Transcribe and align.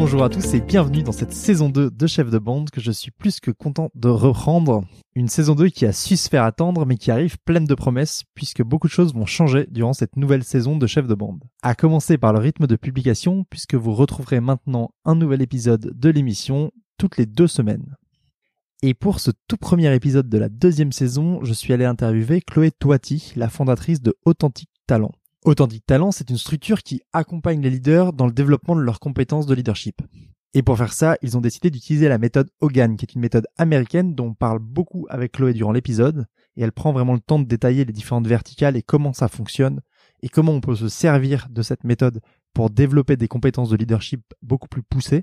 Bonjour 0.00 0.22
à 0.22 0.28
tous 0.28 0.54
et 0.54 0.60
bienvenue 0.60 1.02
dans 1.02 1.10
cette 1.10 1.32
saison 1.32 1.70
2 1.70 1.90
de 1.90 2.06
Chef 2.06 2.30
de 2.30 2.38
Bande 2.38 2.70
que 2.70 2.80
je 2.80 2.92
suis 2.92 3.10
plus 3.10 3.40
que 3.40 3.50
content 3.50 3.90
de 3.96 4.08
reprendre. 4.08 4.84
Une 5.16 5.26
saison 5.26 5.56
2 5.56 5.70
qui 5.70 5.86
a 5.86 5.92
su 5.92 6.16
se 6.16 6.28
faire 6.28 6.44
attendre 6.44 6.86
mais 6.86 6.96
qui 6.96 7.10
arrive 7.10 7.36
pleine 7.44 7.64
de 7.64 7.74
promesses 7.74 8.22
puisque 8.36 8.62
beaucoup 8.62 8.86
de 8.86 8.92
choses 8.92 9.12
vont 9.12 9.26
changer 9.26 9.66
durant 9.68 9.92
cette 9.92 10.14
nouvelle 10.14 10.44
saison 10.44 10.76
de 10.76 10.86
Chef 10.86 11.08
de 11.08 11.16
Bande. 11.16 11.42
À 11.62 11.74
commencer 11.74 12.16
par 12.16 12.32
le 12.32 12.38
rythme 12.38 12.68
de 12.68 12.76
publication 12.76 13.44
puisque 13.50 13.74
vous 13.74 13.92
retrouverez 13.92 14.38
maintenant 14.38 14.92
un 15.04 15.16
nouvel 15.16 15.42
épisode 15.42 15.90
de 15.92 16.10
l'émission 16.10 16.70
toutes 16.96 17.16
les 17.16 17.26
deux 17.26 17.48
semaines. 17.48 17.96
Et 18.84 18.94
pour 18.94 19.18
ce 19.18 19.32
tout 19.48 19.56
premier 19.56 19.92
épisode 19.92 20.28
de 20.28 20.38
la 20.38 20.48
deuxième 20.48 20.92
saison, 20.92 21.40
je 21.42 21.52
suis 21.52 21.72
allé 21.72 21.84
interviewer 21.84 22.40
Chloé 22.40 22.70
Toiti, 22.70 23.32
la 23.34 23.48
fondatrice 23.48 24.00
de 24.00 24.14
Authentique 24.24 24.70
Talent. 24.86 25.10
Authentique 25.44 25.86
Talent, 25.86 26.10
c'est 26.10 26.30
une 26.30 26.36
structure 26.36 26.82
qui 26.82 27.00
accompagne 27.12 27.62
les 27.62 27.70
leaders 27.70 28.12
dans 28.12 28.26
le 28.26 28.32
développement 28.32 28.74
de 28.74 28.80
leurs 28.80 29.00
compétences 29.00 29.46
de 29.46 29.54
leadership. 29.54 30.02
Et 30.52 30.62
pour 30.62 30.76
faire 30.76 30.92
ça, 30.92 31.16
ils 31.22 31.36
ont 31.36 31.40
décidé 31.40 31.70
d'utiliser 31.70 32.08
la 32.08 32.18
méthode 32.18 32.50
Hogan, 32.60 32.96
qui 32.96 33.04
est 33.04 33.14
une 33.14 33.20
méthode 33.20 33.46
américaine 33.56 34.14
dont 34.14 34.26
on 34.26 34.34
parle 34.34 34.58
beaucoup 34.58 35.06
avec 35.08 35.32
Chloé 35.32 35.52
durant 35.52 35.72
l'épisode, 35.72 36.26
et 36.56 36.62
elle 36.62 36.72
prend 36.72 36.92
vraiment 36.92 37.14
le 37.14 37.20
temps 37.20 37.38
de 37.38 37.44
détailler 37.44 37.84
les 37.84 37.92
différentes 37.92 38.26
verticales 38.26 38.76
et 38.76 38.82
comment 38.82 39.12
ça 39.12 39.28
fonctionne, 39.28 39.80
et 40.22 40.28
comment 40.28 40.52
on 40.52 40.60
peut 40.60 40.74
se 40.74 40.88
servir 40.88 41.46
de 41.50 41.62
cette 41.62 41.84
méthode 41.84 42.20
pour 42.52 42.70
développer 42.70 43.16
des 43.16 43.28
compétences 43.28 43.70
de 43.70 43.76
leadership 43.76 44.22
beaucoup 44.42 44.68
plus 44.68 44.82
poussées. 44.82 45.22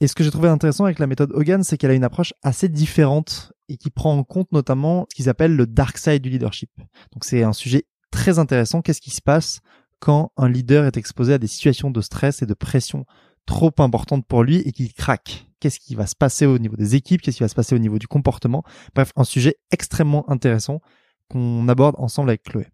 Et 0.00 0.08
ce 0.08 0.14
que 0.14 0.24
j'ai 0.24 0.30
trouvé 0.30 0.48
intéressant 0.48 0.84
avec 0.84 0.98
la 0.98 1.06
méthode 1.06 1.32
Hogan, 1.34 1.62
c'est 1.62 1.76
qu'elle 1.76 1.90
a 1.90 1.94
une 1.94 2.04
approche 2.04 2.32
assez 2.42 2.70
différente 2.70 3.52
et 3.68 3.76
qui 3.76 3.90
prend 3.90 4.16
en 4.16 4.24
compte 4.24 4.50
notamment 4.52 5.06
ce 5.10 5.14
qu'ils 5.14 5.28
appellent 5.28 5.54
le 5.54 5.66
dark 5.66 5.98
side 5.98 6.22
du 6.22 6.30
leadership. 6.30 6.70
Donc 7.12 7.24
c'est 7.24 7.42
un 7.42 7.52
sujet 7.52 7.84
très 8.10 8.38
intéressant. 8.38 8.82
Qu'est-ce 8.82 9.00
qui 9.00 9.10
se 9.10 9.22
passe 9.22 9.60
quand 9.98 10.32
un 10.36 10.48
leader 10.48 10.84
est 10.84 10.96
exposé 10.96 11.34
à 11.34 11.38
des 11.38 11.46
situations 11.46 11.90
de 11.90 12.00
stress 12.00 12.42
et 12.42 12.46
de 12.46 12.54
pression 12.54 13.04
trop 13.46 13.72
importantes 13.78 14.26
pour 14.26 14.42
lui 14.42 14.56
et 14.56 14.72
qu'il 14.72 14.92
craque? 14.92 15.46
Qu'est-ce 15.60 15.78
qui 15.78 15.94
va 15.94 16.06
se 16.06 16.16
passer 16.16 16.46
au 16.46 16.58
niveau 16.58 16.76
des 16.76 16.94
équipes? 16.94 17.20
Qu'est-ce 17.20 17.36
qui 17.36 17.42
va 17.42 17.48
se 17.48 17.54
passer 17.54 17.74
au 17.74 17.78
niveau 17.78 17.98
du 17.98 18.08
comportement? 18.08 18.64
Bref, 18.94 19.12
un 19.16 19.24
sujet 19.24 19.56
extrêmement 19.70 20.28
intéressant 20.30 20.80
qu'on 21.28 21.68
aborde 21.68 21.96
ensemble 21.98 22.30
avec 22.30 22.42
Chloé. 22.42 22.66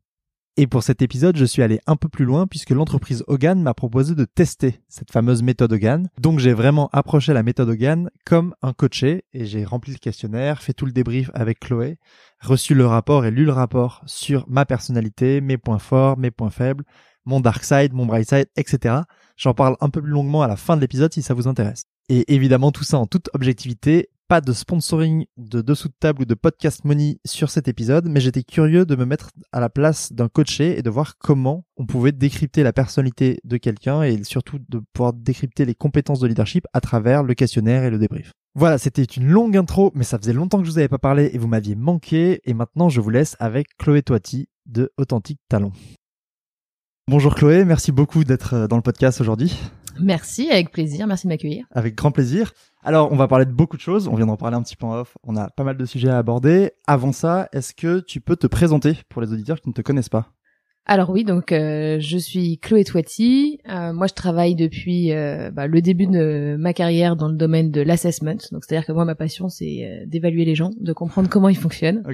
Et 0.59 0.67
pour 0.67 0.83
cet 0.83 1.03
épisode, 1.03 1.37
je 1.37 1.45
suis 1.45 1.63
allé 1.63 1.81
un 1.87 1.97
peu 1.97 2.09
plus 2.09 2.25
loin 2.25 2.47
puisque 2.47 2.71
l'entreprise 2.71 3.23
Hogan 3.27 3.61
m'a 3.61 3.75
proposé 3.75 4.15
de 4.15 4.25
tester 4.25 4.81
cette 4.89 5.13
fameuse 5.13 5.43
méthode 5.43 5.71
Hogan. 5.71 6.09
Donc 6.19 6.39
j'ai 6.39 6.55
vraiment 6.55 6.89
approché 6.95 7.35
la 7.35 7.43
méthode 7.43 7.69
Hogan 7.69 8.09
comme 8.25 8.55
un 8.63 8.73
coaché 8.73 9.25
et 9.35 9.45
j'ai 9.45 9.67
rempli 9.67 9.93
le 9.93 9.99
questionnaire, 9.99 10.63
fait 10.63 10.73
tout 10.73 10.87
le 10.87 10.93
débrief 10.93 11.31
avec 11.35 11.61
Chloé, 11.61 11.99
reçu 12.41 12.75
le 12.75 12.87
rapport 12.87 13.27
et 13.27 13.31
lu 13.31 13.45
le 13.45 13.53
rapport 13.53 14.03
sur 14.07 14.47
ma 14.49 14.65
personnalité, 14.65 15.43
mes 15.43 15.59
points 15.59 15.79
forts, 15.79 16.17
mes 16.17 16.31
points 16.31 16.49
faibles, 16.49 16.85
mon 17.27 17.41
dark 17.41 17.63
side, 17.63 17.93
mon 17.93 18.07
bright 18.07 18.27
side, 18.27 18.49
etc. 18.57 19.01
J'en 19.37 19.53
parle 19.53 19.77
un 19.83 19.91
peu 19.91 20.01
plus 20.01 20.13
longuement 20.13 20.41
à 20.41 20.49
la 20.49 20.57
fin 20.57 20.75
de 20.75 20.81
l'épisode 20.81 21.13
si 21.13 21.21
ça 21.21 21.35
vous 21.35 21.49
intéresse. 21.49 21.83
Et 22.09 22.35
évidemment 22.35 22.73
tout 22.73 22.85
ça 22.85 22.97
en 22.97 23.07
toute 23.07 23.29
objectivité 23.35 24.09
pas 24.29 24.41
de 24.41 24.53
sponsoring 24.53 25.27
de 25.37 25.61
dessous 25.61 25.89
de 25.89 25.95
table 25.99 26.23
ou 26.23 26.25
de 26.25 26.35
podcast 26.35 26.85
money 26.85 27.19
sur 27.25 27.51
cet 27.51 27.69
épisode, 27.69 28.09
mais 28.09 28.21
j'étais 28.21 28.43
curieux 28.43 28.85
de 28.85 28.97
me 28.97 29.05
mettre 29.05 29.31
à 29.53 29.61
la 29.61 29.69
place 29.69 30.13
d'un 30.13 30.29
coaché 30.29 30.79
et 30.79 30.83
de 30.83 30.91
voir 30.91 31.17
comment 31.19 31.65
on 31.77 31.87
pouvait 31.87 32.13
décrypter 32.13 32.63
la 32.63 32.73
personnalité 32.73 33.39
de 33.45 33.57
quelqu'un 33.57 34.03
et 34.03 34.25
surtout 34.25 34.59
de 34.69 34.83
pouvoir 34.93 35.13
décrypter 35.13 35.65
les 35.65 35.75
compétences 35.75 36.21
de 36.21 36.27
leadership 36.27 36.67
à 36.73 36.81
travers 36.81 37.23
le 37.23 37.35
questionnaire 37.35 37.85
et 37.85 37.91
le 37.91 37.99
débrief. 37.99 38.33
Voilà, 38.55 38.79
c'était 38.79 39.05
une 39.05 39.29
longue 39.29 39.57
intro, 39.57 39.93
mais 39.95 40.05
ça 40.05 40.19
faisait 40.19 40.33
longtemps 40.33 40.59
que 40.59 40.65
je 40.65 40.71
vous 40.71 40.79
avais 40.79 40.89
pas 40.89 40.99
parlé 40.99 41.31
et 41.33 41.39
vous 41.39 41.49
m'aviez 41.49 41.75
manqué, 41.75 42.41
et 42.45 42.55
maintenant 42.55 42.89
je 42.89 43.01
vous 43.01 43.11
laisse 43.11 43.37
avec 43.39 43.69
Chloé 43.79 44.03
Toiti 44.03 44.49
de 44.67 44.91
Authentique 44.97 45.41
Talent. 45.49 45.73
Bonjour 47.09 47.35
Chloé, 47.35 47.65
merci 47.65 47.93
beaucoup 47.93 48.25
d'être 48.25 48.55
euh, 48.55 48.67
dans 48.67 48.77
le 48.77 48.83
podcast 48.83 49.21
aujourd'hui. 49.21 49.57
Merci, 50.01 50.51
avec 50.51 50.71
plaisir, 50.71 51.07
merci 51.07 51.27
de 51.27 51.33
m'accueillir. 51.33 51.67
Avec 51.73 51.95
grand 51.95 52.11
plaisir. 52.11 52.53
Alors, 52.83 53.11
on 53.11 53.17
va 53.17 53.27
parler 53.27 53.47
de 53.47 53.53
beaucoup 53.53 53.77
de 53.77 53.83
choses, 53.83 54.07
on 54.09 54.15
vient 54.15 54.27
d'en 54.27 54.37
parler 54.37 54.57
un 54.57 54.63
petit 54.63 54.77
peu 54.77 54.87
en 54.87 55.01
off, 55.01 55.19
on 55.25 55.37
a 55.37 55.51
pas 55.51 55.65
mal 55.65 55.77
de 55.77 55.85
sujets 55.85 56.11
à 56.11 56.19
aborder. 56.19 56.71
Avant 56.87 57.13
ça, 57.13 57.49
est-ce 57.53 57.75
que 57.75 58.01
tu 58.01 58.21
peux 58.21 58.37
te 58.37 58.47
présenter 58.47 58.99
pour 59.09 59.23
les 59.23 59.33
auditeurs 59.33 59.61
qui 59.61 59.69
ne 59.69 59.75
te 59.75 59.83
connaissent 59.83 60.09
pas? 60.09 60.36
Alors 60.89 61.11
oui, 61.11 61.25
donc 61.25 61.51
euh, 61.51 61.99
je 61.99 62.17
suis 62.17 62.59
Chloé 62.59 62.85
Toiti. 62.85 63.59
Euh, 63.69 63.93
moi, 63.93 64.07
je 64.07 64.15
travaille 64.15 64.55
depuis 64.55 65.13
euh, 65.13 65.51
bah, 65.51 65.67
le 65.67 65.83
début 65.83 66.07
de 66.07 66.55
ma 66.61 66.73
carrière 66.73 67.17
dans 67.17 67.27
le 67.27 67.35
domaine 67.35 67.73
de 67.73 67.81
l'assessment. 67.81 68.37
Donc, 68.53 68.63
c'est-à-dire 68.65 68.87
que 68.87 68.93
moi, 68.93 69.05
ma 69.05 69.17
passion, 69.17 69.49
c'est 69.49 70.05
d'évaluer 70.07 70.45
les 70.45 70.55
gens, 70.55 70.71
de 70.79 70.93
comprendre 70.93 71.29
comment 71.29 71.49
ils 71.49 71.57
fonctionnent, 71.57 72.05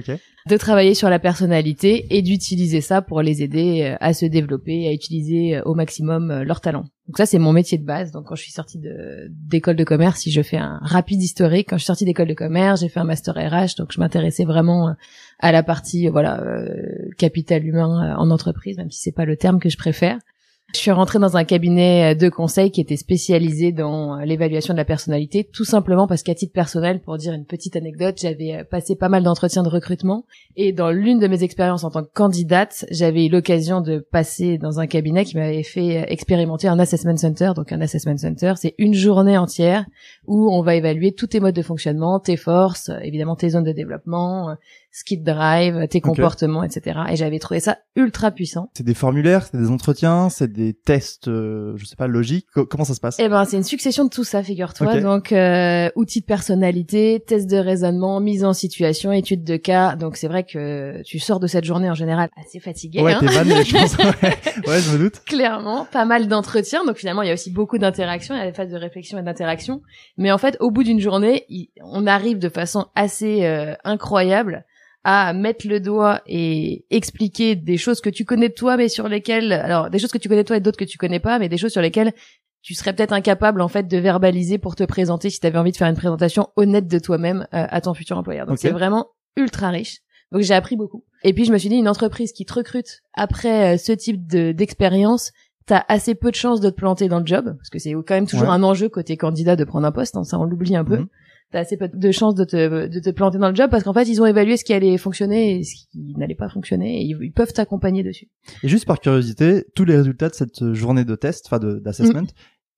de 0.49 0.57
travailler 0.57 0.95
sur 0.95 1.11
la 1.11 1.19
personnalité 1.19 2.07
et 2.09 2.23
d'utiliser 2.23 2.81
ça 2.81 3.03
pour 3.03 3.21
les 3.21 3.43
aider 3.43 3.95
à 3.99 4.13
se 4.13 4.25
développer, 4.25 4.87
à 4.87 4.91
utiliser 4.91 5.61
au 5.65 5.75
maximum 5.75 6.41
leurs 6.41 6.61
talents. 6.61 6.85
Donc 7.07 7.17
ça, 7.17 7.25
c'est 7.27 7.37
mon 7.37 7.51
métier 7.51 7.77
de 7.77 7.85
base. 7.85 8.11
Donc 8.11 8.25
quand 8.27 8.35
je 8.35 8.41
suis 8.41 8.53
sortie 8.53 8.79
de 8.79 9.27
d'école 9.29 9.75
de 9.75 9.83
commerce, 9.83 10.21
si 10.21 10.31
je 10.31 10.41
fais 10.41 10.57
un 10.57 10.79
rapide 10.81 11.21
historique, 11.21 11.67
quand 11.69 11.77
je 11.77 11.81
suis 11.81 11.87
sortie 11.87 12.05
d'école 12.05 12.27
de 12.27 12.33
commerce, 12.33 12.79
j'ai 12.79 12.89
fait 12.89 13.01
un 13.01 13.05
master 13.05 13.35
RH, 13.35 13.75
donc 13.77 13.91
je 13.91 13.99
m'intéressais 13.99 14.45
vraiment 14.45 14.95
à 15.43 15.51
la 15.51 15.61
partie 15.61 16.07
voilà 16.07 16.41
euh, 16.41 17.09
capital 17.17 17.65
humain 17.65 18.15
en 18.17 18.31
entreprise, 18.31 18.77
même 18.77 18.89
si 18.89 19.01
c'est 19.01 19.11
pas 19.11 19.25
le 19.25 19.35
terme 19.35 19.59
que 19.59 19.69
je 19.69 19.77
préfère. 19.77 20.17
Je 20.73 20.79
suis 20.79 20.89
rentrée 20.89 21.19
dans 21.19 21.37
un 21.37 21.43
cabinet 21.43 22.15
de 22.15 22.29
conseil 22.29 22.71
qui 22.71 22.81
était 22.81 22.97
spécialisé 22.97 23.71
dans 23.71 24.17
l'évaluation 24.17 24.73
de 24.73 24.79
la 24.79 24.85
personnalité, 24.85 25.47
tout 25.53 25.65
simplement 25.65 26.07
parce 26.07 26.23
qu'à 26.23 26.33
titre 26.33 26.51
personnel, 26.51 26.99
pour 26.99 27.17
dire 27.17 27.33
une 27.33 27.45
petite 27.45 27.75
anecdote, 27.75 28.15
j'avais 28.19 28.63
passé 28.63 28.95
pas 28.95 29.07
mal 29.07 29.21
d'entretiens 29.21 29.61
de 29.61 29.69
recrutement 29.69 30.25
et 30.55 30.71
dans 30.71 30.89
l'une 30.89 31.19
de 31.19 31.27
mes 31.27 31.43
expériences 31.43 31.83
en 31.83 31.91
tant 31.91 32.03
que 32.03 32.11
candidate, 32.11 32.85
j'avais 32.89 33.27
eu 33.27 33.29
l'occasion 33.29 33.81
de 33.81 33.99
passer 33.99 34.57
dans 34.57 34.79
un 34.79 34.87
cabinet 34.87 35.25
qui 35.25 35.37
m'avait 35.37 35.61
fait 35.61 36.11
expérimenter 36.11 36.67
un 36.67 36.79
assessment 36.79 37.17
center. 37.17 37.51
Donc 37.55 37.71
un 37.71 37.81
assessment 37.81 38.17
center, 38.17 38.53
c'est 38.55 38.73
une 38.79 38.95
journée 38.95 39.37
entière 39.37 39.85
où 40.25 40.51
on 40.51 40.63
va 40.63 40.73
évaluer 40.73 41.11
tous 41.11 41.27
tes 41.27 41.39
modes 41.39 41.55
de 41.55 41.61
fonctionnement, 41.61 42.19
tes 42.19 42.37
forces, 42.37 42.89
évidemment 43.03 43.35
tes 43.35 43.49
zones 43.49 43.65
de 43.65 43.73
développement, 43.73 44.55
ce 44.95 45.03
qui 45.03 45.19
te 45.19 45.25
drive, 45.25 45.87
tes 45.87 46.01
comportements, 46.01 46.63
etc. 46.63 46.99
Et 47.09 47.15
j'avais 47.15 47.39
trouvé 47.39 47.59
ça 47.59 47.79
ultra 47.95 48.29
puissant. 48.29 48.69
C'est 48.75 48.85
des 48.85 48.93
formulaires, 48.93 49.47
c'est 49.51 49.57
des 49.57 49.71
entretiens, 49.71 50.29
c'est 50.29 50.53
des 50.53 50.75
tests, 50.75 51.27
euh, 51.27 51.73
je 51.77 51.85
sais 51.85 51.95
pas, 51.95 52.05
logiques. 52.05 52.45
comment 52.69 52.83
ça 52.83 52.93
se 52.93 52.99
passe? 52.99 53.17
Eh 53.17 53.27
ben, 53.27 53.43
c'est 53.45 53.57
une 53.57 53.63
succession 53.63 54.05
de 54.05 54.11
tout 54.11 54.23
ça, 54.23 54.43
figure-toi. 54.43 55.01
Donc, 55.01 55.31
euh, 55.31 55.89
outils 55.95 56.21
de 56.21 56.25
personnalité, 56.25 57.23
tests 57.25 57.49
de 57.49 57.57
raisonnement, 57.57 58.19
mise 58.19 58.45
en 58.45 58.53
situation, 58.53 59.11
études 59.11 59.43
de 59.43 59.57
cas. 59.57 59.95
Donc, 59.95 60.15
c'est 60.15 60.27
vrai 60.27 60.43
que 60.43 61.01
tu 61.01 61.17
sors 61.17 61.39
de 61.39 61.47
cette 61.47 61.65
journée 61.65 61.89
en 61.89 61.95
général 61.95 62.29
assez 62.39 62.59
fatigué. 62.59 63.01
Ouais, 63.01 63.13
hein 63.13 63.19
t'es 63.19 63.25
vanné, 63.25 63.63
je 63.63 63.75
pense. 63.75 63.97
Ouais. 64.67 64.79
je 64.79 64.91
me 64.93 64.97
doute. 64.99 65.23
Clairement, 65.25 65.85
pas 65.91 66.05
mal 66.05 66.27
d'entretiens. 66.27 66.85
Donc, 66.85 66.97
finalement, 66.97 67.23
il 67.23 67.27
y 67.27 67.31
a 67.31 67.33
aussi 67.33 67.49
beaucoup 67.49 67.79
d'interactions. 67.79 68.35
Il 68.35 68.37
y 68.37 68.41
a 68.41 68.45
des 68.45 68.53
phases 68.53 68.71
de 68.71 68.77
réflexion 68.77 69.17
et 69.17 69.23
d'interaction. 69.23 69.81
Mais 70.17 70.31
en 70.31 70.37
fait, 70.37 70.55
au 70.59 70.69
bout 70.69 70.83
d'une 70.83 70.99
journée, 70.99 71.47
on 71.81 72.05
arrive 72.05 72.37
de 72.37 72.49
façon 72.49 72.85
assez 72.95 73.45
euh, 73.45 73.73
incroyable 73.83 74.65
à 75.03 75.33
mettre 75.33 75.67
le 75.67 75.79
doigt 75.79 76.21
et 76.27 76.85
expliquer 76.89 77.55
des 77.55 77.77
choses 77.77 77.99
que 77.99 78.09
tu 78.09 78.23
connais 78.23 78.49
de 78.49 78.53
toi, 78.53 78.77
mais 78.77 78.87
sur 78.87 79.09
lesquelles, 79.09 79.51
alors 79.51 79.89
des 79.89 79.99
choses 79.99 80.11
que 80.11 80.17
tu 80.17 80.29
connais 80.29 80.43
de 80.43 80.47
toi 80.47 80.57
et 80.57 80.61
d'autres 80.61 80.77
que 80.77 80.85
tu 80.85 80.97
connais 80.97 81.19
pas, 81.19 81.39
mais 81.39 81.49
des 81.49 81.57
choses 81.57 81.71
sur 81.71 81.81
lesquelles 81.81 82.13
tu 82.61 82.73
serais 82.73 82.93
peut-être 82.93 83.11
incapable 83.11 83.61
en 83.61 83.67
fait 83.67 83.87
de 83.87 83.97
verbaliser 83.97 84.57
pour 84.57 84.75
te 84.75 84.85
présenter 84.85 85.29
si 85.29 85.41
tu 85.41 85.47
avais 85.47 85.57
envie 85.57 85.73
de 85.73 85.77
faire 85.77 85.89
une 85.89 85.97
présentation 85.97 86.47
honnête 86.55 86.87
de 86.87 86.99
toi-même 86.99 87.41
euh, 87.53 87.65
à 87.69 87.81
ton 87.81 87.93
futur 87.93 88.17
employeur. 88.17 88.47
Donc 88.47 88.57
c'est 88.57 88.71
vraiment 88.71 89.07
ultra 89.35 89.69
riche. 89.69 89.99
Donc 90.31 90.41
j'ai 90.41 90.53
appris 90.53 90.77
beaucoup. 90.77 91.03
Et 91.23 91.33
puis 91.33 91.43
je 91.43 91.51
me 91.51 91.57
suis 91.57 91.67
dit 91.67 91.75
une 91.75 91.89
entreprise 91.89 92.31
qui 92.31 92.45
te 92.45 92.53
recrute 92.53 93.01
après 93.13 93.75
euh, 93.75 93.77
ce 93.77 93.91
type 93.91 94.25
de 94.25 94.53
d'expérience, 94.53 95.33
t'as 95.65 95.83
assez 95.89 96.15
peu 96.15 96.31
de 96.31 96.35
chances 96.35 96.61
de 96.61 96.69
te 96.69 96.75
planter 96.75 97.09
dans 97.09 97.19
le 97.19 97.25
job 97.25 97.53
parce 97.57 97.69
que 97.69 97.79
c'est 97.79 97.91
quand 97.91 98.15
même 98.15 98.27
toujours 98.27 98.49
un 98.49 98.63
enjeu 98.63 98.87
côté 98.87 99.17
candidat 99.17 99.57
de 99.57 99.65
prendre 99.65 99.85
un 99.85 99.91
poste, 99.91 100.15
hein, 100.15 100.23
ça 100.23 100.39
on 100.39 100.45
l'oublie 100.45 100.77
un 100.77 100.85
peu. 100.85 100.99
Mhm 100.99 101.07
t'as 101.53 101.59
assez 101.59 101.77
peu 101.77 101.87
de 101.87 102.11
chances 102.11 102.35
de 102.35 102.43
te, 102.43 102.87
de 102.87 102.99
te 102.99 103.09
planter 103.11 103.37
dans 103.37 103.49
le 103.49 103.55
job 103.55 103.69
parce 103.69 103.83
qu'en 103.83 103.93
fait 103.93 104.09
ils 104.09 104.21
ont 104.21 104.25
évalué 104.25 104.57
ce 104.57 104.65
qui 104.65 104.73
allait 104.73 104.97
fonctionner 104.97 105.59
et 105.59 105.63
ce 105.63 105.75
qui 105.75 106.13
n'allait 106.17 106.35
pas 106.35 106.49
fonctionner 106.49 107.01
et 107.01 107.03
ils, 107.03 107.31
peuvent 107.31 107.53
t'accompagner 107.53 108.03
dessus. 108.03 108.27
Et 108.63 108.67
juste 108.67 108.85
par 108.85 108.99
curiosité, 108.99 109.65
tous 109.75 109.85
les 109.85 109.95
résultats 109.95 110.29
de 110.29 110.33
cette 110.33 110.73
journée 110.73 111.05
de 111.05 111.15
test, 111.15 111.45
enfin 111.47 111.59
d'assessment, 111.59 112.27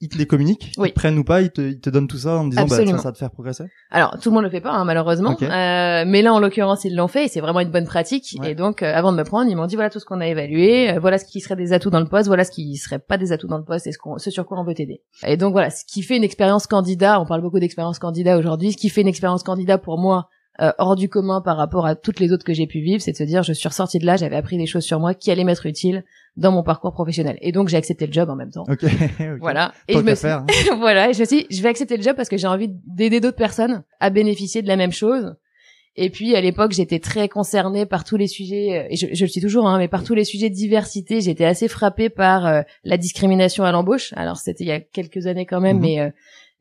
ils 0.01 0.09
te 0.09 0.17
les 0.17 0.27
communiquent, 0.27 0.73
Oui. 0.77 0.89
ils 0.89 0.91
te 0.91 0.95
prennent 0.95 1.17
ou 1.17 1.23
pas, 1.23 1.41
ils 1.41 1.51
te, 1.51 1.61
ils 1.61 1.79
te 1.79 1.89
donnent 1.89 2.07
tout 2.07 2.17
ça 2.17 2.35
en 2.35 2.47
disant 2.47 2.65
bah, 2.65 2.75
Absolument. 2.75 2.97
ça, 2.97 3.09
va 3.09 3.11
te 3.13 3.17
faire 3.17 3.31
progresser. 3.31 3.63
Alors 3.91 4.19
tout 4.19 4.29
le 4.29 4.35
monde 4.35 4.43
le 4.43 4.49
fait 4.49 4.61
pas 4.61 4.71
hein, 4.71 4.83
malheureusement. 4.83 5.37
Euh, 5.41 6.03
mais 6.05 6.21
là 6.21 6.33
en 6.33 6.39
l'occurrence 6.39 6.83
ils 6.83 6.95
l'ont 6.95 7.07
fait 7.07 7.25
et 7.25 7.27
c'est 7.27 7.39
vraiment 7.39 7.61
une 7.61 7.71
bonne 7.71 7.85
pratique. 7.85 8.35
Ouais. 8.39 8.51
Et 8.51 8.55
donc 8.55 8.83
euh, 8.83 8.93
avant 8.93 9.11
de 9.11 9.17
me 9.17 9.23
prendre, 9.23 9.49
ils 9.49 9.55
m'ont 9.55 9.67
dit 9.67 9.75
voilà 9.75 9.89
tout 9.89 9.99
ce 9.99 10.05
qu'on 10.05 10.19
a 10.19 10.27
évalué, 10.27 10.91
euh, 10.91 10.99
voilà 10.99 11.17
ce 11.17 11.25
qui 11.25 11.39
serait 11.39 11.55
des 11.55 11.71
atouts 11.71 11.89
dans 11.89 12.01
le 12.01 12.07
poste, 12.07 12.27
voilà 12.27 12.43
ce 12.43 12.51
qui 12.51 12.75
serait 12.75 12.99
pas 12.99 13.17
des 13.17 13.31
atouts 13.31 13.47
dans 13.47 13.57
le 13.57 13.63
poste 13.63 13.87
et 13.87 13.93
ce, 13.93 13.97
qu'on, 13.97 14.17
ce 14.17 14.29
sur 14.31 14.45
quoi 14.45 14.59
on 14.59 14.63
veut 14.65 14.73
t'aider. 14.73 15.01
Et 15.25 15.37
donc 15.37 15.53
voilà, 15.53 15.69
ce 15.69 15.85
qui 15.85 16.01
fait 16.01 16.17
une 16.17 16.23
expérience 16.23 16.67
candidat, 16.67 17.21
on 17.21 17.25
parle 17.25 17.41
beaucoup 17.41 17.59
d'expérience 17.59 17.99
candidat 17.99 18.37
aujourd'hui, 18.37 18.73
ce 18.73 18.77
qui 18.77 18.89
fait 18.89 19.01
une 19.01 19.07
expérience 19.07 19.43
candidat 19.43 19.77
pour 19.77 19.97
moi 19.97 20.29
euh, 20.61 20.71
hors 20.77 20.95
du 20.95 21.09
commun 21.09 21.41
par 21.41 21.57
rapport 21.57 21.85
à 21.85 21.95
toutes 21.95 22.19
les 22.19 22.31
autres 22.31 22.45
que 22.45 22.53
j'ai 22.53 22.67
pu 22.67 22.79
vivre, 22.79 23.01
c'est 23.01 23.11
de 23.11 23.17
se 23.17 23.23
dire 23.23 23.43
je 23.43 23.53
suis 23.53 23.67
ressortie 23.67 23.99
de 23.99 24.05
là, 24.05 24.15
j'avais 24.17 24.35
appris 24.37 24.57
des 24.57 24.65
choses 24.65 24.83
sur 24.83 24.99
moi 24.99 25.13
qui 25.13 25.29
allaient 25.31 25.43
m'être 25.43 25.65
utiles 25.65 26.03
dans 26.37 26.51
mon 26.51 26.63
parcours 26.63 26.91
professionnel. 26.93 27.37
Et 27.41 27.51
donc 27.51 27.67
j'ai 27.69 27.77
accepté 27.77 28.07
le 28.07 28.13
job 28.13 28.29
en 28.29 28.35
même 28.35 28.51
temps. 28.51 28.63
Ok. 28.69 28.83
ok. 28.83 29.25
Voilà. 29.39 29.73
Et 29.87 29.93
Tant 29.93 29.99
je 29.99 30.05
me 30.05 30.15
suis- 30.15 30.21
faire. 30.21 30.39
hein. 30.39 30.75
voilà, 30.79 31.09
et 31.09 31.13
je 31.13 31.19
me 31.19 31.25
suis 31.25 31.37
dit, 31.39 31.47
je 31.49 31.61
vais 31.61 31.69
accepter 31.69 31.97
le 31.97 32.03
job 32.03 32.15
parce 32.15 32.29
que 32.29 32.37
j'ai 32.37 32.47
envie 32.47 32.69
d'aider 32.87 33.19
d'autres 33.19 33.37
personnes 33.37 33.83
à 33.99 34.09
bénéficier 34.09 34.61
de 34.61 34.67
la 34.67 34.75
même 34.77 34.91
chose. 34.93 35.35
Et 35.97 36.09
puis 36.09 36.35
à 36.35 36.41
l'époque, 36.41 36.73
j'étais 36.73 36.99
très 36.99 37.29
concernée 37.29 37.85
par 37.85 38.03
tous 38.03 38.17
les 38.17 38.27
sujets, 38.27 38.79
euh, 38.83 38.87
et 38.89 38.97
je, 38.97 39.07
je 39.13 39.23
le 39.23 39.29
suis 39.29 39.39
toujours, 39.39 39.65
hein, 39.65 39.77
mais 39.77 39.87
par 39.87 40.03
tous 40.03 40.13
les 40.13 40.25
sujets 40.25 40.49
de 40.49 40.53
diversité. 40.55 41.21
J'étais 41.21 41.45
assez 41.45 41.69
frappée 41.69 42.09
par 42.09 42.45
euh, 42.45 42.61
la 42.83 42.97
discrimination 42.97 43.63
à 43.63 43.71
l'embauche. 43.71 44.11
Alors 44.17 44.35
c'était 44.35 44.65
il 44.65 44.67
y 44.67 44.71
a 44.73 44.81
quelques 44.81 45.25
années 45.27 45.45
quand 45.45 45.61
même, 45.61 45.77
Mhm. 45.77 45.81
mais 45.81 45.99
euh, 46.01 46.09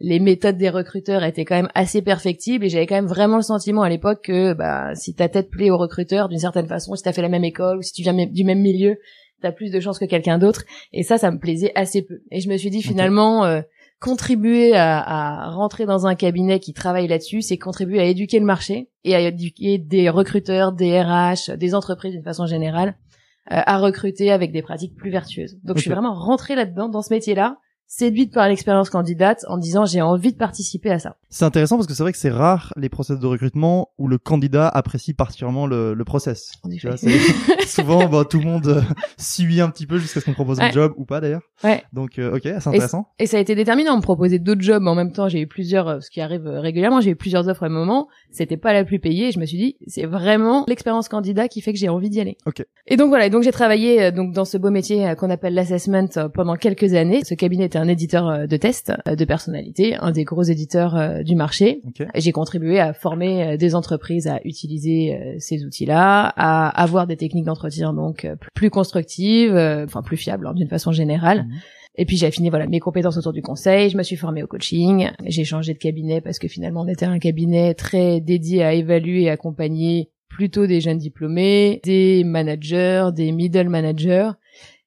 les 0.01 0.21
méthodes 0.21 0.57
des 0.57 0.71
recruteurs 0.71 1.25
étaient 1.25 1.45
quand 1.45 1.55
même 1.55 1.71
assez 1.75 2.03
perfectibles. 2.03 2.65
Et 2.65 2.69
j'avais 2.69 2.87
quand 2.87 2.95
même 2.95 3.07
vraiment 3.07 3.37
le 3.37 3.43
sentiment 3.43 3.83
à 3.83 3.89
l'époque 3.89 4.23
que 4.25 4.53
bah, 4.53 4.95
si 4.95 5.15
ta 5.15 5.29
tête 5.29 5.51
plaît 5.51 5.71
aux 5.71 5.79
recruteurs 5.79 6.29
d'une 6.29 6.39
certaine 6.39 6.67
façon, 6.67 6.95
si 6.95 7.03
t'as 7.03 7.13
fait 7.13 7.23
la 7.23 7.29
même 7.29 7.45
école 7.45 7.79
ou 7.79 7.83
si 7.83 7.93
tu 7.93 8.03
viens 8.03 8.15
du 8.27 8.45
même 8.45 8.61
milieu, 8.61 8.97
t'as 9.41 9.53
plus 9.53 9.71
de 9.71 9.81
chances 9.81 9.99
que 9.99 10.05
quelqu'un 10.05 10.39
d'autre. 10.39 10.65
Et 10.93 11.03
ça, 11.03 11.19
ça 11.19 11.31
me 11.31 11.39
plaisait 11.39 11.73
assez 11.75 12.03
peu. 12.03 12.21
Et 12.31 12.41
je 12.41 12.49
me 12.49 12.57
suis 12.57 12.71
dit 12.71 12.83
finalement, 12.83 13.45
euh, 13.45 13.61
contribuer 14.01 14.75
à, 14.75 14.99
à 14.99 15.51
rentrer 15.51 15.87
dans 15.87 16.07
un 16.07 16.15
cabinet 16.15 16.61
qui 16.61 16.73
travaille 16.73 17.09
là-dessus, 17.09 17.43
c'est 17.43 17.59
contribuer 17.59 18.01
à 18.01 18.05
éduquer 18.05 18.39
le 18.39 18.47
marché 18.47 18.91
et 19.05 19.15
à 19.15 19.21
éduquer 19.21 19.79
des 19.79 20.09
recruteurs, 20.09 20.73
des 20.73 21.01
RH, 21.01 21.57
des 21.57 21.75
entreprises 21.75 22.13
d'une 22.13 22.25
façon 22.25 22.47
générale, 22.47 22.97
euh, 23.53 23.61
à 23.67 23.79
recruter 23.79 24.33
avec 24.33 24.53
des 24.53 24.63
pratiques 24.63 24.97
plus 24.97 25.11
vertueuses. 25.11 25.59
Donc 25.65 25.77
je 25.77 25.83
suis 25.83 25.91
vraiment 25.91 26.15
rentrée 26.15 26.55
là-dedans, 26.55 26.89
dans 26.89 27.03
ce 27.03 27.13
métier-là, 27.13 27.59
séduite 27.87 28.33
par 28.33 28.49
l'expérience 28.49 28.91
candidate 28.91 29.45
en 29.49 29.59
disant 29.59 29.85
j'ai 29.87 30.03
envie 30.03 30.33
de 30.33 30.39
participer 30.39 30.91
à 30.91 30.99
ça. 30.99 31.17
C'est 31.29 31.45
intéressant 31.45 31.77
parce 31.77 31.87
que 31.87 31.95
c'est 31.95 32.03
vrai 32.03 32.13
que 32.13 32.19
c'est 32.19 32.31
rare 32.31 32.73
les 32.77 32.89
process 32.89 33.19
de 33.19 33.27
recrutement 33.27 33.91
où 33.99 34.09
le 34.09 34.19
candidat 34.19 34.69
apprécie 34.69 35.15
particulièrement 35.15 35.67
le, 35.67 35.95
le 35.95 36.05
process. 36.05 36.53
Tu 36.71 36.87
vois, 36.87 36.97
souvent 37.67 38.09
bah, 38.09 38.25
tout 38.29 38.39
le 38.39 38.47
monde 38.47 38.67
euh, 38.67 38.83
suit 39.19 39.61
un 39.61 39.71
petit 39.71 39.87
peu 39.87 39.99
jusqu'à 39.99 40.21
ce 40.21 40.25
qu'on 40.25 40.33
propose 40.33 40.61
un 40.61 40.71
job 40.71 40.93
ou 40.97 41.05
pas 41.05 41.21
d'ailleurs. 41.21 41.43
Ouais. 41.63 41.83
Donc 41.93 42.19
euh, 42.19 42.37
ok, 42.37 42.43
c'est 42.43 42.69
intéressant. 42.69 43.09
Et 43.19 43.27
ça 43.27 43.37
a 43.37 43.41
été 43.41 43.55
déterminant. 43.55 43.95
On 43.95 43.97
me 43.99 44.03
proposait 44.03 44.39
d'autres 44.39 44.61
jobs 44.61 44.87
en 44.87 44.95
même 44.95 45.13
temps. 45.13 45.29
J'ai 45.29 45.41
eu 45.41 45.47
plusieurs, 45.47 45.89
euh, 45.89 46.01
ce 46.01 46.11
qui 46.11 46.21
arrive 46.21 46.47
euh, 46.47 46.61
régulièrement. 46.61 47.01
J'ai 47.01 47.11
eu 47.11 47.17
plusieurs 47.17 47.49
offres 47.49 47.63
à 47.63 47.67
un 47.67 47.71
moment. 47.71 48.09
C'était 48.31 48.57
pas 48.57 48.73
la 48.73 48.85
plus 48.85 48.99
payée. 48.99 49.29
Et 49.29 49.33
je 49.33 49.39
me 49.39 49.47
suis 49.47 49.57
dit, 49.57 49.77
c'est 49.87 50.07
vraiment 50.07 50.65
l'expérience 50.69 51.09
candidat 51.09 51.49
qui 51.49 51.61
fait 51.61 51.73
que 51.73 51.79
j'ai 51.79 51.89
envie 51.89 52.11
d'y 52.11 52.21
aller. 52.21 52.37
Ok. 52.47 52.65
Et 52.87 52.97
donc 52.97 53.09
voilà. 53.09 53.27
Et 53.27 53.31
donc 53.31 53.43
j'ai 53.43 53.53
travaillé 53.53 54.13
donc 54.13 54.33
dans 54.33 54.45
ce 54.45 54.59
beau 54.59 54.71
métier 54.71 55.15
qu'on 55.19 55.31
appelle 55.31 55.55
l'assessment 55.55 56.09
pendant 56.35 56.57
quelques 56.57 56.95
années. 56.95 57.23
Ce 57.25 57.35
cabinet 57.35 57.69
était 57.75 57.85
un 57.85 57.89
éditeur 57.89 58.29
euh, 58.29 58.47
de 58.47 58.57
tests 58.57 58.93
euh, 59.09 59.17
de 59.17 59.25
personnalité, 59.25 59.97
un 59.97 60.13
des 60.13 60.25
gros 60.25 60.43
éditeurs 60.43 60.97
euh, 60.97 61.23
du 61.23 61.35
marché. 61.35 61.83
J'ai 62.15 62.33
contribué 62.33 62.79
à 62.79 62.93
former 62.93 63.57
des 63.59 63.75
entreprises 63.75 64.27
à 64.29 64.41
utiliser 64.45 65.37
ces 65.39 65.65
outils-là, 65.65 66.33
à 66.37 66.69
avoir 66.83 67.07
des 67.07 67.17
techniques 67.17 67.45
d'entretien 67.45 67.93
donc 67.93 68.27
plus 68.55 68.71
constructives, 68.71 69.55
enfin 69.55 70.03
plus 70.03 70.17
fiables 70.17 70.47
hein, 70.47 70.55
d'une 70.55 70.69
façon 70.69 70.93
générale. 70.93 71.45
Mhm. 71.45 71.55
Et 71.97 72.05
puis 72.07 72.17
j'ai 72.17 72.27
affiné 72.27 72.51
voilà 72.51 72.67
mes 72.67 72.81
compétences 72.81 73.17
autour 73.17 73.33
du 73.33 73.43
conseil, 73.43 73.91
je 73.91 73.97
me 73.97 74.03
suis 74.03 74.17
formée 74.17 74.43
au 74.43 74.47
coaching, 74.47 75.11
j'ai 75.27 75.45
changé 75.45 75.73
de 75.73 75.79
cabinet 75.79 76.21
parce 76.21 76.39
que 76.39 76.49
finalement 76.49 76.83
on 76.83 76.89
était 76.89 77.07
un 77.07 77.19
cabinet 77.19 77.75
très 77.75 78.21
dédié 78.21 78.65
à 78.65 78.73
évaluer 78.73 79.23
et 79.23 79.31
accompagner 79.31 80.11
plutôt 80.29 80.67
des 80.67 80.81
jeunes 80.81 80.99
diplômés, 80.99 81.81
des 81.85 82.25
managers, 82.25 83.11
des 83.15 83.31
middle 83.31 83.69
managers. 83.69 84.31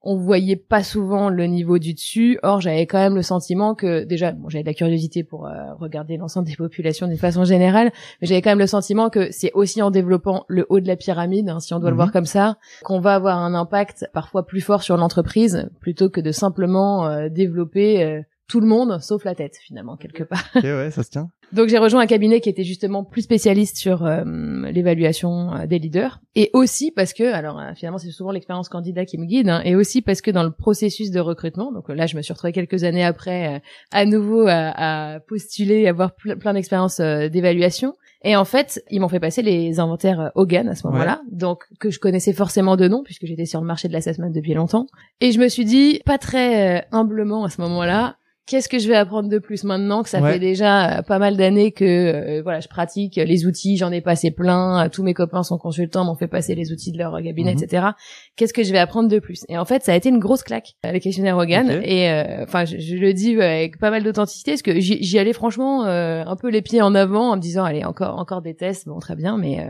On 0.09 0.15
voyait 0.15 0.56
pas 0.56 0.83
souvent 0.83 1.30
le 1.30 1.48
niveau 1.48 1.80
du 1.80 1.94
dessus. 1.94 2.39
Or, 2.42 2.62
j'avais 2.62 2.86
quand 2.86 2.98
même 2.98 3.15
le 3.15 3.21
sentiment 3.24 3.75
que 3.75 4.06
déjà, 4.06 4.31
bon, 4.31 4.48
j'avais 4.48 4.63
de 4.63 4.69
la 4.69 4.74
curiosité 4.74 5.24
pour 5.25 5.48
euh, 5.48 5.74
regarder 5.80 6.15
l'ensemble 6.15 6.48
des 6.48 6.56
populations 6.56 7.07
d'une 7.07 7.18
façon 7.18 7.44
générale, 7.44 7.92
mais 8.21 8.27
j'avais 8.27 8.42
quand 8.42 8.51
même 8.51 8.59
le 8.59 8.68
sentiment 8.68 9.09
que 9.09 9.27
c'est 9.31 9.51
aussi 9.54 9.81
en 9.81 9.92
développant 9.92 10.45
le 10.48 10.65
haut 10.69 10.80
de 10.80 10.88
la 10.88 10.95
pyramide, 10.95 11.50
hein, 11.50 11.59
si 11.59 11.74
on 11.74 11.80
doit 11.80 11.89
le 11.89 11.95
Mhm. 11.95 11.98
voir 11.98 12.12
comme 12.13 12.25
ça, 12.25 12.56
qu'on 12.83 13.01
va 13.01 13.15
avoir 13.15 13.38
un 13.39 13.54
impact 13.54 14.06
parfois 14.13 14.45
plus 14.45 14.62
fort 14.62 14.81
sur 14.81 14.95
l'entreprise 14.95 15.69
plutôt 15.81 16.10
que 16.10 16.21
de 16.21 16.31
simplement 16.31 17.07
euh, 17.07 17.27
développer 17.27 18.01
euh, 18.03 18.21
tout 18.48 18.60
le 18.60 18.68
monde 18.68 19.00
sauf 19.02 19.24
la 19.26 19.36
tête 19.36 19.58
finalement 19.62 19.98
quelque 19.98 20.24
part. 20.24 20.46
Ok 20.56 20.64
ouais, 20.64 20.90
ça 20.92 21.04
se 21.04 21.10
tient. 21.10 21.30
Donc 21.54 21.70
j'ai 21.70 21.78
rejoint 21.78 22.02
un 22.02 22.08
cabinet 22.08 22.42
qui 22.42 22.50
était 22.50 22.64
justement 22.66 23.04
plus 23.06 23.22
spécialiste 23.22 23.78
sur 23.78 24.06
euh, 24.06 24.24
l'évaluation 24.72 25.54
euh, 25.54 25.66
des 25.66 25.80
leaders. 25.80 26.20
Et 26.36 26.50
aussi 26.54 26.92
parce 26.92 27.14
que 27.14 27.24
alors 27.34 27.60
euh, 27.60 27.72
finalement 27.76 27.98
c'est 27.98 28.12
souvent 28.12 28.32
l'expérience 28.32 28.70
candidat 28.70 29.06
qui 29.06 29.18
me 29.18 29.26
guide 29.26 29.50
hein, 29.50 29.62
et 29.64 29.76
aussi 29.76 30.02
parce 30.02 30.22
que 30.22 30.32
dans 30.32 30.44
le 30.44 30.52
processus 30.52 31.10
de 31.12 31.20
recrutement 31.20 31.72
donc 31.72 31.90
là 31.90 32.06
je 32.06 32.16
me 32.18 32.22
suis 32.22 32.34
retrouvée 32.34 32.52
quelques 32.54 32.84
années 32.84 33.04
après 33.06 33.56
euh, 33.56 33.60
à 33.92 34.06
nouveau 34.06 34.46
à, 34.48 35.14
à 35.16 35.20
postuler 35.22 35.88
avoir 35.88 36.12
ple- 36.12 36.38
plein 36.38 36.54
d'expériences 36.54 37.00
euh, 37.00 37.30
d'évaluation. 37.30 37.94
Et 38.24 38.36
en 38.36 38.46
fait 38.46 38.84
ils 38.90 39.00
m'ont 39.00 39.10
fait 39.10 39.20
passer 39.20 39.42
les 39.42 39.80
inventaires 39.80 40.32
Hogan 40.36 40.68
à 40.68 40.76
ce 40.76 40.86
moment-là 40.88 41.22
donc 41.32 41.64
que 41.80 41.90
je 41.92 42.00
connaissais 42.00 42.34
forcément 42.34 42.76
de 42.76 42.88
nom 42.88 43.04
puisque 43.04 43.26
j'étais 43.26 43.46
sur 43.46 43.62
le 43.62 43.68
marché 43.68 43.88
de 43.88 43.94
l'assessment 43.94 44.30
depuis 44.30 44.54
longtemps. 44.54 44.88
Et 45.22 45.32
je 45.32 45.40
me 45.40 45.48
suis 45.48 45.66
dit 45.66 46.02
pas 46.06 46.18
très 46.18 46.88
humblement 46.92 47.46
à 47.46 47.50
ce 47.50 47.62
moment-là 47.62 48.18
qu'est-ce 48.48 48.68
que 48.70 48.80
je 48.80 48.88
vais 48.88 48.96
apprendre 48.96 49.30
de 49.30 49.38
plus 49.40 49.64
maintenant 49.64 50.02
que 50.04 50.10
ça 50.10 50.20
Ouais. 50.22 50.34
fait 50.34 50.40
déjà 50.40 51.00
euh, 51.00 51.02
pas 51.04 51.20
mal 51.20 51.38
d'années 51.38 51.72
que 51.72 51.84
euh, 51.86 52.42
voilà 52.42 52.60
je 52.62 52.68
pratique 52.68 53.18
les 53.18 53.46
outils 53.46 53.78
j'en 53.78 53.92
ai 53.92 54.02
passé 54.02 54.32
plein 54.32 54.86
euh, 54.86 54.90
tous 54.90 55.04
mes 55.04 55.14
copains 55.14 55.44
sont 55.44 55.58
consultants 55.58 56.06
m'ont 56.06 56.16
fait 56.16 56.28
passer 56.28 56.56
les 56.56 56.72
outils 56.72 56.92
de 56.92 56.98
leur 56.98 57.14
cabinet 57.22 57.54
Mhm. 57.54 57.64
etc 57.64 57.88
qu'est-ce 58.36 58.54
que 58.54 58.64
je 58.64 58.72
vais 58.72 58.80
apprendre 58.80 59.10
de 59.10 59.20
plus? 59.20 59.44
Et 59.50 59.58
en 59.58 59.66
fait 59.66 59.84
ça 59.84 59.92
a 59.94 59.96
été 59.96 60.10
une 60.10 60.20
grosse 60.20 60.44
claque 60.44 60.74
le 60.84 60.98
questionnaire 61.00 61.38
Hogan 61.38 61.82
et 61.84 62.10
euh, 62.10 62.44
enfin 62.44 62.66
je, 62.66 62.78
je 62.80 62.96
le 62.96 63.14
dis 63.14 63.40
avec 63.40 63.78
pas 63.80 63.92
mal 63.92 64.04
d'authenticité 64.04 64.52
parce 64.52 64.62
que 64.64 64.80
j'y 64.80 65.04
j'y 65.04 65.20
allais 65.20 65.34
franchement 65.34 65.86
euh, 65.86 66.24
un 66.26 66.36
peu 66.36 66.50
les 66.50 66.62
pieds 66.62 66.82
en 66.82 66.96
avant 66.96 67.32
en 67.32 67.36
me 67.36 67.42
disant 67.42 67.64
allez 67.66 67.84
encore 67.86 68.18
encore 68.18 68.42
des 68.42 68.56
tests 68.56 68.88
bon 68.88 69.00
très 69.00 69.16
bien 69.16 69.38
mais 69.38 69.60
euh, 69.60 69.66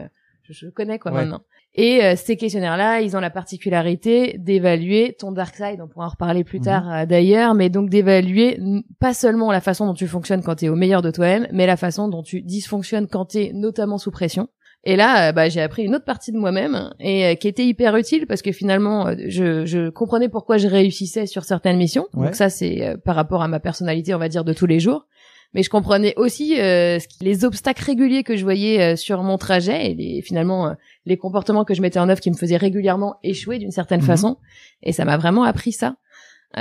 je, 0.50 0.68
connais 0.70 1.00
quoi 1.00 1.12
Ouais. 1.12 1.20
maintenant 1.22 1.42
et 1.80 2.04
euh, 2.04 2.16
ces 2.16 2.38
questionnaires-là, 2.38 3.02
ils 3.02 3.16
ont 3.16 3.20
la 3.20 3.30
particularité 3.30 4.36
d'évaluer 4.40 5.16
ton 5.20 5.32
dark 5.32 5.56
side, 5.56 5.80
on 5.82 5.88
pourra 5.88 6.06
en 6.08 6.10
reparler 6.10 6.44
plus 6.44 6.58
Mhm. 6.60 6.66
tard 6.66 6.92
euh, 6.92 7.06
d'ailleurs, 7.06 7.54
mais 7.54 7.70
donc 7.70 7.90
d'évaluer 7.90 8.60
pas 9.00 9.14
seulement 9.14 9.52
la 9.52 9.62
façon 9.62 9.86
dont 9.86 9.94
tu 9.94 10.08
fonctionnes 10.08 10.42
quand 10.42 10.56
tu 10.56 10.66
es 10.66 10.70
au 10.70 10.76
meilleur 10.76 11.02
de 11.02 11.12
toi-même, 11.12 11.48
mais 11.52 11.68
la 11.68 11.78
façon 11.78 12.08
dont 12.08 12.24
tu 12.24 12.42
dysfonctionnes 12.42 13.08
quand 13.08 13.26
tu 13.26 13.38
es 13.40 13.52
notamment 13.54 13.98
sous 13.98 14.12
pression. 14.12 14.48
Et 14.84 14.96
là, 14.96 15.30
euh, 15.30 15.32
bah, 15.34 15.50
j'ai 15.50 15.60
appris 15.62 15.84
une 15.84 15.96
autre 15.96 16.06
partie 16.06 16.32
de 16.32 16.38
moi-même 16.38 16.94
et 17.00 17.26
euh, 17.26 17.36
qui 17.36 17.48
était 17.48 17.66
hyper 17.66 17.96
utile 17.98 18.26
parce 18.26 18.42
que 18.42 18.52
finalement, 18.54 19.12
je, 19.28 19.66
je 19.66 19.90
comprenais 19.90 20.30
pourquoi 20.30 20.58
je 20.58 20.68
réussissais 20.68 21.26
sur 21.26 21.44
certaines 21.44 21.78
missions. 21.78 22.08
Ouais. 22.14 22.28
Donc 22.28 22.36
ça, 22.36 22.50
c'est 22.50 22.88
euh, 22.88 22.96
par 22.98 23.16
rapport 23.16 23.42
à 23.44 23.48
ma 23.50 23.60
personnalité, 23.60 24.16
on 24.16 24.20
va 24.20 24.30
dire, 24.30 24.46
de 24.46 24.54
tous 24.54 24.66
les 24.68 24.80
jours 24.80 25.06
mais 25.54 25.64
je 25.64 25.70
comprenais 25.70 26.14
aussi 26.18 26.60
euh, 26.60 27.00
les 27.22 27.46
obstacles 27.46 27.84
réguliers 27.84 28.24
que 28.24 28.36
je 28.36 28.44
voyais 28.44 28.82
euh, 28.82 28.96
sur 28.96 29.24
mon 29.24 29.38
trajet 29.38 29.92
et 29.92 29.96
les, 29.96 30.22
finalement 30.22 30.68
euh, 30.68 30.74
les 31.06 31.18
comportements 31.18 31.66
que 31.66 31.74
je 31.74 31.82
mettais 31.82 32.00
en 32.00 32.10
œuvre 32.10 32.20
qui 32.22 32.30
me 32.32 32.36
faisaient 32.36 32.58
régulièrement 32.58 33.16
échouer 33.24 33.58
d'une 33.58 33.72
certaine 33.72 34.02
Mhm. 34.02 34.08
façon 34.08 34.38
et 34.84 34.92
ça 34.92 35.06
m'a 35.06 35.18
vraiment 35.18 35.44
appris 35.44 35.72
ça 35.72 35.96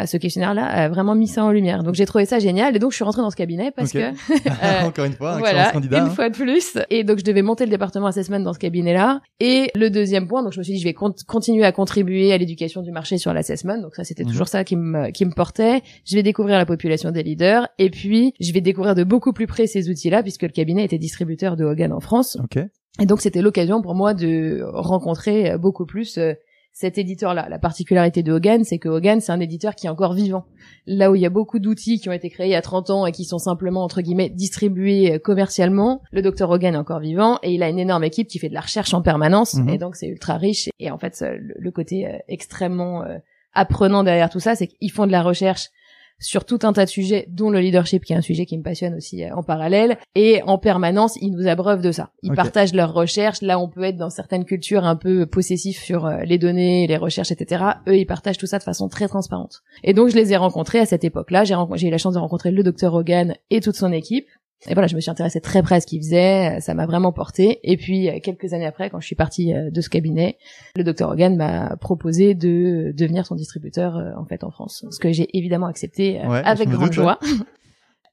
Ce 0.05 0.17
questionnaire-là 0.17 0.67
a 0.67 0.89
vraiment 0.89 1.15
mis 1.15 1.29
ça 1.29 1.45
en 1.45 1.51
lumière 1.53 1.83
donc 1.85 1.95
j'ai 1.95 2.05
trouvé 2.07 2.27
ça 2.27 2.39
génial 2.39 2.75
et 2.75 2.79
donc 2.79 2.91
je 2.91 2.97
suis 2.97 3.05
rentrée 3.05 3.23
dans 3.23 3.31
ce 3.31 3.37
cabinet 3.37 3.71
parce 3.71 3.93
que 3.93 3.99
euh, 4.01 4.87
Encore 4.87 5.05
une 5.05 5.13
fois, 5.13 5.35
un 5.35 5.39
voilà, 5.39 5.71
candidat. 5.71 5.99
une 6.01 6.05
hein. 6.07 6.11
fois 6.11 6.29
de 6.29 6.35
plus. 6.35 6.77
Et 6.91 7.05
donc, 7.05 7.19
je 7.19 7.25
devais 7.25 7.41
monter 7.43 7.65
le 7.65 7.71
département 7.71 8.07
assessment 8.07 8.41
dans 8.41 8.53
ce 8.53 8.59
cabinet-là. 8.59 9.21
Et 9.41 9.71
le 9.75 9.89
deuxième 9.89 10.27
point, 10.29 10.43
donc 10.43 10.53
je 10.53 10.59
me 10.59 10.65
suis 10.65 10.75
dit, 10.75 10.81
je 10.81 10.85
vais 10.85 10.93
con- 10.93 11.15
continuer 11.27 11.65
à 11.65 11.73
contribuer 11.73 12.33
à 12.33 12.37
l'éducation 12.39 12.83
du 12.83 12.91
marché 12.91 13.17
sur 13.17 13.33
l'assessment. 13.33 13.79
Donc 13.81 13.95
ça, 13.95 14.05
c'était 14.05 14.25
Mhm. 14.25 14.31
toujours 14.31 14.49
ça 14.49 14.65
qui 14.65 14.77
me, 14.77 15.11
qui 15.13 15.25
me 15.25 15.33
portait. 15.33 15.83
Je 16.05 16.17
vais 16.17 16.23
découvrir 16.23 16.59
la 16.59 16.67
population 16.67 17.11
des 17.13 17.23
leaders. 17.23 17.69
Et 17.79 17.89
puis, 17.89 18.35
je 18.41 18.53
vais 18.53 18.61
découvrir 18.61 18.95
de 18.97 19.05
beaucoup 19.05 19.33
plus 19.33 19.47
près 19.47 19.67
ces 19.67 19.89
outils-là, 19.89 20.23
puisque 20.23 20.43
le 20.43 20.49
cabinet 20.51 20.85
était 20.85 20.99
distributeur 20.99 21.57
de 21.57 21.65
Hogan 21.65 21.93
en 21.93 22.01
France. 22.01 22.37
Ok. 22.43 22.59
Et 23.01 23.07
donc, 23.07 23.21
c'était 23.21 23.43
l'occasion 23.43 23.83
pour 23.83 23.95
moi 23.95 24.15
de 24.15 24.63
rencontrer 24.73 25.57
beaucoup 25.59 25.85
plus 25.87 26.17
euh, 26.19 26.33
cet 26.77 26.99
éditeur-là. 26.99 27.49
La 27.49 27.59
particularité 27.59 28.23
de 28.23 28.31
Hogan, 28.33 28.63
c'est 28.63 28.77
que 28.77 28.91
Hogan, 28.91 29.23
c'est 29.23 29.33
un 29.33 29.41
éditeur 29.41 29.75
qui 29.75 29.87
est 29.87 29.89
encore 29.89 30.13
vivant. 30.13 30.45
Là 30.87 31.11
où 31.11 31.15
il 31.15 31.23
y 31.23 31.27
a 31.27 31.31
beaucoup 31.31 31.59
d'outils 31.59 31.99
qui 31.99 32.11
ont 32.11 32.13
été 32.13 32.29
créés 32.29 32.49
il 32.49 32.53
y 32.53 32.55
a 32.55 32.61
30 32.61 32.91
ans 32.91 33.07
et 33.07 33.13
qui 33.13 33.25
sont 33.25 33.39
simplement, 33.39 33.83
entre 33.83 34.03
guillemets, 34.03 34.29
distribués 34.29 35.15
euh, 35.15 35.19
commercialement, 35.19 36.03
le 36.13 36.21
docteur 36.21 36.51
Hogan 36.51 36.75
est 36.75 36.77
encore 36.77 37.01
vivant 37.01 37.39
et 37.43 37.55
il 37.55 37.63
a 37.63 37.71
une 37.71 37.79
énorme 37.79 38.05
équipe 38.05 38.29
qui 38.29 38.39
fait 38.39 38.51
de 38.51 38.55
la 38.55 38.61
recherche 38.61 38.93
en 38.93 39.01
permanence. 39.01 39.55
Mhm. 39.55 39.71
Et 39.71 39.79
donc, 39.79 39.97
c'est 39.97 40.07
ultra 40.07 40.37
riche. 40.37 40.69
Et 40.79 40.91
en 40.91 40.99
fait, 40.99 41.25
le 41.41 41.71
côté 41.71 42.07
euh, 42.07 42.19
extrêmement 42.29 43.05
euh, 43.05 43.17
apprenant 43.55 44.05
derrière 44.05 44.29
tout 44.29 44.41
ça, 44.41 44.55
c'est 44.55 44.67
qu'ils 44.67 44.93
font 44.93 45.07
de 45.07 45.13
la 45.13 45.23
recherche 45.23 45.71
sur 46.19 46.45
tout 46.45 46.59
un 46.63 46.73
tas 46.73 46.85
de 46.85 46.91
sujets, 46.91 47.27
dont 47.31 47.51
le 47.51 47.61
leadership, 47.61 48.05
qui 48.05 48.13
est 48.13 48.17
un 48.17 48.23
sujet 48.23 48.47
qui 48.47 48.57
me 48.57 48.63
passionne 48.63 48.95
aussi 48.95 49.25
euh, 49.25 49.35
en 49.35 49.43
parallèle. 49.43 49.99
Et 50.15 50.43
en 50.45 50.59
permanence, 50.59 51.17
ils 51.21 51.31
nous 51.31 51.47
abreuvent 51.47 51.83
de 51.83 51.93
ça. 51.93 52.11
Ils 52.23 52.33
partagent 52.33 52.75
leurs 52.75 52.93
recherches. 52.93 53.43
Là, 53.43 53.59
on 53.59 53.69
peut 53.69 53.83
être 53.83 53.97
dans 53.97 54.11
certaines 54.11 54.45
cultures 54.45 54.85
un 54.85 54.97
peu 54.97 55.27
possessifs 55.27 55.83
sur 55.83 56.07
euh, 56.07 56.21
les 56.25 56.39
données, 56.39 56.87
les 56.87 56.97
recherches, 56.97 57.33
etc. 57.33 57.65
Eux, 57.89 57.97
ils 57.97 58.07
partagent 58.07 58.39
tout 58.39 58.47
ça 58.47 58.59
de 58.59 58.65
façon 58.65 58.89
très 58.89 59.09
transparente. 59.09 59.63
Et 59.85 59.93
donc, 59.93 60.09
je 60.09 60.17
les 60.17 60.33
ai 60.33 60.37
rencontrés 60.37 60.79
à 60.79 60.87
cette 60.87 61.05
époque-là. 61.05 61.45
J'ai 61.45 61.89
eu 61.89 61.91
la 61.91 61.99
chance 61.99 62.15
de 62.15 62.19
rencontrer 62.19 62.51
le 62.51 62.63
docteur 62.63 62.95
Hogan 62.95 63.35
et 63.51 63.61
toute 63.61 63.77
son 63.77 63.93
équipe. 63.93 64.27
Et 64.69 64.75
voilà, 64.75 64.87
je 64.87 64.97
me 64.97 65.01
suis 65.01 65.11
intéressée 65.11 65.41
très 65.41 65.63
près 65.63 65.77
à 65.77 65.81
ce 65.81 65.87
qu'il 65.87 66.01
faisait, 66.01 66.57
euh, 66.57 66.61
ça 66.61 66.75
m'a 66.75 66.87
vraiment 66.87 67.13
porté. 67.13 67.61
Et 67.63 67.77
puis 67.77 68.09
euh, 68.09 68.19
quelques 68.23 68.53
années 68.53 68.67
après, 68.67 68.91
quand 68.91 69.01
je 69.01 69.07
suis 69.07 69.15
partie 69.15 69.55
euh, 69.55 69.71
de 69.71 69.81
ce 69.81 69.89
cabinet, 69.89 70.39
le 70.77 70.83
docteur 70.83 71.11
Hogan 71.11 71.37
m'a 71.37 71.77
proposé 71.77 72.35
de 72.35 72.93
devenir 72.97 73.27
son 73.27 73.35
distributeur 73.35 74.15
en 74.17 74.25
fait 74.25 74.45
en 74.45 74.51
France, 74.51 74.85
ce 74.91 74.99
que 74.99 75.13
j'ai 75.13 75.29
évidemment 75.37 75.67
accepté 75.67 76.21
Ouais, 76.27 76.43
avec 76.45 76.69
grande 76.69 76.93
joie. 76.93 77.19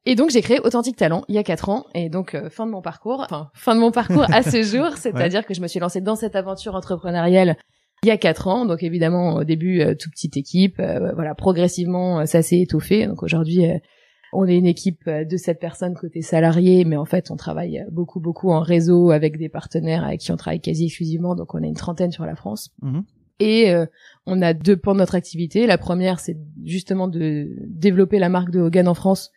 Et 0.05 0.15
donc 0.15 0.31
j'ai 0.31 0.41
créé 0.41 0.59
Authentique 0.59 0.97
Talent 0.97 1.23
il 1.29 1.35
y 1.35 1.37
a 1.37 1.43
quatre 1.43 1.69
ans. 1.69 1.85
Et 1.95 2.09
donc 2.09 2.35
euh, 2.35 2.49
fin 2.49 2.65
de 2.65 2.71
mon 2.71 2.81
parcours, 2.81 3.21
enfin 3.21 3.49
fin 3.53 3.75
de 3.75 3.79
mon 3.79 3.91
parcours 3.91 4.25
à 4.31 4.43
ce 4.43 4.61
jour, 4.63 4.97
c'est-à-dire 4.97 5.45
que 5.45 5.53
je 5.53 5.61
me 5.61 5.67
suis 5.67 5.79
lancée 5.79 6.01
dans 6.01 6.15
cette 6.15 6.35
aventure 6.35 6.75
entrepreneuriale 6.75 7.57
il 8.03 8.07
y 8.07 8.11
a 8.11 8.17
quatre 8.17 8.49
ans, 8.49 8.65
donc 8.65 8.83
évidemment 8.83 9.35
au 9.35 9.43
début 9.45 9.79
euh, 9.79 9.95
toute 9.95 10.11
petite 10.11 10.35
équipe, 10.35 10.77
euh, 10.79 11.13
voilà 11.13 11.35
progressivement 11.35 12.25
ça 12.25 12.41
s'est 12.41 12.59
étoffé, 12.59 13.07
donc 13.07 13.23
aujourd'hui 13.23 13.65
on 14.33 14.45
est 14.45 14.57
une 14.57 14.65
équipe 14.65 15.07
euh, 15.07 15.25
de 15.25 15.37
sept 15.37 15.59
personnes 15.59 15.93
côté 15.93 16.21
salariés, 16.21 16.85
mais 16.85 16.97
en 16.97 17.05
fait, 17.05 17.31
on 17.31 17.35
travaille 17.35 17.79
euh, 17.79 17.85
beaucoup, 17.91 18.19
beaucoup 18.19 18.51
en 18.51 18.59
réseau 18.59 19.11
avec 19.11 19.37
des 19.37 19.49
partenaires 19.49 20.03
avec 20.03 20.19
qui 20.19 20.31
on 20.31 20.37
travaille 20.37 20.61
quasi 20.61 20.85
exclusivement. 20.85 21.35
Donc, 21.35 21.53
on 21.55 21.63
a 21.63 21.65
une 21.65 21.73
trentaine 21.75 22.11
sur 22.11 22.25
la 22.25 22.35
France. 22.35 22.71
Mhm. 22.81 23.03
Et 23.39 23.71
euh, 23.71 23.85
on 24.25 24.41
a 24.41 24.53
deux 24.53 24.77
pans 24.77 24.93
de 24.93 24.99
notre 24.99 25.15
activité. 25.15 25.65
La 25.67 25.77
première, 25.77 26.19
c'est 26.19 26.37
justement 26.63 27.07
de 27.07 27.49
développer 27.67 28.19
la 28.19 28.29
marque 28.29 28.51
de 28.51 28.59
Hogan 28.59 28.87
en 28.87 28.93
France. 28.93 29.31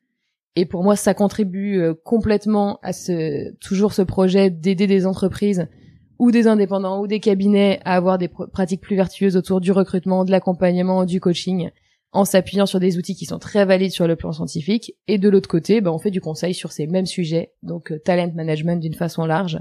Et 0.55 0.65
pour 0.65 0.83
moi, 0.83 0.97
ça 0.97 1.15
contribue 1.15 1.83
complètement 2.05 2.79
à 2.83 2.93
ce 2.93 3.55
toujours 3.57 3.93
ce 3.93 4.03
projet 4.03 4.51
d'aider 4.51 4.87
des 4.87 5.07
entreprises 5.07 5.67
ou 6.19 6.31
des 6.31 6.47
indépendants 6.47 7.01
ou 7.01 7.07
des 7.07 7.21
cabinets 7.21 7.81
à 7.85 7.95
avoir 7.95 8.17
des 8.17 8.29
pr- 8.29 8.49
pratiques 8.51 8.81
plus 8.81 8.97
vertueuses 8.97 9.37
autour 9.37 9.61
du 9.61 9.73
recrutement, 9.73 10.25
de 10.25 10.31
l'accompagnement, 10.31 11.05
du 11.05 11.21
coaching 11.21 11.71
en 12.17 12.25
s'appuyant 12.25 12.67
sur 12.67 12.81
des 12.81 12.97
outils 12.97 13.15
qui 13.15 13.27
sont 13.27 13.39
très 13.39 13.65
valides 13.67 13.93
sur 13.93 14.09
le 14.09 14.17
plan 14.17 14.33
scientifique. 14.33 14.95
Et 15.07 15.19
de 15.19 15.29
l'autre 15.29 15.49
côté, 15.49 15.81
ben, 15.81 15.91
on 15.91 15.99
fait 15.99 16.11
du 16.11 16.21
conseil 16.21 16.55
sur 16.55 16.73
ces 16.73 16.87
mêmes 16.87 17.07
sujets, 17.07 17.53
donc 17.63 17.93
euh, 17.93 17.99
talent 17.99 18.33
management 18.35 18.81
d'une 18.81 18.95
façon 18.95 19.27
large. 19.27 19.61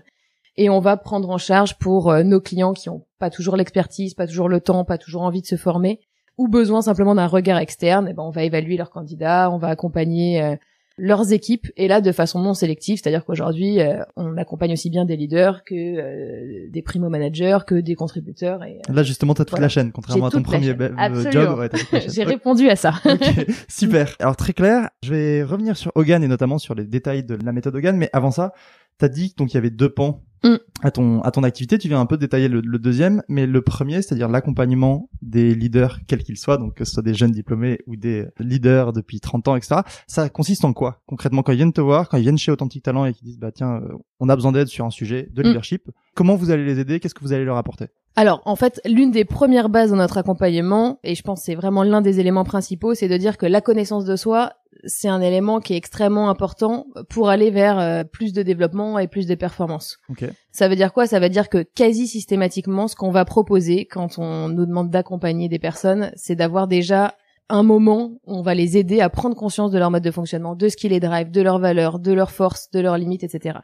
Et 0.55 0.69
on 0.69 0.79
va 0.79 0.95
prendre 0.95 1.29
en 1.29 1.37
charge 1.37 1.77
pour 1.77 2.09
euh, 2.09 2.23
nos 2.23 2.39
clients 2.39 2.73
qui 2.73 2.89
ont 2.89 3.05
pas 3.19 3.29
toujours 3.29 3.57
l'expertise, 3.57 4.13
pas 4.13 4.25
toujours 4.25 4.47
le 4.47 4.61
temps, 4.61 4.85
pas 4.85 4.97
toujours 4.97 5.23
envie 5.23 5.41
de 5.41 5.47
se 5.47 5.57
former, 5.57 5.99
ou 6.37 6.47
besoin 6.47 6.81
simplement 6.81 7.13
d'un 7.13 7.27
regard 7.27 7.57
externe. 7.57 8.07
Et 8.07 8.13
ben, 8.13 8.23
on 8.23 8.31
va 8.31 8.43
évaluer 8.43 8.77
leurs 8.77 8.89
candidats, 8.89 9.51
on 9.51 9.57
va 9.57 9.67
accompagner 9.67 10.41
euh, 10.41 10.55
leurs 10.97 11.33
équipes, 11.33 11.67
et 11.75 11.87
là 11.87 11.99
de 11.99 12.11
façon 12.11 12.41
non 12.41 12.53
sélective, 12.53 12.99
c'est-à-dire 13.01 13.25
qu'aujourd'hui, 13.25 13.81
euh, 13.81 14.01
on 14.15 14.37
accompagne 14.37 14.73
aussi 14.73 14.89
bien 14.89 15.03
des 15.05 15.17
leaders 15.17 15.63
que 15.65 15.75
euh, 15.75 16.67
des 16.69 16.81
primo-managers, 16.81 17.59
que 17.67 17.75
des 17.75 17.95
contributeurs. 17.95 18.63
Et, 18.63 18.79
euh, 18.89 18.93
Là, 18.93 19.03
justement, 19.03 19.33
t'as 19.33 19.43
toute 19.43 19.51
Voilà. 19.51 19.65
la 19.65 19.69
chaîne, 19.69 19.91
contrairement 19.91 20.27
à 20.27 20.31
ton 20.31 20.41
premier 20.41 20.67
job. 20.67 20.79
Ouais, 20.79 21.69
j'ai 22.07 22.23
répondu 22.23 22.69
à 22.69 22.75
ça. 22.75 22.93
Super. 23.67 24.15
Alors 24.19 24.35
très 24.35 24.53
clair, 24.53 24.89
je 25.03 25.13
vais 25.13 25.43
revenir 25.43 25.75
sur 25.77 25.91
Hogan 25.95 26.23
et 26.23 26.27
notamment 26.27 26.57
sur 26.57 26.75
les 26.75 26.85
détails 26.85 27.23
de 27.23 27.37
la 27.43 27.51
méthode 27.51 27.75
Hogan, 27.75 27.97
mais 27.97 28.09
avant 28.13 28.31
ça, 28.31 28.53
t'as 28.97 29.09
dit 29.09 29.33
donc 29.37 29.51
il 29.53 29.55
y 29.55 29.57
avait 29.57 29.69
deux 29.69 29.89
pans 29.89 30.23
Mm. 30.43 30.55
à 30.83 30.91
ton 30.91 31.21
à 31.21 31.31
ton 31.31 31.43
activité. 31.43 31.77
Tu 31.77 31.87
viens 31.87 31.99
un 31.99 32.05
peu 32.05 32.17
détailler 32.17 32.47
le, 32.47 32.61
le 32.61 32.77
deuxième, 32.79 33.23
mais 33.29 33.47
le 33.47 33.61
premier, 33.61 34.01
c'est-à-dire 34.01 34.27
l'accompagnement 34.29 35.09
des 35.21 35.55
leaders 35.55 35.99
quels 36.07 36.23
qu'ils 36.23 36.37
soient, 36.37 36.57
donc 36.57 36.75
que 36.75 36.85
ce 36.85 36.93
soit 36.93 37.03
des 37.03 37.13
jeunes 37.13 37.31
diplômés 37.31 37.79
ou 37.87 37.95
des 37.95 38.25
leaders 38.39 38.93
depuis 38.93 39.19
30 39.19 39.47
ans, 39.47 39.55
etc. 39.55 39.81
Ça 40.07 40.29
consiste 40.29 40.65
en 40.65 40.73
quoi 40.73 41.01
concrètement? 41.07 41.41
Quand 41.41 41.51
ils 41.53 41.57
viennent 41.57 41.73
te 41.73 41.81
voir, 41.81 42.09
quand 42.09 42.17
ils 42.17 42.23
viennent 42.23 42.37
chez 42.37 42.51
Authentic 42.51 42.83
Talent 42.83 43.05
et 43.05 43.13
qu'ils 43.13 43.25
disent 43.27 43.39
bah 43.39 43.51
tiens, 43.51 43.75
euh, 43.81 43.93
on 44.19 44.29
a 44.29 44.35
besoin 44.35 44.51
d'aide 44.51 44.67
sur 44.67 44.85
un 44.85 44.91
sujet 44.91 45.29
de 45.33 45.41
Mm. 45.41 45.45
leadership. 45.47 45.89
Comment 46.15 46.35
vous 46.35 46.51
allez 46.51 46.65
les 46.65 46.79
aider? 46.79 46.99
Qu'est-ce 46.99 47.15
que 47.15 47.21
vous 47.23 47.33
allez 47.33 47.45
leur 47.45 47.57
apporter? 47.57 47.87
Alors, 48.17 48.41
en 48.45 48.55
fait, 48.55 48.79
l'une 48.85 49.11
des 49.11 49.25
premières 49.25 49.67
bases 49.67 49.91
de 49.91 49.95
notre 49.95 50.17
accompagnement, 50.17 50.99
et 51.03 51.15
je 51.15 51.21
pense 51.21 51.39
que 51.41 51.45
c'est 51.45 51.55
vraiment 51.55 51.83
l'un 51.83 52.01
des 52.01 52.19
éléments 52.19 52.45
principaux, 52.45 52.93
c'est 52.93 53.09
de 53.09 53.17
dire 53.17 53.37
que 53.37 53.45
la 53.45 53.59
connaissance 53.59 54.05
de 54.05 54.15
soi, 54.15 54.53
c'est 54.85 55.09
un 55.09 55.21
élément 55.21 55.59
qui 55.59 55.73
est 55.73 55.77
extrêmement 55.77 56.29
important 56.29 56.87
pour 57.09 57.29
aller 57.29 57.49
vers 57.49 57.79
euh, 57.79 58.03
plus 58.03 58.31
de 58.31 58.41
développement 58.41 58.99
et 58.99 59.07
plus 59.07 59.27
de 59.27 59.35
performance. 59.35 59.97
Ok. 60.09 60.25
Ça 60.51 60.69
veut 60.69 60.75
dire 60.75 60.93
quoi? 60.93 61.07
Ça 61.07 61.19
veut 61.19 61.29
dire 61.29 61.49
que 61.49 61.63
quasi 61.63 62.07
systématiquement, 62.07 62.87
ce 62.87 62.95
qu'on 62.95 63.11
va 63.11 63.25
proposer 63.25 63.85
quand 63.85 64.17
on 64.17 64.47
nous 64.47 64.65
demande 64.65 64.89
d'accompagner 64.89 65.49
des 65.49 65.59
personnes, 65.59 66.11
c'est 66.15 66.35
d'avoir 66.35 66.67
déjà 66.67 67.15
un 67.49 67.63
moment 67.63 68.13
où 68.25 68.37
on 68.37 68.41
va 68.41 68.55
les 68.55 68.77
aider 68.77 69.01
à 69.01 69.09
prendre 69.09 69.35
conscience 69.35 69.71
de 69.71 69.77
leur 69.77 69.91
mode 69.91 70.03
de 70.03 70.11
fonctionnement, 70.11 70.55
de 70.55 70.69
ce 70.69 70.77
qui 70.77 70.89
les 70.89 70.99
drive, 70.99 71.31
de 71.31 71.41
leurs 71.41 71.59
valeurs, 71.59 71.99
de 71.99 72.13
leurs 72.13 72.31
forces, 72.31 72.71
de 72.71 72.79
leurs 72.79 72.97
limites, 72.97 73.23
etc. 73.23 73.59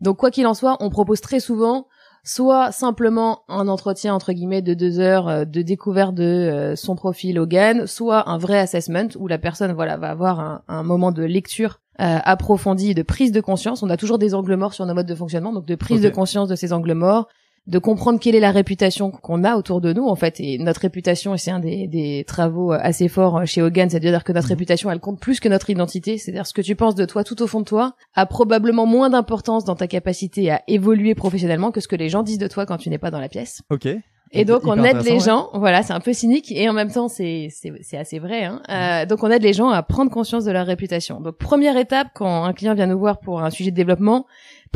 Donc 0.00 0.18
quoi 0.18 0.30
qu'il 0.30 0.46
en 0.46 0.54
soit, 0.54 0.76
on 0.80 0.90
propose 0.90 1.20
très 1.20 1.40
souvent 1.40 1.86
soit 2.26 2.72
simplement 2.72 3.42
un 3.48 3.68
entretien 3.68 4.12
entre 4.12 4.32
guillemets 4.32 4.60
de 4.60 4.74
deux 4.74 4.98
heures 4.98 5.28
euh, 5.28 5.44
de 5.44 5.62
découverte 5.62 6.14
de 6.14 6.24
euh, 6.24 6.76
son 6.76 6.96
profil 6.96 7.38
Hogan, 7.38 7.86
soit 7.86 8.28
un 8.28 8.36
vrai 8.36 8.58
assessment 8.58 9.08
où 9.16 9.28
la 9.28 9.38
personne 9.38 9.72
voilà 9.72 9.96
va 9.96 10.10
avoir 10.10 10.40
un, 10.40 10.62
un 10.66 10.82
moment 10.82 11.12
de 11.12 11.22
lecture 11.22 11.80
euh, 12.00 12.18
approfondie, 12.24 12.94
de 12.94 13.02
prise 13.02 13.30
de 13.30 13.40
conscience. 13.40 13.82
On 13.82 13.90
a 13.90 13.96
toujours 13.96 14.18
des 14.18 14.34
angles 14.34 14.56
morts 14.56 14.74
sur 14.74 14.84
nos 14.84 14.92
modes 14.92 15.06
de 15.06 15.14
fonctionnement, 15.14 15.52
donc 15.52 15.66
de 15.66 15.74
prise 15.76 16.02
de 16.02 16.10
conscience 16.10 16.48
de 16.48 16.56
ces 16.56 16.72
angles 16.72 16.92
morts, 16.94 17.28
de 17.66 17.78
comprendre 17.78 18.20
quelle 18.20 18.34
est 18.36 18.40
la 18.40 18.52
réputation 18.52 19.10
qu'on 19.10 19.42
a 19.42 19.56
autour 19.56 19.80
de 19.80 19.92
nous 19.92 20.06
en 20.06 20.14
fait. 20.14 20.38
Et 20.38 20.58
notre 20.58 20.82
réputation, 20.82 21.34
et 21.34 21.38
c'est 21.38 21.50
un 21.50 21.58
des, 21.58 21.88
des 21.88 22.24
travaux 22.24 22.72
euh, 22.72 22.78
assez 22.80 23.08
forts 23.08 23.38
euh, 23.38 23.44
chez 23.44 23.60
Hogan, 23.62 23.90
c'est-à-dire 23.90 24.22
que 24.22 24.32
notre 24.32 24.46
Mhm. 24.46 24.52
réputation, 24.52 24.90
elle 24.90 25.00
compte 25.00 25.18
plus 25.20 25.40
que 25.40 25.48
notre 25.48 25.68
identité. 25.70 26.16
C'est-à-dire 26.18 26.46
ce 26.46 26.52
que 26.54 26.62
tu 26.62 26.76
penses 26.76 26.94
de 26.94 27.04
toi 27.04 27.24
tout 27.24 27.42
au 27.42 27.46
fond 27.46 27.60
de 27.60 27.64
toi 27.64 27.94
a 28.14 28.24
probablement 28.26 28.86
moins 28.86 29.10
d'importance 29.10 29.64
dans 29.64 29.74
ta 29.74 29.88
capacité 29.88 30.50
à 30.50 30.62
évoluer 30.68 31.14
professionnellement 31.16 31.70
que 31.72 31.80
ce 31.80 31.88
que 31.88 31.96
les 31.96 32.08
gens 32.08 32.22
disent 32.22 32.38
de 32.38 32.48
toi 32.48 32.66
quand 32.66 32.76
tu 32.76 32.88
n'es 32.88 32.98
pas 32.98 33.10
dans 33.10 33.20
la 33.20 33.28
pièce. 33.28 33.62
Ok. 33.70 33.88
Et 34.32 34.44
donc 34.44 34.62
on 34.66 34.82
aide 34.82 35.02
les 35.04 35.20
gens, 35.20 35.50
voilà, 35.54 35.84
c'est 35.84 35.92
un 35.92 36.00
peu 36.00 36.12
cynique 36.12 36.50
et 36.50 36.68
en 36.68 36.72
même 36.72 36.90
temps 36.90 37.06
c'est 37.06 37.46
c'est 37.52 37.72
c'est 37.82 37.96
assez 37.96 38.18
vrai. 38.18 38.42
Hein. 38.44 38.60
Euh, 38.68 39.06
donc 39.06 39.22
on 39.22 39.30
aide 39.30 39.42
les 39.42 39.52
gens 39.52 39.68
à 39.70 39.82
prendre 39.84 40.10
conscience 40.10 40.44
de 40.44 40.50
leur 40.50 40.66
réputation. 40.66 41.20
Donc 41.20 41.38
première 41.38 41.76
étape 41.76 42.08
quand 42.12 42.42
un 42.44 42.52
client 42.52 42.74
vient 42.74 42.88
nous 42.88 42.98
voir 42.98 43.20
pour 43.20 43.40
un 43.40 43.50
sujet 43.50 43.70
de 43.70 43.76
développement, 43.76 44.26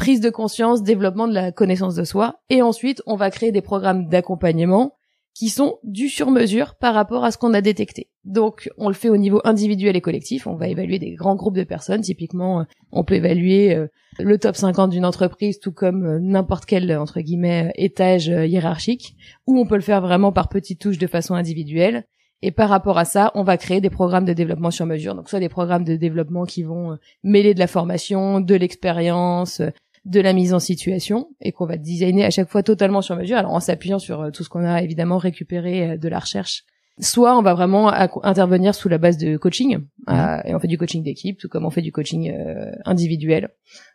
prise 0.01 0.23
de 0.23 0.31
conscience, 0.31 0.83
développement 0.83 1.29
de 1.29 1.35
la 1.35 1.53
connaissance 1.53 1.95
de 1.95 2.05
soi, 2.05 2.41
et 2.49 2.63
ensuite 2.63 3.03
on 3.05 3.17
va 3.17 3.31
créer 3.31 3.53
des 3.53 3.61
programmes 3.61 4.09
d'accompagnement 4.09 4.95
qui 5.35 5.51
sont 5.51 5.79
du 5.85 6.09
sur 6.09 6.31
mesure 6.31 6.77
par 6.77 6.95
rapport 6.95 7.23
à 7.23 7.31
ce 7.31 7.37
qu'on 7.37 7.53
a 7.53 7.61
détecté. 7.61 8.09
Donc 8.25 8.71
on 8.79 8.89
le 8.89 8.95
fait 8.95 9.11
au 9.11 9.19
niveau 9.19 9.43
individuel 9.45 9.97
et 9.97 10.01
collectif, 10.01 10.47
on 10.47 10.55
va 10.55 10.69
évaluer 10.69 10.99
des 10.99 11.13
grands 11.13 11.37
groupes 11.37 11.59
de 11.59 11.65
personnes, 11.65 12.01
typiquement 12.01 12.61
euh, 12.61 12.65
on 12.93 13.05
peut 13.05 13.17
évaluer 13.17 13.75
euh, 13.75 13.89
le 14.19 14.39
top 14.39 14.57
50 14.57 14.89
d'une 14.89 15.05
entreprise 15.05 15.61
tout 15.61 15.73
comme 15.73 16.07
euh, 16.07 16.19
n'importe 16.19 16.65
quel 16.65 16.97
entre 16.97 17.21
guillemets 17.21 17.71
étage 17.75 18.29
hiérarchique 18.29 19.17
ou 19.47 19.59
on 19.59 19.67
peut 19.67 19.75
le 19.75 19.83
faire 19.83 20.01
vraiment 20.01 20.33
par 20.33 20.49
petites 20.49 20.81
touches 20.81 20.99
de 20.99 21.07
façon 21.09 21.35
individuelle. 21.35 22.07
Et 22.43 22.53
par 22.53 22.71
rapport 22.71 22.97
à 22.97 23.05
ça, 23.05 23.33
on 23.35 23.43
va 23.43 23.59
créer 23.59 23.83
des 23.83 23.91
programmes 23.91 24.25
de 24.25 24.33
développement 24.33 24.71
sur 24.71 24.87
mesure. 24.87 25.15
Donc 25.15 25.29
soit 25.29 25.41
des 25.41 25.51
programmes 25.51 25.85
de 25.85 25.97
développement 25.97 26.47
qui 26.47 26.63
vont 26.63 26.97
mêler 27.23 27.53
de 27.53 27.59
la 27.59 27.67
formation, 27.67 28.41
de 28.41 28.55
l'expérience, 28.55 29.61
de 30.05 30.21
la 30.21 30.33
mise 30.33 30.55
en 30.55 30.59
situation 30.61 31.29
et 31.41 31.53
qu'on 31.53 31.67
va 31.67 31.77
designer 31.77 32.25
à 32.25 32.31
chaque 32.31 32.49
fois 32.49 32.63
totalement 32.63 33.03
sur 33.03 33.17
mesure. 33.17 33.37
Alors 33.37 33.53
en 33.53 33.61
s'appuyant 33.61 33.99
sur 33.99 34.21
euh, 34.23 34.31
tout 34.31 34.45
ce 34.45 34.49
qu'on 34.49 34.65
a 34.65 34.83
évidemment 34.83 35.19
récupéré 35.19 35.91
euh, 35.91 35.97
de 35.99 36.09
la 36.09 36.19
recherche. 36.19 36.65
Soit 37.03 37.35
on 37.39 37.41
va 37.41 37.55
vraiment 37.55 37.89
intervenir 38.25 38.75
sous 38.75 38.91
la 38.91 38.99
base 38.99 39.17
de 39.17 39.39
coaching 39.39 39.79
euh, 40.11 40.37
et 40.45 40.55
on 40.55 40.59
fait 40.59 40.69
du 40.69 40.77
coaching 40.77 41.03
d'équipe, 41.03 41.39
tout 41.39 41.49
comme 41.49 41.65
on 41.65 41.71
fait 41.71 41.81
du 41.81 41.93
coaching 41.93 42.31
euh, 42.31 42.73
individuel. 42.85 43.49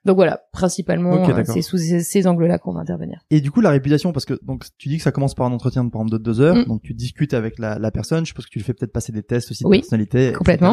Donc 0.06 0.16
voilà, 0.16 0.42
principalement 0.52 1.30
euh, 1.30 1.44
c'est 1.46 1.62
sous 1.62 1.78
ces, 1.78 2.00
ces 2.02 2.26
angles-là 2.26 2.58
qu'on 2.58 2.74
va 2.74 2.80
intervenir. 2.80 3.20
Et 3.30 3.42
du 3.42 3.52
coup, 3.52 3.62
la 3.62 3.70
réputation, 3.70 4.12
parce 4.12 4.26
que 4.26 4.40
donc 4.42 4.64
tu 4.80 4.90
dis 4.90 4.98
que 4.98 5.04
ça 5.04 5.12
commence 5.12 5.36
par 5.36 5.46
un 5.46 5.52
entretien 5.52 5.88
par 5.88 6.02
exemple 6.02 6.18
de 6.18 6.24
deux 6.24 6.42
heures, 6.42 6.56
Mm. 6.56 6.66
donc 6.66 6.82
tu 6.82 6.96
discutes 6.96 7.36
avec 7.36 7.60
la, 7.60 7.78
la 7.78 7.92
personne. 7.92 8.24
Je 8.26 8.30
suppose 8.30 8.46
que 8.46 8.52
tu 8.52 8.58
le 8.60 8.64
fais 8.66 8.74
peut-être 8.74 8.94
passer 8.94 9.12
des 9.12 9.22
tests 9.24 9.52
aussi 9.52 9.64
de 9.64 9.70
Oui, 9.70 9.80
personnalité. 9.82 10.30
etc. 10.30 10.66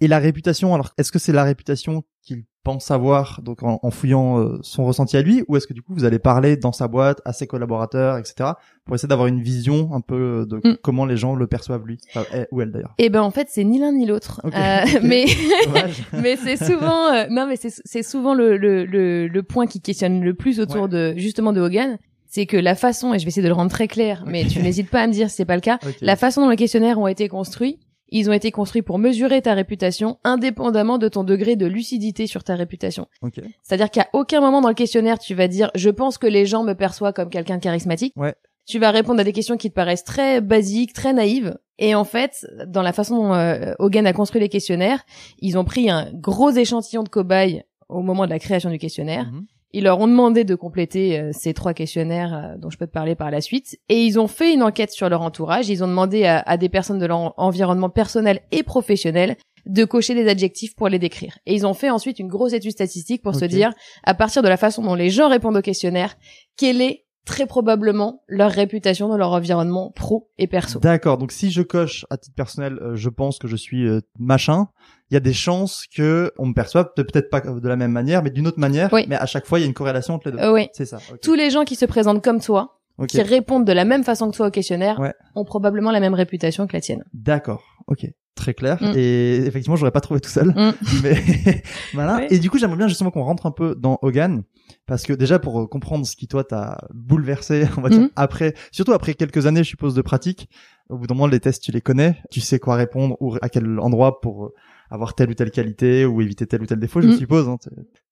Et 0.00 0.08
la 0.08 0.18
réputation, 0.18 0.74
alors 0.74 0.90
est-ce 0.98 1.12
que 1.12 1.18
c'est 1.18 1.32
la 1.32 1.44
réputation 1.44 2.02
qu'il 2.22 2.44
pense 2.64 2.90
avoir, 2.92 3.40
donc 3.42 3.62
en, 3.64 3.80
en 3.82 3.90
fouillant 3.90 4.38
euh, 4.40 4.58
son 4.62 4.84
ressenti 4.84 5.16
à 5.16 5.22
lui, 5.22 5.42
ou 5.48 5.56
est-ce 5.56 5.66
que 5.66 5.72
du 5.74 5.82
coup 5.82 5.94
vous 5.94 6.04
allez 6.04 6.18
parler 6.20 6.56
dans 6.56 6.70
sa 6.72 6.86
boîte 6.88 7.20
à 7.24 7.32
ses 7.32 7.46
collaborateurs, 7.48 8.18
etc., 8.18 8.50
pour 8.84 8.94
essayer 8.94 9.08
d'avoir 9.08 9.26
une 9.28 9.40
vision 9.42 9.90
un 9.94 10.00
peu 10.00 10.46
de 10.48 10.56
Mm. 10.64 10.76
comment 10.82 11.04
les 11.04 11.16
gens 11.16 11.34
le 11.34 11.46
perçoivent 11.48 11.84
lui, 11.86 11.98
enfin, 12.14 12.24
elle- 12.32 12.46
ou 12.52 12.60
elle 12.60 12.70
d'ailleurs? 12.70 12.94
Et 12.98 13.10
ben 13.10 13.22
en 13.22 13.30
fait 13.32 13.48
c'est 13.50 13.64
ni 13.64 13.78
l'un 13.80 13.92
ni 13.92 14.06
l'autre. 14.06 14.40
Euh, 14.44 14.50
mais 15.02 15.24
mais 16.12 16.36
c'est 16.36 16.56
souvent 16.56 17.12
euh, 17.12 17.26
non 17.30 17.46
mais 17.46 17.56
c'est 17.56 17.72
c'est 17.84 18.02
souvent 18.02 18.34
le, 18.34 18.56
le 18.56 18.84
le 18.84 19.26
le 19.28 19.42
point 19.42 19.66
qui 19.66 19.80
questionne 19.80 20.20
le 20.22 20.34
plus 20.34 20.60
autour 20.60 20.82
Ouais. 20.82 20.88
de 20.88 21.14
justement 21.16 21.52
de 21.52 21.60
Hogan, 21.60 21.98
c'est 22.28 22.46
que 22.46 22.56
la 22.56 22.74
façon 22.76 23.12
et 23.14 23.18
je 23.18 23.24
vais 23.24 23.28
essayer 23.28 23.42
de 23.42 23.48
le 23.48 23.54
rendre 23.54 23.70
très 23.70 23.88
clair, 23.88 24.24
mais 24.26 24.44
tu 24.46 24.60
n'hésites 24.62 24.88
pas 24.90 25.02
à 25.02 25.06
me 25.06 25.12
dire 25.12 25.28
si 25.30 25.36
c'est 25.36 25.44
pas 25.44 25.56
le 25.56 25.60
cas. 25.60 25.78
La 26.00 26.16
façon 26.16 26.42
dont 26.42 26.48
les 26.50 26.56
questionnaires 26.56 26.98
ont 26.98 27.06
été 27.08 27.28
construits, 27.28 27.78
ils 28.12 28.30
ont 28.30 28.32
été 28.32 28.52
construits 28.52 28.82
pour 28.82 28.98
mesurer 28.98 29.42
ta 29.42 29.54
réputation 29.54 30.18
indépendamment 30.22 30.98
de 30.98 31.08
ton 31.08 31.24
degré 31.24 31.56
de 31.56 31.66
lucidité 31.66 32.26
sur 32.26 32.44
ta 32.44 32.54
réputation. 32.54 33.08
Ok. 33.22 33.40
C'est-à-dire 33.62 33.90
qu'à 33.90 34.08
aucun 34.12 34.40
moment 34.40 34.60
dans 34.60 34.68
le 34.68 34.74
questionnaire 34.74 35.18
tu 35.18 35.34
vas 35.34 35.48
dire 35.48 35.70
je 35.74 35.90
pense 35.90 36.18
que 36.18 36.26
les 36.26 36.46
gens 36.46 36.62
me 36.62 36.74
perçoivent 36.74 37.14
comme 37.14 37.30
quelqu'un 37.30 37.56
de 37.56 37.62
charismatique. 37.62 38.12
Ouais. 38.16 38.34
Tu 38.66 38.78
vas 38.78 38.92
répondre 38.92 39.20
à 39.20 39.24
des 39.24 39.32
questions 39.32 39.56
qui 39.56 39.70
te 39.70 39.74
paraissent 39.74 40.04
très 40.04 40.40
basiques, 40.40 40.92
très 40.92 41.12
naïves. 41.12 41.58
Et 41.78 41.96
en 41.96 42.04
fait, 42.04 42.46
dans 42.68 42.82
la 42.82 42.92
façon 42.92 43.16
dont 43.16 43.34
euh, 43.34 43.74
Hogan 43.80 44.06
a 44.06 44.12
construit 44.12 44.40
les 44.40 44.48
questionnaires, 44.48 45.04
ils 45.40 45.58
ont 45.58 45.64
pris 45.64 45.90
un 45.90 46.12
gros 46.12 46.50
échantillon 46.50 47.02
de 47.02 47.08
cobayes 47.08 47.64
au 47.88 48.02
moment 48.02 48.24
de 48.24 48.30
la 48.30 48.38
création 48.38 48.70
du 48.70 48.78
questionnaire. 48.78 49.26
Mhm. 49.32 49.46
Ils 49.72 49.84
leur 49.84 49.98
ont 50.00 50.06
demandé 50.08 50.44
de 50.44 50.54
compléter 50.54 51.18
euh, 51.18 51.30
ces 51.32 51.54
trois 51.54 51.72
questionnaires 51.74 52.34
euh, 52.34 52.58
dont 52.58 52.70
je 52.70 52.76
peux 52.76 52.86
te 52.86 52.92
parler 52.92 53.14
par 53.14 53.30
la 53.30 53.40
suite. 53.40 53.78
Et 53.88 54.04
ils 54.04 54.18
ont 54.20 54.26
fait 54.28 54.52
une 54.52 54.62
enquête 54.62 54.90
sur 54.90 55.08
leur 55.08 55.22
entourage. 55.22 55.68
Ils 55.68 55.82
ont 55.82 55.88
demandé 55.88 56.24
à, 56.24 56.40
à 56.40 56.56
des 56.56 56.68
personnes 56.68 56.98
de 56.98 57.06
leur 57.06 57.18
en- 57.18 57.34
environnement 57.36 57.88
personnel 57.90 58.40
et 58.50 58.62
professionnel 58.62 59.36
de 59.64 59.84
cocher 59.84 60.14
des 60.14 60.28
adjectifs 60.28 60.74
pour 60.74 60.88
les 60.88 60.98
décrire. 60.98 61.38
Et 61.46 61.54
ils 61.54 61.66
ont 61.66 61.72
fait 61.74 61.88
ensuite 61.88 62.18
une 62.18 62.26
grosse 62.28 62.52
étude 62.52 62.72
statistique 62.72 63.22
pour 63.22 63.34
se 63.36 63.44
dire, 63.44 63.72
à 64.02 64.12
partir 64.12 64.42
de 64.42 64.48
la 64.48 64.56
façon 64.56 64.82
dont 64.82 64.96
les 64.96 65.08
gens 65.08 65.28
répondent 65.28 65.56
au 65.56 65.62
questionnaire, 65.62 66.16
quelle 66.56 66.80
est 66.82 67.04
très 67.24 67.46
probablement 67.46 68.22
leur 68.28 68.50
réputation 68.50 69.08
dans 69.08 69.16
leur 69.16 69.30
environnement 69.32 69.92
pro 69.94 70.28
et 70.38 70.46
perso. 70.46 70.78
D'accord. 70.80 71.18
Donc 71.18 71.32
si 71.32 71.50
je 71.50 71.62
coche 71.62 72.04
à 72.10 72.16
titre 72.16 72.34
personnel, 72.34 72.78
euh, 72.82 72.96
je 72.96 73.08
pense 73.08 73.38
que 73.38 73.46
je 73.48 73.56
suis 73.56 73.86
euh, 73.86 74.00
machin. 74.18 74.66
Il 75.10 75.14
y 75.14 75.16
a 75.16 75.20
des 75.20 75.32
chances 75.32 75.84
que 75.94 76.32
on 76.38 76.46
me 76.46 76.54
perçoive 76.54 76.88
peut- 76.96 77.04
peut-être 77.04 77.30
pas 77.30 77.40
de 77.40 77.68
la 77.68 77.76
même 77.76 77.92
manière, 77.92 78.22
mais 78.22 78.30
d'une 78.30 78.46
autre 78.46 78.58
manière. 78.58 78.90
Oui. 78.92 79.04
Mais 79.08 79.16
à 79.16 79.26
chaque 79.26 79.46
fois, 79.46 79.58
il 79.58 79.62
y 79.62 79.64
a 79.64 79.68
une 79.68 79.74
corrélation 79.74 80.14
entre 80.14 80.30
les 80.30 80.36
deux. 80.36 80.42
Euh, 80.42 80.52
oui. 80.52 80.68
C'est 80.72 80.86
ça. 80.86 80.98
Tous 81.22 81.34
les 81.34 81.50
gens 81.50 81.64
qui 81.64 81.76
se 81.76 81.84
présentent 81.84 82.24
comme 82.24 82.40
toi, 82.40 82.80
qui 83.08 83.20
répondent 83.22 83.66
de 83.66 83.72
la 83.72 83.84
même 83.84 84.04
façon 84.04 84.30
que 84.30 84.36
toi 84.36 84.46
au 84.48 84.50
questionnaire, 84.50 84.98
Ouais. 85.00 85.12
ont 85.34 85.44
probablement 85.44 85.90
la 85.90 86.00
même 86.00 86.14
réputation 86.14 86.66
que 86.66 86.72
la 86.74 86.80
tienne. 86.80 87.04
D'accord. 87.12 87.62
Ok. 87.88 88.06
Très 88.34 88.54
clair. 88.54 88.78
Mm. 88.82 88.92
Et 88.96 89.36
effectivement, 89.46 89.76
j'aurais 89.76 89.90
pas 89.90 90.00
trouvé 90.00 90.20
tout 90.20 90.30
seul. 90.30 90.48
Mm. 90.48 90.72
Mais 91.02 91.62
voilà. 91.94 92.26
Et 92.32 92.38
du 92.38 92.50
coup, 92.50 92.58
j'aimerais 92.58 92.78
bien 92.78 92.88
justement 92.88 93.10
qu'on 93.10 93.22
rentre 93.24 93.46
un 93.46 93.50
peu 93.50 93.74
dans 93.78 93.98
Hogan, 94.02 94.42
parce 94.86 95.02
que 95.04 95.12
déjà 95.12 95.38
pour 95.38 95.60
euh, 95.60 95.66
comprendre 95.66 96.06
ce 96.06 96.16
qui 96.16 96.28
toi 96.28 96.42
t'a 96.44 96.78
bouleversé, 96.94 97.66
on 97.76 97.80
va 97.82 97.88
dire 97.90 98.00
Mhm. 98.00 98.10
après, 98.16 98.54
surtout 98.72 98.92
après 98.92 99.14
quelques 99.14 99.46
années, 99.46 99.62
je 99.64 99.68
suppose, 99.68 99.94
de 99.94 100.02
pratique. 100.02 100.48
Au 100.88 100.96
bout 100.98 101.06
d'un 101.06 101.14
moment, 101.14 101.26
les 101.26 101.40
tests, 101.40 101.62
tu 101.62 101.72
les 101.72 101.80
connais, 101.80 102.16
tu 102.30 102.40
sais 102.40 102.58
quoi 102.58 102.74
répondre 102.76 103.16
ou 103.20 103.36
à 103.40 103.48
quel 103.48 103.78
endroit 103.78 104.20
pour 104.20 104.46
euh, 104.46 104.54
avoir 104.90 105.14
telle 105.14 105.30
ou 105.30 105.34
telle 105.34 105.50
qualité 105.50 106.04
ou 106.04 106.20
éviter 106.20 106.46
tel 106.46 106.62
ou 106.62 106.66
tel 106.66 106.78
défaut, 106.80 107.00
je 107.00 107.12
suppose. 107.16 107.48
hein. 107.48 107.56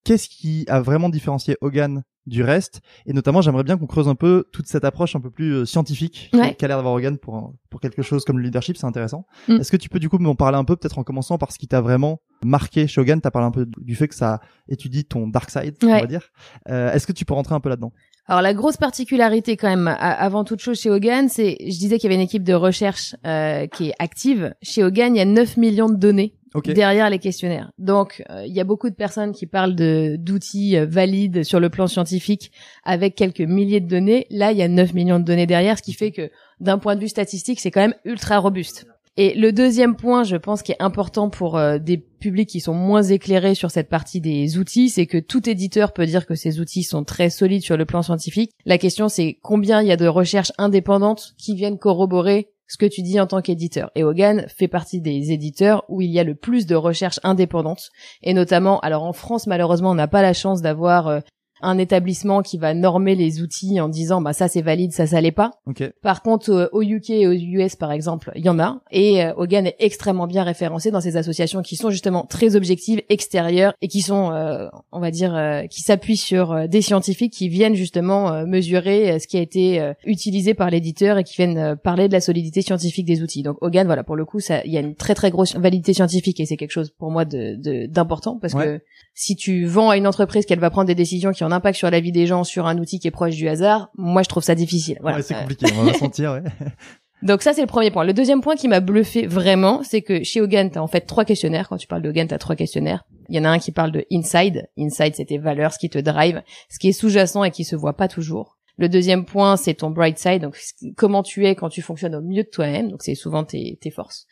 Qu'est-ce 0.05 0.29
qui 0.29 0.65
a 0.69 0.81
vraiment 0.81 1.09
différencié 1.11 1.57
Hogan 1.61 2.03
du 2.27 2.43
reste 2.43 2.81
Et 3.07 3.13
notamment, 3.13 3.41
j'aimerais 3.43 3.65
bien 3.65 3.77
qu'on 3.77 3.87
creuse 3.87 4.07
un 4.09 4.15
peu 4.15 4.45
toute 4.53 4.67
cette 4.67 4.85
approche 4.85 5.17
un 5.17 5.21
peu 5.21 5.31
plus 5.31 5.53
euh, 5.53 5.65
scientifique 5.65 6.31
Ouais. 6.35 6.55
qu'a 6.55 6.69
l'air 6.69 6.77
d'avoir 6.77 6.95
Hogan 6.95 7.17
pour 7.19 7.35
un- 7.37 7.53
pour 7.71 7.81
quelque 7.81 8.03
chose 8.03 8.25
comme 8.25 8.39
le 8.39 8.45
leadership, 8.45 8.77
c'est 8.77 8.87
intéressant. 8.87 9.27
Mm. 9.49 9.57
Est-ce 9.61 9.71
que 9.73 9.77
tu 9.77 9.89
peux 9.89 9.99
du 9.99 10.09
coup 10.09 10.19
m'en 10.19 10.35
parler 10.35 10.59
un 10.59 10.65
peu, 10.65 10.77
peut-être 10.77 10.99
en 10.99 11.03
commençant 11.05 11.39
par 11.39 11.51
ce 11.53 11.59
qui 11.59 11.67
t'a 11.69 11.81
vraiment 11.81 12.21
marqué 12.45 12.87
chez 12.87 13.01
Hogan? 13.01 13.21
T'as 13.21 13.31
parlé 13.31 13.47
un 13.47 13.51
peu 13.51 13.67
du 13.79 13.95
fait 13.97 14.09
que 14.09 14.15
ça 14.15 14.41
étudie 14.69 15.05
ton 15.05 15.29
dark 15.29 15.51
side, 15.51 15.77
on 15.83 15.87
va 15.89 16.07
dire. 16.07 16.31
Euh, 16.69 16.93
Est-ce 16.93 17.07
que 17.07 17.13
tu 17.13 17.25
peux 17.25 17.35
rentrer 17.35 17.55
un 17.55 17.61
peu 17.61 17.69
là-dedans? 17.69 17.93
Alors 18.27 18.43
la 18.43 18.55
grosse 18.55 18.77
particularité 18.77 19.57
quand 19.57 19.69
même, 19.69 19.89
avant 19.99 20.45
toute 20.45 20.61
chose 20.61 20.79
chez 20.79 20.89
Hogan, 20.91 21.29
c'est, 21.29 21.57
je 21.61 21.79
disais 21.79 21.99
qu'il 21.99 22.09
y 22.11 22.13
avait 22.13 22.23
une 22.23 22.27
équipe 22.29 22.45
de 22.45 22.55
recherche 22.55 23.17
euh, 23.27 23.67
qui 23.67 23.89
est 23.89 23.95
active. 23.99 24.55
Chez 24.63 24.85
Hogan, 24.85 25.17
il 25.17 25.19
y 25.19 25.23
a 25.23 25.25
9 25.25 25.57
millions 25.57 25.89
de 25.89 25.97
données 25.97 26.35
Ok. 26.55 26.71
derrière 26.73 27.11
les 27.11 27.19
questionnaires. 27.19 27.71
Donc 27.79 28.23
euh, 28.31 28.45
il 28.47 28.53
y 28.53 28.61
a 28.61 28.65
beaucoup 28.65 28.91
de 28.91 28.95
personnes 28.95 29.33
qui 29.33 29.47
parlent 29.47 29.75
d'outils 29.75 30.77
euh, 30.77 30.87
valides 30.87 31.45
sur 31.45 31.61
le 31.61 31.71
plan 31.71 31.87
scientifique 31.87 32.51
avec 32.85 33.15
quelques 33.15 33.41
milliers 33.41 33.81
de 33.81 33.89
données. 33.89 34.27
Là, 34.31 34.53
il 34.53 34.59
y 34.59 34.63
a 34.63 34.69
9 34.69 34.95
millions 34.95 35.19
de 35.19 35.25
données 35.25 35.47
derrière, 35.47 35.79
ce 35.79 35.83
qui 35.83 35.93
fait 35.93 36.11
que 36.11 36.31
d'un 36.61 36.79
point 36.79 36.97
de 36.97 37.01
vue 37.01 37.09
statistique, 37.09 37.61
c'est 37.61 37.71
quand 37.71 37.81
même 37.81 37.95
ultra 38.05 38.39
robuste. 38.39 38.87
Et 39.17 39.35
le 39.35 39.53
deuxième 39.53 39.97
point, 39.97 40.23
je 40.25 40.37
pense, 40.37 40.63
qui 40.63 40.73
est 40.73 40.81
important 40.81 41.31
pour 41.31 41.59
euh, 41.59 41.79
des 41.79 41.99
publics 41.99 42.49
qui 42.49 42.61
sont 42.61 42.75
moins 42.75 43.03
éclairés 43.03 43.55
sur 43.55 43.71
cette 43.71 43.89
partie 43.89 44.21
des 44.21 44.57
outils, 44.57 44.89
c'est 44.89 45.07
que 45.07 45.19
tout 45.19 45.49
éditeur 45.49 45.93
peut 45.93 46.07
dire 46.07 46.27
que 46.27 46.35
ces 46.35 46.61
outils 46.61 46.85
sont 46.85 47.05
très 47.05 47.29
solides 47.29 47.63
sur 47.63 47.77
le 47.77 47.85
plan 47.85 48.03
scientifique. 48.03 48.53
La 48.65 48.79
question, 48.79 49.09
c'est 49.09 49.39
combien 49.43 49.83
il 49.83 49.89
y 49.89 49.93
a 49.93 49.97
de 49.97 50.07
recherches 50.07 50.53
indépendantes 50.59 51.35
qui 51.37 51.55
viennent 51.55 51.79
corroborer 51.79 52.49
ce 52.71 52.79
que 52.79 52.87
tu 52.87 53.03
dis 53.03 53.19
en 53.19 53.27
tant 53.27 53.43
qu'éditeur. 53.43 53.91
Et 53.97 54.05
Hogan 54.05 54.47
fait 54.47 54.69
partie 54.69 55.01
des 55.01 55.33
éditeurs 55.33 55.85
où 55.89 56.01
il 56.03 56.11
y 56.11 56.21
a 56.21 56.25
le 56.25 56.37
plus 56.37 56.67
de 56.67 56.77
recherches 56.77 57.19
indépendantes. 57.25 57.91
Et 58.23 58.33
notamment, 58.33 58.79
alors 58.81 59.03
en 59.03 59.13
France, 59.13 59.49
malheureusement, 59.49 59.91
on 59.91 59.95
n'a 59.95 60.07
pas 60.07 60.23
la 60.23 60.33
chance 60.33 60.63
d'avoir 60.63 61.09
euh, 61.09 61.21
un 61.63 61.79
établissement 61.79 62.43
qui 62.43 62.59
va 62.59 62.75
normer 62.75 63.15
les 63.15 63.43
outils 63.43 63.81
en 63.81 63.89
disant 63.89 64.21
bah 64.21 64.33
ça 64.33 64.49
c'est 64.49 64.63
valide, 64.63 64.93
ça 64.93 65.07
ça 65.07 65.21
l'est 65.21 65.31
pas. 65.33 65.53
Ok. 65.67 65.83
Par 66.03 66.23
contre, 66.23 66.51
euh, 66.51 66.69
au 66.73 66.83
UK 66.83 67.11
et 67.11 67.27
aux 67.27 67.33
US, 67.33 67.77
par 67.77 67.93
exemple, 67.93 68.33
il 68.35 68.45
y 68.45 68.49
en 68.49 68.59
a. 68.59 68.81
Et 68.91 69.23
euh, 69.25 69.33
Hogan 69.37 69.67
est 69.67 69.77
extrêmement 69.79 70.27
bien 70.27 70.43
référencé 70.43 70.91
dans 70.91 71.01
ces 71.01 71.17
associations 71.17 71.63
qui 71.63 71.77
sont 71.77 71.91
justement 71.91 72.25
très 72.25 72.57
objectives, 72.57 73.03
extérieures, 73.09 73.73
et 73.83 73.89
qui 73.89 74.01
sont, 74.01 74.31
euh, 74.33 74.69
on 74.93 75.01
va 75.01 75.11
dire, 75.11 75.35
euh, 75.35 75.67
qui 75.67 75.81
s'appuient 75.83 76.17
sur 76.17 76.69
des 76.69 76.83
scientifiques 76.83 77.33
qui 77.33 77.49
viennent 77.49 77.75
justement 77.75 78.33
euh, 78.33 78.47
mesurer 78.47 79.19
ce 79.19 79.27
qui 79.27 79.37
a 79.37 79.41
été 79.41 79.81
euh, 79.81 79.93
utilisé 80.05 80.55
par 80.55 80.71
l'éditeur 80.71 81.19
et 81.19 81.25
qui 81.25 81.37
viennent 81.37 81.59
euh, 81.59 81.77
parler 81.77 82.09
de 82.09 82.13
la 82.13 82.21
solidité 82.21 82.63
scientifique 82.63 83.07
des 83.07 83.23
outils. 83.23 83.43
Donc 83.43 83.57
Hogan, 83.61 83.87
voilà, 83.87 84.05
pour 84.05 84.17
le 84.17 84.25
coup, 84.25 84.41
ça, 84.41 84.65
il 84.65 84.73
y 84.73 84.77
a 84.77 84.81
une 84.81 84.95
très 84.95 85.15
très 85.15 85.31
grosse 85.31 85.57
validité 85.57 85.93
scientifique 85.95 86.41
et 86.41 86.47
c'est 86.47 86.57
quelque 86.57 86.71
chose 86.73 86.91
pour 86.99 87.11
moi 87.11 87.25
de 87.25 87.57
de- 87.57 87.87
d'important 87.87 88.39
parce 88.41 88.55
Ouais. 88.55 88.65
que 88.65 88.81
si 89.21 89.37
tu 89.37 89.67
vends 89.67 89.91
à 89.91 89.99
une 89.99 90.07
entreprise 90.07 90.47
qu'elle 90.47 90.61
va 90.61 90.71
prendre 90.71 90.87
des 90.87 90.95
décisions 90.95 91.33
qui 91.33 91.45
ont 91.45 91.49
un 91.49 91.53
impact 91.53 91.77
sur 91.77 91.91
la 91.91 92.01
vie 92.01 92.11
des 92.11 92.27
gens 92.27 92.43
sur 92.43 92.67
un 92.67 92.79
outil 92.79 92.99
qui 92.99 93.07
est 93.07 93.11
proche 93.11 93.35
du 93.37 93.49
hasard, 93.49 93.91
moi 93.99 94.23
je 94.23 94.29
trouve 94.31 94.43
ça 94.43 94.55
difficile. 94.55 94.97
Voilà. 95.03 95.19
Ouais, 95.19 95.23
c'est 95.23 95.35
Euh, 95.35 95.41
compliqué, 95.41 95.67
on 95.79 95.83
va 95.85 95.93
sentir. 95.93 96.33
Ouais. 96.33 96.43
donc 97.23 97.43
ça 97.43 97.53
c'est 97.53 97.61
le 97.61 97.67
premier 97.67 97.91
point. 97.91 98.05
Le 98.05 98.15
deuxième 98.15 98.41
point 98.41 98.57
qui 98.57 98.67
m'a 98.67 98.81
bluffé 98.81 99.27
vraiment, 99.27 99.83
c'est 99.83 100.01
que 100.01 100.23
chez 100.25 100.41
Hogan, 100.41 100.71
t'as 100.71 100.81
en 100.81 100.87
fait 100.87 101.03
trois 101.03 101.27
questionnaires. 101.27 101.69
Quand 101.69 101.77
tu 101.77 101.87
parles 101.87 102.01
de 102.01 102.09
Hogan, 102.09 102.29
t'as 102.29 102.39
trois 102.39 102.57
questionnaires. 102.57 103.05
Il 103.29 103.37
y 103.37 103.39
en 103.39 103.45
a 103.45 103.51
un 103.51 103.59
qui 103.59 103.73
parle 103.73 103.93
de 103.93 104.07
inside. 104.11 104.69
Inside, 104.79 105.13
c'est 105.15 105.27
tes 105.27 105.37
valeurs, 105.39 105.75
ce 105.75 105.79
qui 105.79 105.91
te 105.91 105.99
drive, 105.99 106.43
ce 106.71 106.79
qui 106.79 106.89
est 106.89 106.93
sous-jacent 106.93 107.45
et 107.45 107.51
qui 107.51 107.65
se 107.65 107.77
voit 107.77 107.97
pas 107.99 108.09
toujours. 108.09 108.57
Le 108.79 108.89
deuxième 108.89 109.27
point, 109.27 109.59
c'est 109.59 109.75
ton 109.75 109.91
bright 109.91 110.19
side, 110.19 110.41
donc 110.41 110.59
comment 110.97 111.23
tu 111.23 111.47
es 111.47 111.55
quand 111.55 111.69
tu 111.69 111.83
fonctionnes 111.83 112.15
au 112.15 112.23
mieux 112.23 112.45
de 112.45 112.49
toi-même. 112.49 112.91
Donc 112.91 113.03
c'est 113.03 113.15
souvent 113.15 113.45
tes, 113.45 113.79
tes 113.83 113.91
forces. 113.91 114.27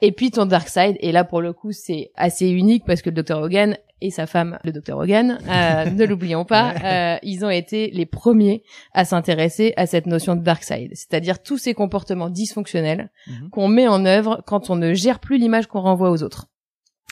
Et 0.00 0.10
puis 0.10 0.32
ton 0.32 0.46
dark 0.46 0.68
side, 0.68 0.96
et 0.98 1.12
là 1.12 1.22
pour 1.22 1.40
le 1.40 1.52
coup 1.52 1.70
c'est 1.70 2.10
assez 2.16 2.48
unique 2.48 2.82
parce 2.84 3.02
que 3.02 3.10
le 3.10 3.14
docteur 3.14 3.40
Hogan 3.40 3.76
et 4.04 4.10
sa 4.10 4.26
femme, 4.26 4.58
le 4.64 4.72
docteur 4.72 4.98
Hogan, 4.98 5.38
euh, 5.48 5.84
ne 5.90 6.04
l'oublions 6.04 6.44
pas, 6.44 6.74
euh, 6.84 7.18
ils 7.22 7.44
ont 7.44 7.50
été 7.50 7.90
les 7.92 8.06
premiers 8.06 8.62
à 8.92 9.04
s'intéresser 9.04 9.72
à 9.76 9.86
cette 9.86 10.06
notion 10.06 10.34
de 10.36 10.42
dark 10.42 10.62
side, 10.64 10.90
c'est-à-dire 10.94 11.42
tous 11.42 11.58
ces 11.58 11.74
comportements 11.74 12.28
dysfonctionnels 12.30 13.10
Mhm. 13.26 13.50
qu'on 13.50 13.68
met 13.68 13.88
en 13.88 14.04
œuvre 14.04 14.42
quand 14.46 14.70
on 14.70 14.76
ne 14.76 14.92
gère 14.94 15.18
plus 15.20 15.38
l'image 15.38 15.66
qu'on 15.66 15.80
renvoie 15.80 16.10
aux 16.10 16.22
autres. 16.22 16.46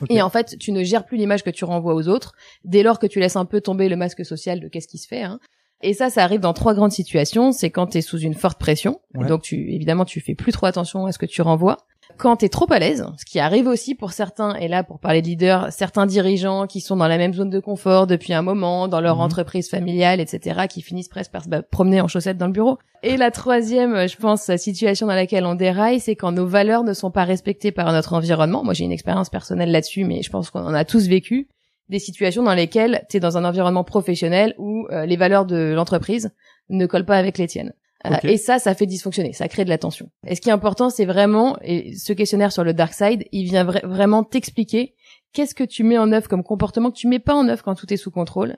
Et 0.08 0.22
en 0.22 0.30
fait, 0.30 0.56
tu 0.58 0.72
ne 0.72 0.82
gères 0.82 1.04
plus 1.04 1.18
l'image 1.18 1.42
que 1.42 1.50
tu 1.50 1.64
renvoies 1.66 1.94
aux 1.94 2.08
autres 2.08 2.32
dès 2.64 2.82
lors 2.82 2.98
que 2.98 3.06
tu 3.06 3.20
laisses 3.20 3.36
un 3.36 3.44
peu 3.44 3.60
tomber 3.60 3.88
le 3.90 3.96
masque 3.96 4.24
social 4.24 4.58
de 4.58 4.66
qu'est-ce 4.68 4.88
qui 4.88 4.96
se 4.96 5.06
fait. 5.06 5.22
Hein. 5.22 5.38
Et 5.82 5.92
ça, 5.94 6.08
ça 6.10 6.24
arrive 6.24 6.40
dans 6.40 6.52
trois 6.54 6.72
grandes 6.74 6.92
situations. 6.92 7.52
C'est 7.52 7.70
quand 7.70 7.86
tu 7.88 7.98
es 7.98 8.00
sous 8.00 8.18
une 8.18 8.34
forte 8.34 8.58
pression, 8.58 9.00
Ouais. 9.14 9.26
donc 9.26 9.42
tu 9.42 9.72
évidemment 9.74 10.04
tu 10.06 10.20
fais 10.20 10.34
plus 10.34 10.52
trop 10.52 10.66
attention 10.66 11.04
à 11.06 11.12
ce 11.12 11.18
que 11.18 11.26
tu 11.26 11.42
renvoies. 11.42 11.76
Quand 12.16 12.36
tu 12.36 12.44
es 12.44 12.48
trop 12.48 12.66
à 12.70 12.78
l'aise, 12.78 13.06
ce 13.18 13.24
qui 13.24 13.38
arrive 13.40 13.66
aussi 13.66 13.94
pour 13.94 14.12
certains, 14.12 14.54
et 14.56 14.68
là 14.68 14.84
pour 14.84 14.98
parler 14.98 15.22
de 15.22 15.26
leaders, 15.26 15.72
certains 15.72 16.06
dirigeants 16.06 16.66
qui 16.66 16.80
sont 16.80 16.96
dans 16.96 17.08
la 17.08 17.18
même 17.18 17.34
zone 17.34 17.50
de 17.50 17.60
confort 17.60 18.06
depuis 18.06 18.32
un 18.32 18.42
moment, 18.42 18.88
dans 18.88 19.00
leur 19.00 19.16
Mhm. 19.16 19.22
entreprise 19.22 19.68
familiale, 19.70 20.20
etc., 20.20 20.66
qui 20.68 20.82
finissent 20.82 21.08
presque 21.08 21.32
par 21.32 21.44
se 21.44 21.48
promener 21.70 22.00
en 22.00 22.08
chaussettes 22.08 22.38
dans 22.38 22.46
le 22.46 22.52
bureau. 22.52 22.78
Et 23.02 23.16
la 23.16 23.30
troisième, 23.30 24.08
je 24.08 24.16
pense, 24.16 24.54
situation 24.56 25.06
dans 25.06 25.14
laquelle 25.14 25.46
on 25.46 25.54
déraille, 25.54 26.00
c'est 26.00 26.16
quand 26.16 26.32
nos 26.32 26.46
valeurs 26.46 26.84
ne 26.84 26.92
sont 26.92 27.10
pas 27.10 27.24
respectées 27.24 27.72
par 27.72 27.90
notre 27.92 28.12
environnement. 28.12 28.62
Moi, 28.62 28.74
j'ai 28.74 28.84
une 28.84 28.92
expérience 28.92 29.30
personnelle 29.30 29.70
là-dessus, 29.70 30.04
mais 30.04 30.22
je 30.22 30.30
pense 30.30 30.50
qu'on 30.50 30.60
en 30.60 30.74
a 30.74 30.84
tous 30.84 31.08
vécu 31.08 31.48
des 31.88 31.98
situations 31.98 32.42
dans 32.42 32.54
lesquelles 32.54 33.04
tu 33.08 33.16
es 33.16 33.20
dans 33.20 33.36
un 33.36 33.44
environnement 33.44 33.82
professionnel 33.84 34.54
où 34.58 34.86
euh, 34.92 35.06
les 35.06 35.16
valeurs 35.16 35.44
de 35.44 35.72
l'entreprise 35.74 36.30
ne 36.68 36.86
collent 36.86 37.04
pas 37.04 37.16
avec 37.16 37.36
les 37.36 37.48
tiennes. 37.48 37.72
Euh, 38.06 38.16
et 38.24 38.36
ça, 38.38 38.58
ça 38.58 38.74
fait 38.74 38.86
dysfonctionner, 38.86 39.32
ça 39.34 39.46
crée 39.48 39.64
de 39.64 39.68
la 39.68 39.78
tension. 39.78 40.08
Et 40.26 40.34
ce 40.34 40.40
qui 40.40 40.48
est 40.48 40.52
important, 40.52 40.88
c'est 40.90 41.04
vraiment, 41.04 41.58
et 41.62 41.94
ce 41.96 42.12
questionnaire 42.14 42.50
sur 42.52 42.64
le 42.64 42.72
dark 42.72 42.94
side, 42.94 43.24
il 43.32 43.44
vient 43.44 43.64
vra- 43.64 43.84
vraiment 43.86 44.24
t'expliquer 44.24 44.94
qu'est-ce 45.32 45.54
que 45.54 45.64
tu 45.64 45.84
mets 45.84 45.98
en 45.98 46.10
œuvre 46.12 46.26
comme 46.28 46.42
comportement 46.42 46.90
que 46.90 46.96
tu 46.96 47.08
mets 47.08 47.18
pas 47.18 47.34
en 47.34 47.46
œuvre 47.48 47.62
quand 47.62 47.74
tout 47.74 47.92
est 47.92 47.96
sous 47.98 48.10
contrôle. 48.10 48.56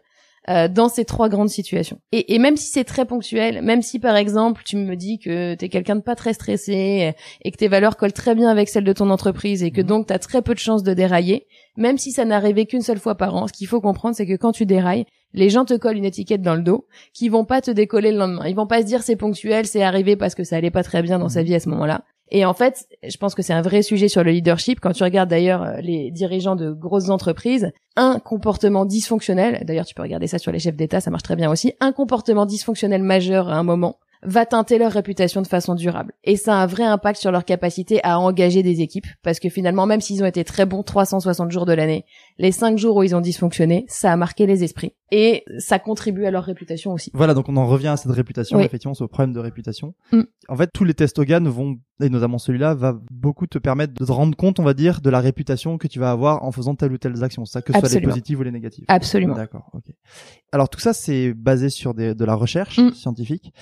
euh, 0.48 0.66
dans 0.66 0.88
ces 0.88 1.04
trois 1.04 1.28
grandes 1.28 1.50
situations. 1.50 2.00
Et, 2.10 2.34
et 2.34 2.40
même 2.40 2.56
si 2.56 2.66
c'est 2.66 2.82
très 2.82 3.04
ponctuel, 3.04 3.62
même 3.62 3.80
si 3.80 4.00
par 4.00 4.16
exemple 4.16 4.62
tu 4.66 4.76
me 4.76 4.96
dis 4.96 5.20
que 5.20 5.54
t'es 5.54 5.68
quelqu'un 5.68 5.94
de 5.94 6.00
pas 6.00 6.16
très 6.16 6.32
stressé 6.34 7.12
et 7.44 7.50
que 7.52 7.56
tes 7.56 7.68
valeurs 7.68 7.96
collent 7.96 8.12
très 8.12 8.34
bien 8.34 8.48
avec 8.48 8.68
celles 8.68 8.82
de 8.82 8.92
ton 8.92 9.08
entreprise 9.10 9.62
et 9.62 9.70
que 9.70 9.82
Mhm. 9.82 9.86
donc 9.86 10.06
t'as 10.08 10.18
très 10.18 10.42
peu 10.42 10.52
de 10.54 10.58
chances 10.58 10.82
de 10.82 10.94
dérailler, 10.94 11.46
même 11.76 11.96
si 11.96 12.10
ça 12.10 12.24
n'arrivait 12.24 12.66
qu'une 12.66 12.80
seule 12.82 12.98
fois 12.98 13.14
par 13.14 13.36
an, 13.36 13.46
ce 13.46 13.52
qu'il 13.52 13.68
faut 13.68 13.80
comprendre 13.80 14.16
c'est 14.16 14.26
que 14.26 14.34
quand 14.36 14.50
tu 14.50 14.66
dérailles, 14.66 15.06
les 15.34 15.50
gens 15.50 15.64
te 15.64 15.74
collent 15.74 15.96
une 15.96 16.04
étiquette 16.04 16.42
dans 16.42 16.54
le 16.54 16.62
dos 16.62 16.86
qui 17.12 17.28
vont 17.28 17.44
pas 17.44 17.60
te 17.60 17.70
décoller 17.70 18.12
le 18.12 18.18
lendemain. 18.18 18.46
Ils 18.46 18.56
vont 18.56 18.66
pas 18.66 18.80
se 18.80 18.86
dire 18.86 19.02
c'est 19.02 19.16
ponctuel, 19.16 19.66
c'est 19.66 19.82
arrivé 19.82 20.16
parce 20.16 20.34
que 20.34 20.44
ça 20.44 20.56
allait 20.56 20.70
pas 20.70 20.82
très 20.82 21.02
bien 21.02 21.18
dans 21.18 21.28
sa 21.28 21.42
vie 21.42 21.54
à 21.54 21.60
ce 21.60 21.68
moment-là. 21.70 22.02
Et 22.34 22.46
en 22.46 22.54
fait, 22.54 22.86
je 23.06 23.16
pense 23.18 23.34
que 23.34 23.42
c'est 23.42 23.52
un 23.52 23.60
vrai 23.60 23.82
sujet 23.82 24.08
sur 24.08 24.24
le 24.24 24.30
leadership. 24.30 24.80
Quand 24.80 24.92
tu 24.92 25.02
regardes 25.02 25.28
d'ailleurs 25.28 25.62
euh, 25.62 25.80
les 25.82 26.10
dirigeants 26.10 26.56
de 26.56 26.70
grosses 26.70 27.10
entreprises, 27.10 27.72
un 27.94 28.18
comportement 28.18 28.86
dysfonctionnel, 28.86 29.62
d'ailleurs 29.66 29.84
tu 29.84 29.94
peux 29.94 30.02
regarder 30.02 30.26
ça 30.26 30.38
sur 30.38 30.50
les 30.50 30.58
chefs 30.58 30.76
d'État, 30.76 31.00
ça 31.00 31.10
marche 31.10 31.24
très 31.24 31.36
bien 31.36 31.50
aussi, 31.50 31.74
un 31.80 31.92
comportement 31.92 32.46
dysfonctionnel 32.46 33.02
majeur 33.02 33.50
à 33.50 33.56
un 33.56 33.62
moment 33.62 33.98
va 34.24 34.46
teinter 34.46 34.78
leur 34.78 34.92
réputation 34.92 35.42
de 35.42 35.46
façon 35.46 35.74
durable. 35.74 36.12
Et 36.24 36.36
ça 36.36 36.54
a 36.54 36.62
un 36.62 36.66
vrai 36.66 36.84
impact 36.84 37.20
sur 37.20 37.32
leur 37.32 37.44
capacité 37.44 38.00
à 38.04 38.18
engager 38.20 38.62
des 38.62 38.80
équipes, 38.80 39.06
parce 39.22 39.40
que 39.40 39.48
finalement, 39.48 39.86
même 39.86 40.00
s'ils 40.00 40.22
ont 40.22 40.26
été 40.26 40.44
très 40.44 40.64
bons 40.66 40.82
360 40.82 41.50
jours 41.50 41.66
de 41.66 41.72
l'année, 41.72 42.04
les 42.38 42.52
5 42.52 42.78
jours 42.78 42.96
où 42.96 43.02
ils 43.02 43.16
ont 43.16 43.20
dysfonctionné, 43.20 43.84
ça 43.88 44.12
a 44.12 44.16
marqué 44.16 44.46
les 44.46 44.62
esprits. 44.64 44.94
Et 45.10 45.44
ça 45.58 45.78
contribue 45.78 46.24
à 46.24 46.30
leur 46.30 46.44
réputation 46.44 46.92
aussi. 46.92 47.10
Voilà, 47.12 47.34
donc 47.34 47.48
on 47.48 47.56
en 47.56 47.66
revient 47.66 47.88
à 47.88 47.96
cette 47.96 48.12
réputation, 48.12 48.58
Oui. 48.58 48.64
effectivement, 48.64 48.94
ce 48.94 49.04
problème 49.04 49.32
de 49.34 49.40
réputation. 49.40 49.94
Mm. 50.12 50.22
En 50.48 50.56
fait, 50.56 50.70
tous 50.72 50.84
les 50.84 50.94
tests 50.94 51.18
Hogan 51.18 51.46
vont, 51.48 51.76
et 52.00 52.08
notamment 52.08 52.38
celui-là, 52.38 52.74
va 52.74 52.98
beaucoup 53.10 53.46
te 53.46 53.58
permettre 53.58 53.92
de 53.92 54.04
te 54.06 54.10
rendre 54.12 54.36
compte, 54.36 54.58
on 54.58 54.62
va 54.64 54.72
dire, 54.74 55.00
de 55.02 55.10
la 55.10 55.20
réputation 55.20 55.76
que 55.78 55.86
tu 55.88 55.98
vas 55.98 56.10
avoir 56.10 56.44
en 56.44 56.52
faisant 56.52 56.74
telle 56.74 56.92
ou 56.92 56.98
telle 56.98 57.22
action, 57.22 57.44
ça 57.44 57.60
que 57.60 57.72
ce 57.72 57.78
soit 57.80 58.00
les 58.00 58.06
positives 58.06 58.38
ou 58.40 58.42
les 58.42 58.50
négatives. 58.52 58.84
Absolument. 58.88 59.34
D'accord, 59.34 59.68
ok. 59.74 59.92
Alors 60.52 60.68
tout 60.68 60.80
ça, 60.80 60.92
c'est 60.92 61.34
basé 61.34 61.68
sur 61.68 61.92
des, 61.92 62.14
de 62.14 62.24
la 62.24 62.34
recherche 62.34 62.78
Mm. 62.78 62.92
scientifique. 62.94 63.52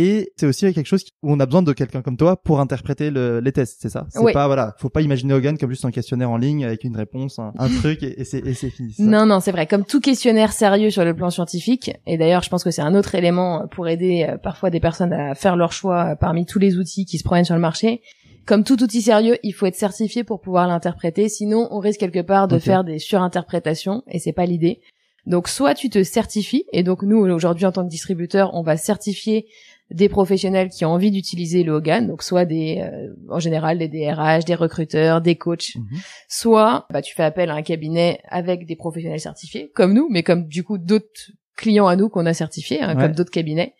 Et 0.00 0.32
c'est 0.36 0.46
aussi 0.46 0.72
quelque 0.72 0.86
chose 0.86 1.04
où 1.24 1.32
on 1.32 1.40
a 1.40 1.46
besoin 1.46 1.62
de 1.62 1.72
quelqu'un 1.72 2.02
comme 2.02 2.16
toi 2.16 2.36
pour 2.40 2.60
interpréter 2.60 3.10
le- 3.10 3.40
les 3.40 3.50
tests, 3.50 3.78
c'est 3.82 3.88
ça? 3.88 4.06
C'est 4.10 4.20
Oui. 4.20 4.32
pas 4.32 4.46
voilà, 4.46 4.76
faut 4.78 4.90
pas 4.90 5.00
imaginer 5.02 5.34
Hogan 5.34 5.58
comme 5.58 5.70
juste 5.70 5.84
un 5.84 5.90
questionnaire 5.90 6.30
en 6.30 6.36
ligne 6.36 6.64
avec 6.64 6.84
une 6.84 6.96
réponse, 6.96 7.40
un, 7.40 7.52
un 7.58 7.68
truc 7.82 8.02
et, 8.04 8.20
et 8.20 8.24
c'est 8.24 8.70
fini. 8.70 8.92
ça 8.92 9.02
Non, 9.02 9.26
non, 9.26 9.40
c'est 9.40 9.50
vrai. 9.50 9.66
Comme 9.66 9.84
tout 9.84 10.00
questionnaire 10.00 10.52
sérieux 10.52 10.90
sur 10.90 11.04
le 11.04 11.14
plan 11.16 11.30
scientifique, 11.30 11.90
et 12.06 12.16
d'ailleurs, 12.16 12.42
je 12.44 12.48
pense 12.48 12.62
que 12.62 12.70
c'est 12.70 12.82
un 12.82 12.94
autre 12.94 13.16
élément 13.16 13.66
pour 13.72 13.88
aider 13.88 14.24
euh, 14.28 14.36
parfois 14.38 14.70
des 14.70 14.78
personnes 14.78 15.12
à 15.12 15.34
faire 15.34 15.56
leur 15.56 15.72
choix 15.72 16.12
euh, 16.12 16.14
parmi 16.14 16.46
tous 16.46 16.60
les 16.60 16.76
outils 16.76 17.04
qui 17.04 17.18
se 17.18 17.24
promènent 17.24 17.44
sur 17.44 17.56
le 17.56 17.60
marché. 17.60 18.00
Comme 18.46 18.62
tout 18.64 18.80
outil 18.82 19.02
sérieux, 19.02 19.36
il 19.42 19.52
faut 19.52 19.66
être 19.66 19.74
certifié 19.76 20.22
pour 20.22 20.40
pouvoir 20.40 20.68
l'interpréter, 20.68 21.28
sinon 21.28 21.66
on 21.72 21.80
risque 21.80 21.98
quelque 22.00 22.22
part 22.22 22.46
de 22.46 22.58
faire 22.58 22.84
des 22.84 22.98
surinterprétations, 22.98 24.02
et 24.06 24.18
c'est 24.20 24.32
pas 24.32 24.46
l'idée. 24.46 24.80
Donc 25.26 25.48
soit 25.48 25.74
tu 25.74 25.90
te 25.90 26.02
certifies, 26.02 26.64
et 26.72 26.82
donc 26.82 27.02
nous 27.02 27.18
aujourd'hui 27.18 27.66
en 27.66 27.72
tant 27.72 27.84
que 27.84 27.90
distributeur, 27.90 28.50
on 28.54 28.62
va 28.62 28.76
certifier 28.78 29.46
des 29.90 30.08
professionnels 30.08 30.68
qui 30.68 30.84
ont 30.84 30.90
envie 30.90 31.10
d'utiliser 31.10 31.62
le 31.62 31.72
Hogan, 31.72 32.06
donc 32.06 32.22
soit 32.22 32.44
des, 32.44 32.78
euh, 32.80 33.14
en 33.30 33.38
général 33.40 33.78
des 33.78 33.88
DRH, 33.88 34.44
des 34.44 34.54
recruteurs, 34.54 35.20
des 35.22 35.36
coachs, 35.36 35.76
Mhm. 35.76 35.98
soit 36.28 36.86
bah, 36.92 37.00
tu 37.02 37.14
fais 37.14 37.22
appel 37.24 37.50
à 37.50 37.54
un 37.54 37.62
cabinet 37.62 38.20
avec 38.28 38.66
des 38.66 38.76
professionnels 38.76 39.20
certifiés, 39.20 39.70
comme 39.74 39.94
nous, 39.94 40.08
mais 40.10 40.22
comme 40.22 40.46
du 40.46 40.62
coup 40.64 40.78
d'autres 40.78 41.30
clients 41.56 41.86
à 41.86 41.96
nous 41.96 42.08
qu'on 42.08 42.26
a 42.26 42.34
certifiés, 42.34 42.80
hein, 42.82 42.96
Ouais. 42.96 43.02
comme 43.02 43.12
d'autres 43.14 43.30
cabinets, 43.30 43.74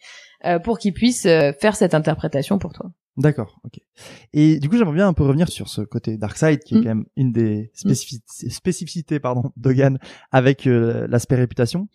euh, 0.46 0.58
pour 0.58 0.78
qu'ils 0.78 0.92
puissent 0.94 1.26
euh, 1.26 1.52
faire 1.52 1.76
cette 1.76 1.94
interprétation 1.94 2.58
pour 2.58 2.72
toi. 2.72 2.90
D'accord, 3.16 3.58
ok. 3.64 3.80
Et 4.32 4.60
du 4.60 4.68
coup, 4.68 4.76
j'aimerais 4.76 4.94
bien 4.94 5.08
un 5.08 5.12
peu 5.12 5.24
revenir 5.24 5.48
sur 5.48 5.68
ce 5.68 5.80
côté 5.82 6.16
Darkseid, 6.16 6.60
qui 6.60 6.74
est 6.74 6.78
Mm. 6.78 6.82
quand 6.82 6.88
même 6.88 7.04
une 7.16 7.32
des 7.32 7.70
spécifi- 7.74 8.22
spécificités 8.48 9.18
pardon, 9.20 9.50
d'Hogan 9.56 9.98
avec 10.30 10.66
euh, 10.68 11.06
l'aspect 11.08 11.34
réputation. 11.34 11.88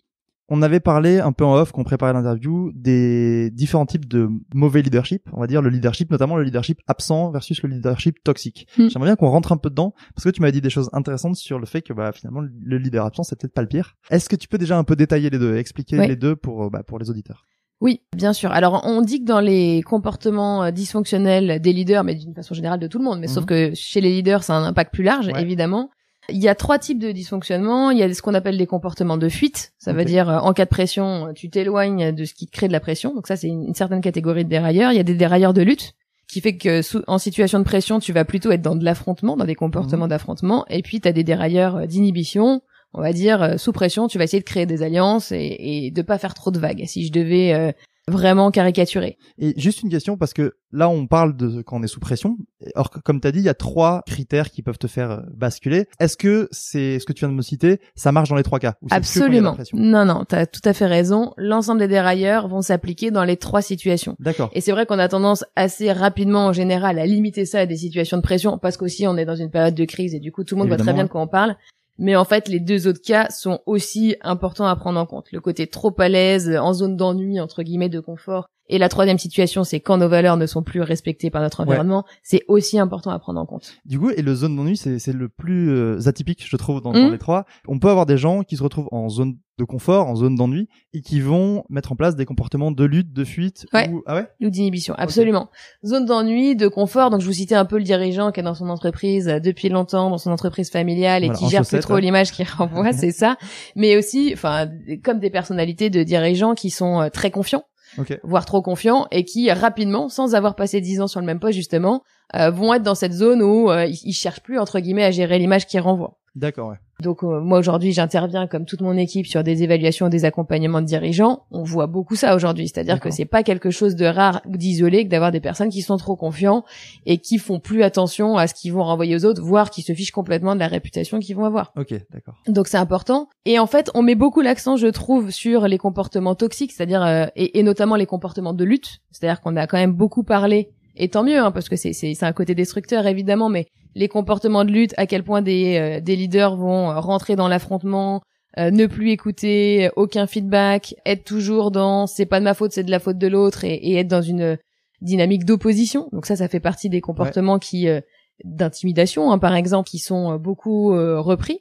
On 0.50 0.60
avait 0.60 0.80
parlé 0.80 1.20
un 1.20 1.32
peu 1.32 1.44
en 1.44 1.54
off, 1.54 1.72
qu'on 1.72 1.84
préparait 1.84 2.12
l'interview, 2.12 2.70
des 2.74 3.50
différents 3.50 3.86
types 3.86 4.06
de 4.06 4.28
mauvais 4.54 4.82
leadership. 4.82 5.22
On 5.32 5.40
va 5.40 5.46
dire 5.46 5.62
le 5.62 5.70
leadership, 5.70 6.10
notamment 6.10 6.36
le 6.36 6.42
leadership 6.42 6.80
absent 6.86 7.30
versus 7.30 7.62
le 7.62 7.70
leadership 7.70 8.22
toxique. 8.22 8.66
Mm. 8.76 8.88
J'aimerais 8.90 9.08
bien 9.08 9.16
qu'on 9.16 9.30
rentre 9.30 9.52
un 9.52 9.56
peu 9.56 9.70
dedans, 9.70 9.94
parce 10.14 10.24
que 10.24 10.28
tu 10.30 10.42
m'as 10.42 10.50
dit 10.50 10.60
des 10.60 10.68
choses 10.70 10.90
intéressantes 10.92 11.36
sur 11.36 11.58
le 11.58 11.64
fait 11.64 11.80
que 11.80 11.94
bah, 11.94 12.12
finalement 12.12 12.42
le 12.42 12.76
leader 12.78 13.06
absent, 13.06 13.22
c'est 13.22 13.40
peut-être 13.40 13.54
pas 13.54 13.62
le 13.62 13.68
pire. 13.68 13.96
Est-ce 14.10 14.28
que 14.28 14.36
tu 14.36 14.46
peux 14.48 14.58
déjà 14.58 14.76
un 14.76 14.84
peu 14.84 14.96
détailler 14.96 15.30
les 15.30 15.38
deux, 15.38 15.56
expliquer 15.56 15.98
Oui. 15.98 16.08
les 16.08 16.16
deux 16.16 16.36
pour, 16.36 16.70
bah, 16.70 16.82
pour 16.82 16.98
les 16.98 17.08
auditeurs? 17.08 17.46
Oui, 17.80 18.00
bien 18.16 18.32
sûr. 18.32 18.50
Alors, 18.52 18.82
on 18.86 19.02
dit 19.02 19.20
que 19.20 19.24
dans 19.26 19.40
les 19.40 19.82
comportements 19.82 20.62
euh, 20.64 20.70
dysfonctionnels 20.70 21.60
des 21.60 21.72
leaders, 21.72 22.04
mais 22.04 22.14
d'une 22.14 22.34
façon 22.34 22.54
générale 22.54 22.78
de 22.80 22.86
tout 22.86 22.98
le 22.98 23.04
monde, 23.04 23.18
mais 23.20 23.26
sauf 23.26 23.42
Mhm. 23.44 23.46
que 23.48 23.70
chez 23.74 24.00
les 24.00 24.10
leaders, 24.10 24.42
ça 24.44 24.54
a 24.54 24.58
un 24.58 24.64
impact 24.64 24.92
plus 24.94 25.02
large, 25.02 25.26
Ouais. 25.28 25.42
évidemment. 25.42 25.90
Il 26.30 26.42
y 26.42 26.48
a 26.48 26.54
trois 26.54 26.78
types 26.78 26.98
de 26.98 27.12
dysfonctionnements. 27.12 27.90
Il 27.90 27.98
y 27.98 28.02
a 28.02 28.12
ce 28.12 28.22
qu'on 28.22 28.34
appelle 28.34 28.56
des 28.56 28.66
comportements 28.66 29.16
de 29.18 29.28
fuite. 29.28 29.72
Ça 29.78 29.92
veut 29.92 30.04
dire, 30.04 30.28
euh, 30.28 30.38
en 30.38 30.52
cas 30.52 30.64
de 30.64 30.70
pression, 30.70 31.32
tu 31.34 31.50
t'éloignes 31.50 32.12
de 32.12 32.24
ce 32.24 32.34
qui 32.34 32.46
te 32.46 32.52
crée 32.52 32.68
de 32.68 32.72
la 32.72 32.80
pression. 32.80 33.14
Donc 33.14 33.26
ça, 33.26 33.36
c'est 33.36 33.48
une, 33.48 33.64
une 33.68 33.74
certaine 33.74 34.00
catégorie 34.00 34.44
de 34.44 34.48
dérailleurs. 34.48 34.92
Il 34.92 34.96
y 34.96 35.00
a 35.00 35.04
des 35.04 35.14
dérailleurs 35.14 35.52
de 35.54 35.62
lutte 35.62 35.92
qui 36.26 36.40
fait 36.40 36.56
que 36.56 36.80
sous- 36.80 37.02
en 37.06 37.18
situation 37.18 37.58
de 37.58 37.64
pression, 37.64 37.98
tu 38.00 38.12
vas 38.12 38.24
plutôt 38.24 38.50
être 38.50 38.62
dans 38.62 38.74
de 38.76 38.84
l'affrontement, 38.84 39.36
dans 39.36 39.44
des 39.44 39.54
comportements 39.54 40.08
d'affrontement. 40.08 40.64
Et 40.70 40.80
puis, 40.82 41.00
tu 41.00 41.06
as 41.08 41.12
des 41.12 41.24
dérailleurs 41.24 41.76
euh, 41.76 41.86
d'inhibition. 41.86 42.62
On 42.94 43.02
va 43.02 43.12
dire, 43.12 43.42
euh, 43.42 43.56
sous 43.58 43.72
pression, 43.72 44.08
tu 44.08 44.16
vas 44.18 44.24
essayer 44.24 44.40
de 44.40 44.44
créer 44.46 44.66
des 44.66 44.82
alliances 44.82 45.32
et, 45.32 45.56
et 45.58 45.90
de 45.90 46.02
pas 46.02 46.16
faire 46.16 46.32
trop 46.32 46.50
de 46.50 46.58
vagues. 46.58 46.84
Si 46.86 47.06
je 47.06 47.12
devais 47.12 47.52
euh, 47.52 47.72
vraiment 48.10 48.50
caricaturer. 48.50 49.16
Et 49.38 49.58
juste 49.58 49.82
une 49.82 49.88
question, 49.88 50.16
parce 50.16 50.34
que 50.34 50.54
là, 50.72 50.88
on 50.88 51.06
parle 51.06 51.36
de 51.36 51.62
quand 51.62 51.78
on 51.78 51.82
est 51.82 51.88
sous 51.88 52.00
pression. 52.00 52.36
Or, 52.74 52.90
comme 52.90 53.20
tu 53.20 53.28
as 53.28 53.32
dit, 53.32 53.38
il 53.38 53.44
y 53.44 53.48
a 53.48 53.54
trois 53.54 54.02
critères 54.06 54.50
qui 54.50 54.62
peuvent 54.62 54.78
te 54.78 54.86
faire 54.86 55.10
euh, 55.10 55.20
basculer. 55.34 55.86
Est-ce 56.00 56.16
que 56.16 56.48
c'est 56.50 56.98
ce 56.98 57.06
que 57.06 57.12
tu 57.12 57.20
viens 57.20 57.30
de 57.30 57.34
me 57.34 57.42
citer, 57.42 57.80
ça 57.94 58.12
marche 58.12 58.28
dans 58.28 58.36
les 58.36 58.42
trois 58.42 58.58
cas? 58.58 58.74
Ou 58.82 58.88
Absolument. 58.90 59.56
Non, 59.72 60.04
non, 60.04 60.24
t'as 60.26 60.46
tout 60.46 60.60
à 60.64 60.72
fait 60.72 60.86
raison. 60.86 61.32
L'ensemble 61.36 61.80
des 61.80 61.88
dérailleurs 61.88 62.48
vont 62.48 62.62
s'appliquer 62.62 63.10
dans 63.10 63.24
les 63.24 63.36
trois 63.36 63.62
situations. 63.62 64.16
D'accord. 64.18 64.50
Et 64.52 64.60
c'est 64.60 64.72
vrai 64.72 64.86
qu'on 64.86 64.98
a 64.98 65.08
tendance 65.08 65.44
assez 65.56 65.92
rapidement 65.92 66.46
en 66.46 66.52
général 66.52 66.98
à 66.98 67.06
limiter 67.06 67.46
ça 67.46 67.60
à 67.60 67.66
des 67.66 67.76
situations 67.76 68.16
de 68.16 68.22
pression 68.22 68.58
parce 68.58 68.76
qu'aussi 68.76 69.06
on 69.06 69.16
est 69.16 69.24
dans 69.24 69.36
une 69.36 69.50
période 69.50 69.74
de 69.74 69.84
crise 69.84 70.14
et 70.14 70.20
du 70.20 70.32
coup 70.32 70.44
tout 70.44 70.54
le 70.54 70.60
monde 70.60 70.68
voit 70.68 70.76
très 70.76 70.92
bien 70.92 71.04
de 71.04 71.08
quoi 71.08 71.20
on 71.20 71.28
parle. 71.28 71.56
Mais 71.98 72.16
en 72.16 72.24
fait, 72.24 72.48
les 72.48 72.60
deux 72.60 72.88
autres 72.88 73.02
cas 73.02 73.30
sont 73.30 73.60
aussi 73.66 74.16
importants 74.20 74.66
à 74.66 74.76
prendre 74.76 74.98
en 74.98 75.06
compte. 75.06 75.30
Le 75.32 75.40
côté 75.40 75.66
trop 75.66 75.94
à 75.98 76.08
l'aise, 76.08 76.50
en 76.56 76.72
zone 76.72 76.96
d'ennui, 76.96 77.40
entre 77.40 77.62
guillemets, 77.62 77.88
de 77.88 78.00
confort. 78.00 78.48
Et 78.74 78.78
la 78.78 78.88
troisième 78.88 79.18
situation, 79.18 79.62
c'est 79.62 79.78
quand 79.78 79.98
nos 79.98 80.08
valeurs 80.08 80.36
ne 80.36 80.46
sont 80.46 80.64
plus 80.64 80.80
respectées 80.80 81.30
par 81.30 81.40
notre 81.42 81.60
Ouais. 81.62 81.68
environnement. 81.68 82.04
C'est 82.24 82.42
aussi 82.48 82.76
important 82.78 83.10
à 83.10 83.18
prendre 83.20 83.40
en 83.40 83.46
compte. 83.46 83.74
Du 83.84 84.00
coup, 84.00 84.10
et 84.10 84.20
le 84.20 84.34
zone 84.34 84.56
d'ennui, 84.56 84.76
c'est 84.76 85.12
le 85.12 85.28
plus 85.28 85.70
euh, 85.70 86.08
atypique, 86.08 86.44
je 86.44 86.56
trouve, 86.56 86.80
dans, 86.82 86.90
dans 86.92 87.10
les 87.10 87.18
trois. 87.18 87.44
On 87.68 87.78
peut 87.78 87.88
avoir 87.88 88.04
des 88.06 88.16
gens 88.16 88.42
qui 88.42 88.56
se 88.56 88.62
retrouvent 88.64 88.88
en 88.90 89.08
zone 89.08 89.34
de 89.56 89.62
confort, 89.62 90.08
en 90.08 90.16
zone 90.16 90.34
d'ennui, 90.34 90.68
et 90.92 91.00
qui 91.00 91.20
vont 91.20 91.62
mettre 91.68 91.92
en 91.92 91.94
place 91.94 92.16
des 92.16 92.24
comportements 92.24 92.72
de 92.72 92.84
lutte, 92.84 93.12
de 93.12 93.22
fuite. 93.22 93.66
Ouais. 93.72 93.88
Ou... 93.88 94.02
Ah 94.06 94.16
ouais? 94.16 94.26
Ou 94.42 94.50
d'inhibition, 94.50 94.94
absolument. 94.98 95.48
Zone 95.86 96.06
d'ennui, 96.06 96.56
de 96.56 96.66
confort. 96.66 97.10
Donc 97.10 97.20
je 97.20 97.26
vous 97.26 97.32
citais 97.32 97.54
un 97.54 97.64
peu 97.64 97.78
le 97.78 97.84
dirigeant 97.84 98.32
qui 98.32 98.40
est 98.40 98.42
dans 98.42 98.54
son 98.54 98.68
entreprise 98.68 99.28
euh, 99.28 99.38
depuis 99.38 99.68
longtemps, 99.68 100.10
dans 100.10 100.18
son 100.18 100.32
entreprise 100.32 100.70
familiale 100.70 101.22
et 101.22 101.28
Voilà, 101.28 101.38
qui 101.38 101.48
gère 101.48 101.64
plus 101.64 101.78
trop 101.78 101.98
l'image 101.98 102.32
qu'il 102.32 102.46
renvoie, 102.48 102.92
c'est 102.92 103.12
ça. 103.12 103.36
Mais 103.76 103.96
aussi, 103.96 104.30
enfin, 104.32 104.68
comme 105.04 105.20
des 105.20 105.30
personnalités 105.30 105.88
de 105.88 106.02
dirigeants 106.02 106.56
qui 106.56 106.70
sont 106.70 107.00
euh, 107.02 107.08
très 107.08 107.30
confiants, 107.30 107.62
Ok. 107.98 108.18
voire 108.22 108.44
trop 108.44 108.62
confiants, 108.62 109.06
et 109.10 109.24
qui 109.24 109.50
rapidement, 109.50 110.08
sans 110.08 110.34
avoir 110.34 110.56
passé 110.56 110.80
dix 110.80 111.00
ans 111.00 111.06
sur 111.06 111.20
le 111.20 111.26
même 111.26 111.40
poste 111.40 111.54
justement, 111.56 112.02
euh, 112.34 112.50
vont 112.50 112.74
être 112.74 112.82
dans 112.82 112.94
cette 112.94 113.12
zone 113.12 113.42
où 113.42 113.70
euh, 113.70 113.86
ils, 113.86 113.98
ils 114.04 114.12
cherchent 114.12 114.42
plus 114.42 114.58
entre 114.58 114.80
guillemets 114.80 115.04
à 115.04 115.10
gérer 115.10 115.38
l'image 115.38 115.66
qu'ils 115.66 115.80
renvoient. 115.80 116.18
D'accord, 116.34 116.70
ouais. 116.70 116.76
Donc 117.00 117.22
euh, 117.22 117.40
moi 117.40 117.58
aujourd'hui 117.58 117.92
j'interviens 117.92 118.46
comme 118.46 118.64
toute 118.64 118.80
mon 118.80 118.96
équipe 118.96 119.26
sur 119.26 119.44
des 119.44 119.62
évaluations, 119.62 120.08
des 120.08 120.24
accompagnements 120.24 120.80
de 120.80 120.86
dirigeants. 120.86 121.44
On 121.50 121.62
voit 121.62 121.86
beaucoup 121.86 122.16
ça 122.16 122.34
aujourd'hui, 122.34 122.68
c'est-à-dire 122.68 122.98
que 122.98 123.10
c'est 123.10 123.24
pas 123.24 123.42
quelque 123.42 123.70
chose 123.70 123.94
de 123.94 124.06
rare 124.06 124.40
ou 124.46 124.56
d'isolé 124.56 125.04
que 125.04 125.10
d'avoir 125.10 125.30
des 125.30 125.40
personnes 125.40 125.68
qui 125.68 125.82
sont 125.82 125.96
trop 125.96 126.16
confiants 126.16 126.64
et 127.06 127.18
qui 127.18 127.38
font 127.38 127.60
plus 127.60 127.82
attention 127.82 128.36
à 128.36 128.46
ce 128.46 128.54
qu'ils 128.54 128.72
vont 128.72 128.84
renvoyer 128.84 129.16
aux 129.16 129.24
autres, 129.24 129.42
voire 129.42 129.70
qui 129.70 129.82
se 129.82 129.92
fichent 129.92 130.12
complètement 130.12 130.54
de 130.54 130.60
la 130.60 130.68
réputation 130.68 131.18
qu'ils 131.20 131.36
vont 131.36 131.44
avoir. 131.44 131.72
Ok, 131.76 131.94
d'accord. 132.12 132.34
Donc 132.48 132.68
c'est 132.68 132.78
important. 132.78 133.28
Et 133.44 133.58
en 133.58 133.66
fait, 133.66 133.90
on 133.94 134.02
met 134.02 134.14
beaucoup 134.14 134.40
l'accent, 134.40 134.76
je 134.76 134.88
trouve, 134.88 135.30
sur 135.30 135.68
les 135.68 135.78
comportements 135.78 136.34
toxiques, 136.34 136.72
c'est-à-dire 136.72 137.04
euh, 137.04 137.26
et, 137.36 137.58
et 137.58 137.62
notamment 137.62 137.96
les 137.96 138.06
comportements 138.06 138.54
de 138.54 138.64
lutte. 138.64 139.00
C'est-à-dire 139.10 139.40
qu'on 139.40 139.56
a 139.56 139.66
quand 139.66 139.78
même 139.78 139.92
beaucoup 139.92 140.24
parlé, 140.24 140.70
et 140.96 141.08
tant 141.08 141.24
mieux, 141.24 141.38
hein, 141.38 141.50
parce 141.50 141.68
que 141.68 141.76
c'est 141.76 142.22
un 142.22 142.32
côté 142.32 142.54
destructeur 142.54 143.06
évidemment, 143.06 143.48
mais 143.48 143.66
les 143.94 144.08
comportements 144.08 144.64
de 144.64 144.72
lutte, 144.72 144.94
à 144.96 145.06
quel 145.06 145.22
point 145.22 145.42
des 145.42 145.76
euh, 145.78 146.00
des 146.00 146.16
leaders 146.16 146.56
vont 146.56 146.90
euh, 146.90 147.00
rentrer 147.00 147.36
dans 147.36 147.48
l'affrontement. 147.48 148.22
euh, 148.58 148.70
ne 148.70 148.86
plus 148.86 149.10
écouter, 149.10 149.86
euh, 149.86 149.90
aucun 149.96 150.26
feedback, 150.26 150.94
être 151.04 151.24
toujours 151.24 151.70
dans 151.70 152.06
c'est 152.06 152.26
pas 152.26 152.40
de 152.40 152.44
ma 152.44 152.54
faute, 152.54 152.72
c'est 152.72 152.84
de 152.84 152.90
la 152.90 153.00
faute 153.00 153.18
de 153.18 153.26
l'autre 153.26 153.64
et, 153.64 153.74
et 153.74 153.96
être 153.96 154.08
dans 154.08 154.22
une 154.22 154.58
dynamique 155.00 155.44
d'opposition. 155.44 156.08
Donc 156.12 156.26
ça, 156.26 156.36
ça 156.36 156.48
fait 156.48 156.60
partie 156.60 156.88
des 156.88 157.00
comportements 157.00 157.58
qui 157.58 157.88
euh, 157.88 158.00
d'intimidation, 158.44 159.32
hein, 159.32 159.38
par 159.38 159.54
exemple, 159.54 159.88
qui 159.88 159.98
sont 159.98 160.32
euh, 160.32 160.38
beaucoup 160.38 160.92
euh, 160.94 161.20
repris. 161.20 161.60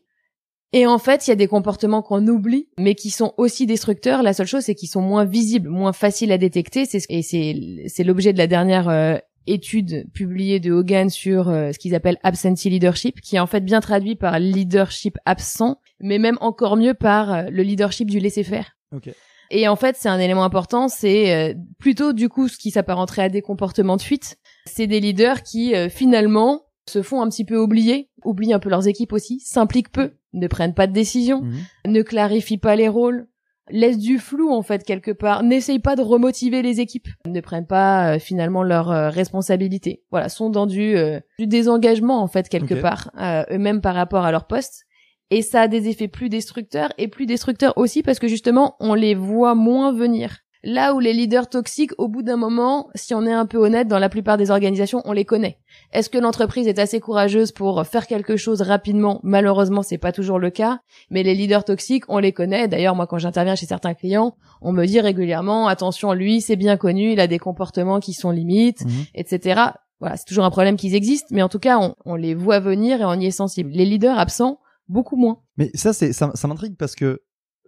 Et 0.73 0.87
en 0.87 0.97
fait, 0.97 1.27
il 1.27 1.29
y 1.29 1.33
a 1.33 1.35
des 1.35 1.47
comportements 1.47 2.01
qu'on 2.01 2.27
oublie, 2.27 2.67
mais 2.77 2.95
qui 2.95 3.11
sont 3.11 3.33
aussi 3.37 3.65
destructeurs. 3.65 4.23
La 4.23 4.33
seule 4.33 4.47
chose, 4.47 4.63
c'est 4.63 4.75
qu'ils 4.75 4.89
sont 4.89 5.01
moins 5.01 5.23
visibles, 5.23 5.69
moins 5.69 5.93
faciles 5.93 6.31
à 6.31 6.37
détecter. 6.37 6.85
C'est 6.85 7.01
et 7.09 7.21
c'est 7.21 7.85
c'est 7.87 8.03
l'objet 8.03 8.33
de 8.33 8.39
la 8.39 8.47
dernière 8.47 8.89
euh, 8.89 9.17
étude 9.45 10.11
publiée 10.13 10.59
de 10.59 10.71
Hogan 10.71 11.09
sur 11.09 11.49
euh, 11.49 11.71
ce 11.71 11.79
qu'ils 11.79 11.95
appellent 11.95 12.19
absentee 12.23 12.69
leadership, 12.69 13.21
qui 13.21 13.35
est 13.35 13.39
en 13.39 13.47
fait 13.47 13.61
bien 13.61 13.81
traduit 13.81 14.15
par 14.15 14.39
leadership 14.39 15.17
absent, 15.25 15.79
mais 15.99 16.17
même 16.17 16.37
encore 16.41 16.75
mieux 16.75 16.93
par 16.93 17.31
euh, 17.31 17.43
le 17.51 17.63
leadership 17.63 18.09
du 18.09 18.19
laisser 18.19 18.43
faire. 18.43 18.75
Ok. 18.95 19.11
Et 19.55 19.67
en 19.67 19.75
fait, 19.75 19.95
c'est 19.99 20.09
un 20.09 20.19
élément 20.19 20.43
important, 20.43 20.87
c'est 20.87 21.33
euh, 21.33 21.53
plutôt 21.77 22.11
du 22.11 22.27
coup 22.27 22.47
ce 22.47 22.57
qui 22.57 22.71
s'apparenterait 22.71 23.23
à 23.23 23.29
des 23.29 23.43
comportements 23.43 23.97
de 23.97 24.01
fuite. 24.01 24.37
C'est 24.65 24.87
des 24.87 24.99
leaders 24.99 25.43
qui 25.43 25.75
euh, 25.75 25.89
finalement 25.89 26.63
se 26.89 27.03
font 27.03 27.21
un 27.21 27.29
petit 27.29 27.45
peu 27.45 27.57
oublier, 27.57 28.09
oublient 28.25 28.53
un 28.53 28.59
peu 28.59 28.69
leurs 28.69 28.87
équipes 28.87 29.13
aussi, 29.13 29.39
s'impliquent 29.41 29.91
peu, 29.91 30.13
ne 30.33 30.47
prennent 30.47 30.73
pas 30.73 30.87
de 30.87 30.93
décision, 30.93 31.41
Mhm. 31.41 31.91
ne 31.93 32.01
clarifient 32.01 32.57
pas 32.57 32.75
les 32.75 32.87
rôles, 32.87 33.27
laissent 33.69 33.97
du 33.99 34.19
flou 34.19 34.51
en 34.51 34.61
fait 34.61 34.83
quelque 34.83 35.11
part, 35.11 35.41
n'essayent 35.43 35.79
pas 35.79 35.95
de 35.95 36.01
remotiver 36.01 36.61
les 36.61 36.81
équipes, 36.81 37.07
ne 37.25 37.39
prennent 37.39 37.65
pas 37.67 38.15
euh, 38.15 38.19
finalement 38.19 38.61
leurs 38.63 38.91
euh, 38.91 39.09
responsabilités. 39.09 40.03
Voilà, 40.11 40.27
sont 40.29 40.49
dans 40.49 40.65
du, 40.65 40.95
euh, 40.97 41.19
du 41.39 41.47
désengagement 41.47 42.21
en 42.21 42.27
fait 42.27 42.49
quelque 42.49 42.73
part, 42.81 43.11
euh, 43.19 43.43
eux-mêmes 43.51 43.81
par 43.81 43.95
rapport 43.95 44.25
à 44.25 44.31
leur 44.31 44.47
poste. 44.47 44.83
Et 45.31 45.41
ça 45.41 45.61
a 45.61 45.67
des 45.67 45.87
effets 45.87 46.09
plus 46.09 46.29
destructeurs 46.29 46.89
et 46.97 47.07
plus 47.07 47.25
destructeurs 47.25 47.73
aussi 47.77 48.03
parce 48.03 48.19
que 48.19 48.27
justement 48.27 48.75
on 48.79 48.93
les 48.93 49.15
voit 49.15 49.55
moins 49.55 49.91
venir. 49.93 50.39
Là 50.65 50.93
où 50.93 50.99
les 50.99 51.11
leaders 51.11 51.49
toxiques, 51.49 51.91
au 51.97 52.07
bout 52.07 52.21
d'un 52.23 52.37
moment, 52.37 52.89
si 52.95 53.13
on 53.13 53.25
est 53.25 53.33
un 53.33 53.45
peu 53.45 53.57
honnête, 53.57 53.87
dans 53.89 53.99
la 53.99 54.07
plupart 54.07 54.37
des 54.37 54.49
organisations, 54.49 55.01
on 55.03 55.11
les 55.11 55.25
connaît. 55.25 55.57
Est-ce 55.91 56.09
que 56.09 56.17
l'entreprise 56.17 56.67
est 56.67 56.79
assez 56.79 57.01
courageuse 57.01 57.51
pour 57.51 57.85
faire 57.85 58.07
quelque 58.07 58.37
chose 58.37 58.61
rapidement? 58.61 59.19
Malheureusement, 59.23 59.83
c'est 59.83 59.97
pas 59.97 60.13
toujours 60.13 60.39
le 60.39 60.49
cas. 60.51 60.79
Mais 61.09 61.21
les 61.23 61.35
leaders 61.35 61.65
toxiques, 61.65 62.05
on 62.07 62.17
les 62.19 62.31
connaît. 62.31 62.69
D'ailleurs, 62.69 62.95
moi, 62.95 63.07
quand 63.07 63.17
j'interviens 63.17 63.55
chez 63.55 63.65
certains 63.65 63.93
clients, 63.93 64.35
on 64.61 64.71
me 64.71 64.85
dit 64.85 65.01
régulièrement 65.01 65.67
attention, 65.67 66.13
lui, 66.13 66.39
c'est 66.39 66.55
bien 66.55 66.77
connu, 66.77 67.11
il 67.11 67.19
a 67.19 67.27
des 67.27 67.39
comportements 67.39 67.99
qui 67.99 68.13
sont 68.13 68.31
limites, 68.31 68.85
Mhm. 68.85 68.91
etc. 69.15 69.61
Voilà, 69.99 70.15
c'est 70.17 70.25
toujours 70.25 70.45
un 70.45 70.49
problème 70.51 70.75
qu'ils 70.77 70.95
existent, 70.95 71.27
mais 71.31 71.41
en 71.41 71.49
tout 71.49 71.59
cas, 71.59 71.77
on, 71.79 71.95
on 72.05 72.15
les 72.15 72.35
voit 72.35 72.59
venir 72.59 73.01
et 73.01 73.05
on 73.05 73.13
y 73.19 73.25
est 73.25 73.31
sensible. 73.31 73.69
Les 73.71 73.85
leaders 73.85 74.17
absents, 74.17 74.59
beaucoup 74.87 75.15
moins. 75.17 75.39
Mais 75.57 75.71
ça, 75.75 75.91
c'est 75.93 76.13
ça, 76.13 76.31
ça 76.35 76.47
m'intrigue 76.47 76.75
parce 76.77 76.95
que 76.95 77.21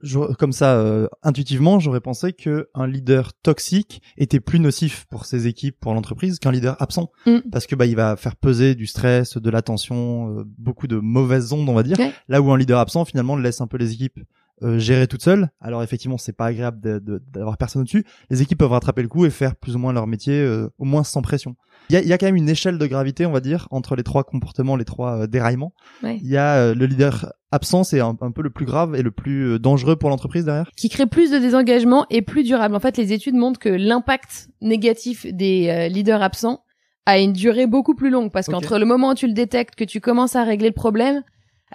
je, 0.05 0.19
comme 0.35 0.53
ça, 0.53 0.75
euh, 0.77 1.07
intuitivement, 1.23 1.79
j'aurais 1.79 1.99
pensé 1.99 2.31
que 2.31 2.69
un 2.73 2.87
leader 2.87 3.33
toxique 3.41 4.01
était 4.17 4.39
plus 4.39 4.59
nocif 4.59 5.05
pour 5.09 5.25
ses 5.25 5.47
équipes, 5.47 5.77
pour 5.79 5.93
l'entreprise, 5.93 6.39
qu'un 6.39 6.51
leader 6.51 6.81
absent, 6.81 7.11
Mm. 7.25 7.39
parce 7.51 7.65
que 7.67 7.75
bah 7.75 7.85
il 7.85 7.95
va 7.95 8.15
faire 8.15 8.35
peser 8.35 8.75
du 8.75 8.87
stress, 8.87 9.37
de 9.37 9.49
l'attention, 9.49 10.29
euh, 10.39 10.43
beaucoup 10.57 10.87
de 10.87 10.97
mauvaises 10.97 11.51
ondes, 11.51 11.67
on 11.67 11.73
va 11.73 11.83
dire. 11.83 11.99
Ouais. 11.99 12.13
Là 12.29 12.41
où 12.41 12.51
un 12.51 12.57
leader 12.57 12.79
absent, 12.79 13.03
finalement, 13.05 13.35
laisse 13.35 13.61
un 13.61 13.67
peu 13.67 13.77
les 13.77 13.93
équipes 13.93 14.19
euh, 14.63 14.79
gérer 14.79 15.07
toutes 15.07 15.23
seules. 15.23 15.49
Alors 15.59 15.83
effectivement, 15.83 16.17
c'est 16.17 16.35
pas 16.35 16.45
agréable 16.47 16.79
d'avoir 17.27 17.57
personne 17.57 17.81
au-dessus. 17.81 18.05
Les 18.29 18.41
équipes 18.41 18.59
peuvent 18.59 18.71
rattraper 18.71 19.01
le 19.01 19.07
coup 19.07 19.25
et 19.25 19.29
faire 19.29 19.55
plus 19.55 19.75
ou 19.75 19.79
moins 19.79 19.93
leur 19.93 20.07
métier, 20.07 20.39
euh, 20.39 20.69
au 20.77 20.85
moins 20.85 21.03
sans 21.03 21.21
pression. 21.21 21.55
Il 21.89 21.93
y 21.93 21.97
a, 21.97 22.01
il 22.01 22.07
y 22.07 22.13
a 22.13 22.17
quand 22.17 22.25
même 22.25 22.35
une 22.35 22.49
échelle 22.49 22.77
de 22.77 22.87
gravité, 22.87 23.25
on 23.25 23.31
va 23.31 23.41
dire, 23.41 23.67
entre 23.69 23.95
les 23.95 24.03
trois 24.03 24.23
comportements, 24.23 24.75
les 24.75 24.85
trois 24.85 25.21
euh, 25.23 25.27
déraillements. 25.27 25.73
Ouais. 26.03 26.17
Il 26.21 26.29
y 26.29 26.37
a 26.37 26.55
euh, 26.55 26.73
le 26.73 26.85
leader 26.85 27.31
absent, 27.51 27.83
c'est 27.83 27.99
un, 27.99 28.17
un 28.21 28.31
peu 28.31 28.41
le 28.41 28.49
plus 28.49 28.65
grave 28.65 28.95
et 28.95 29.01
le 29.03 29.11
plus 29.11 29.51
euh, 29.51 29.59
dangereux 29.59 29.95
pour 29.95 30.09
l'entreprise 30.09 30.45
derrière. 30.45 30.69
qui 30.75 30.89
crée 30.89 31.05
plus 31.05 31.29
de 31.31 31.37
désengagement 31.37 32.05
et 32.09 32.21
plus 32.21 32.43
durable. 32.43 32.75
En 32.75 32.79
fait, 32.79 32.97
les 32.97 33.13
études 33.13 33.35
montrent 33.35 33.59
que 33.59 33.69
l'impact 33.69 34.49
négatif 34.61 35.27
des 35.27 35.89
leaders 35.89 36.21
absents 36.23 36.63
a 37.05 37.19
une 37.19 37.33
durée 37.33 37.67
beaucoup 37.67 37.93
plus 37.93 38.09
longue 38.09 38.31
parce 38.31 38.47
qu'entre 38.47 38.79
le 38.79 38.85
moment 38.85 39.11
où 39.11 39.13
tu 39.13 39.27
le 39.27 39.33
détectes, 39.33 39.75
que 39.75 39.83
tu 39.83 40.01
commences 40.01 40.35
à 40.35 40.43
régler 40.43 40.69
le 40.69 40.73
problème, 40.73 41.21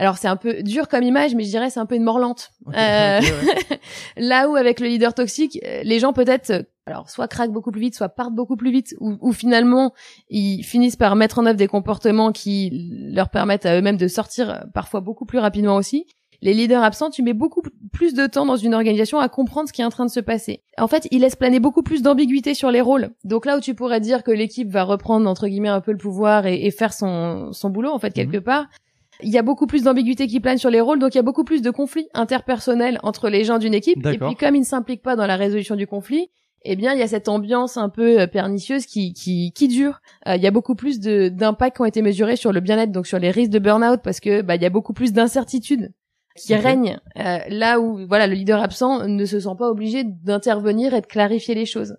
alors 0.00 0.16
c'est 0.16 0.28
un 0.28 0.36
peu 0.36 0.62
dur 0.62 0.88
comme 0.88 1.02
image, 1.02 1.34
mais 1.34 1.44
je 1.44 1.50
dirais 1.50 1.68
c'est 1.68 1.78
un 1.78 1.84
peu 1.84 1.94
une. 1.94 2.08
Ok, 2.08 2.16
Euh, 2.68 3.20
ouais. 3.20 3.80
Là 4.16 4.48
où 4.48 4.56
avec 4.56 4.80
le 4.80 4.86
leader 4.86 5.12
toxique, 5.12 5.60
euh, 5.62 5.82
les 5.84 5.98
gens 5.98 6.14
peut-être, 6.14 6.50
euh, 6.50 6.62
alors 6.86 7.10
soit 7.10 7.28
craquent 7.28 7.52
beaucoup 7.52 7.70
plus 7.70 7.82
vite, 7.82 7.94
soit 7.94 8.08
partent 8.08 8.34
beaucoup 8.34 8.56
plus 8.56 8.72
vite, 8.72 8.94
ou, 8.98 9.16
ou 9.20 9.32
finalement 9.32 9.92
ils 10.30 10.62
finissent 10.62 10.96
par 10.96 11.16
mettre 11.16 11.38
en 11.38 11.44
œuvre 11.44 11.58
des 11.58 11.66
comportements 11.66 12.32
qui 12.32 12.70
leur 13.12 13.28
permettent 13.28 13.66
à 13.66 13.76
eux-mêmes 13.76 13.98
de 13.98 14.08
sortir 14.08 14.50
euh, 14.50 14.58
parfois 14.72 15.00
beaucoup 15.00 15.26
plus 15.26 15.38
rapidement 15.38 15.76
aussi. 15.76 16.06
Les 16.40 16.54
leaders 16.54 16.82
absents, 16.82 17.10
tu 17.10 17.22
mets 17.22 17.34
beaucoup 17.34 17.60
plus 17.92 18.14
de 18.14 18.26
temps 18.26 18.46
dans 18.46 18.56
une 18.56 18.72
organisation 18.72 19.18
à 19.18 19.28
comprendre 19.28 19.68
ce 19.68 19.74
qui 19.74 19.82
est 19.82 19.84
en 19.84 19.90
train 19.90 20.06
de 20.06 20.10
se 20.10 20.20
passer. 20.20 20.62
En 20.78 20.88
fait, 20.88 21.06
ils 21.10 21.20
laissent 21.20 21.36
planer 21.36 21.60
beaucoup 21.60 21.82
plus 21.82 22.00
d'ambiguïté 22.00 22.54
sur 22.54 22.70
les 22.70 22.80
rôles. 22.80 23.10
Donc 23.24 23.44
là 23.44 23.58
où 23.58 23.60
tu 23.60 23.74
pourrais 23.74 24.00
dire 24.00 24.22
que 24.22 24.30
l'équipe 24.30 24.70
va 24.70 24.84
reprendre 24.84 25.28
entre 25.28 25.46
guillemets 25.46 25.68
un 25.68 25.82
peu 25.82 25.92
le 25.92 25.98
pouvoir 25.98 26.46
et, 26.46 26.64
et 26.64 26.70
faire 26.70 26.94
son, 26.94 27.52
son 27.52 27.68
boulot 27.68 27.90
en 27.90 27.98
fait 27.98 28.14
quelque 28.14 28.38
part, 28.38 28.64
il 29.22 29.30
y 29.30 29.38
a 29.38 29.42
beaucoup 29.42 29.66
plus 29.66 29.83
d'ambiguïté 29.83 30.26
qui 30.26 30.40
plane 30.40 30.59
sur 30.59 30.70
les 30.70 30.80
rôles, 30.80 30.98
donc 30.98 31.14
il 31.14 31.18
y 31.18 31.20
a 31.20 31.22
beaucoup 31.22 31.44
plus 31.44 31.62
de 31.62 31.70
conflits 31.70 32.09
interpersonnels 32.14 32.98
entre 33.02 33.28
les 33.28 33.44
gens 33.44 33.59
d'une 33.59 33.74
équipe. 33.74 34.04
Et 34.06 34.18
puis 34.18 34.37
comme 34.37 34.54
ils 34.54 34.61
ne 34.61 34.64
s'impliquent 34.64 35.02
pas 35.02 35.16
dans 35.16 35.26
la 35.26 35.37
résolution 35.37 35.76
du 35.76 35.87
conflit, 35.87 36.28
eh 36.62 36.76
bien, 36.76 36.92
il 36.92 36.98
y 36.98 37.02
a 37.02 37.09
cette 37.09 37.28
ambiance 37.28 37.76
un 37.76 37.88
peu 37.88 38.20
euh, 38.20 38.26
pernicieuse 38.26 38.85
qui 38.85 39.14
qui, 39.14 39.52
qui 39.52 39.66
dure. 39.68 40.00
Euh, 40.28 40.37
Il 40.37 40.42
y 40.42 40.46
a 40.46 40.50
beaucoup 40.50 40.74
plus 40.74 41.00
de 41.00 41.28
d'impacts 41.28 41.76
qui 41.76 41.83
ont 41.83 41.87
été 41.87 42.02
mesurés 42.02 42.37
sur 42.37 42.52
le 42.52 42.61
bien-être, 42.61 42.92
donc 42.92 43.06
sur 43.06 43.18
les 43.18 43.30
risques 43.30 43.50
de 43.50 43.59
burn-out, 43.59 44.00
parce 44.04 44.20
que 44.20 44.42
bah 44.42 44.56
il 44.56 44.62
y 44.62 44.66
a 44.66 44.70
beaucoup 44.70 44.92
plus 44.92 45.12
d'incertitudes 45.12 45.92
qui 46.37 46.54
règnent 46.54 46.98
euh, 47.18 47.38
là 47.48 47.80
où 47.80 48.06
voilà 48.06 48.26
le 48.26 48.35
leader 48.35 48.62
absent 48.62 49.06
ne 49.06 49.24
se 49.24 49.40
sent 49.40 49.56
pas 49.59 49.70
obligé 49.70 50.04
d'intervenir 50.04 50.94
et 50.94 51.00
de 51.00 51.06
clarifier 51.06 51.54
les 51.54 51.66
choses. 51.66 51.96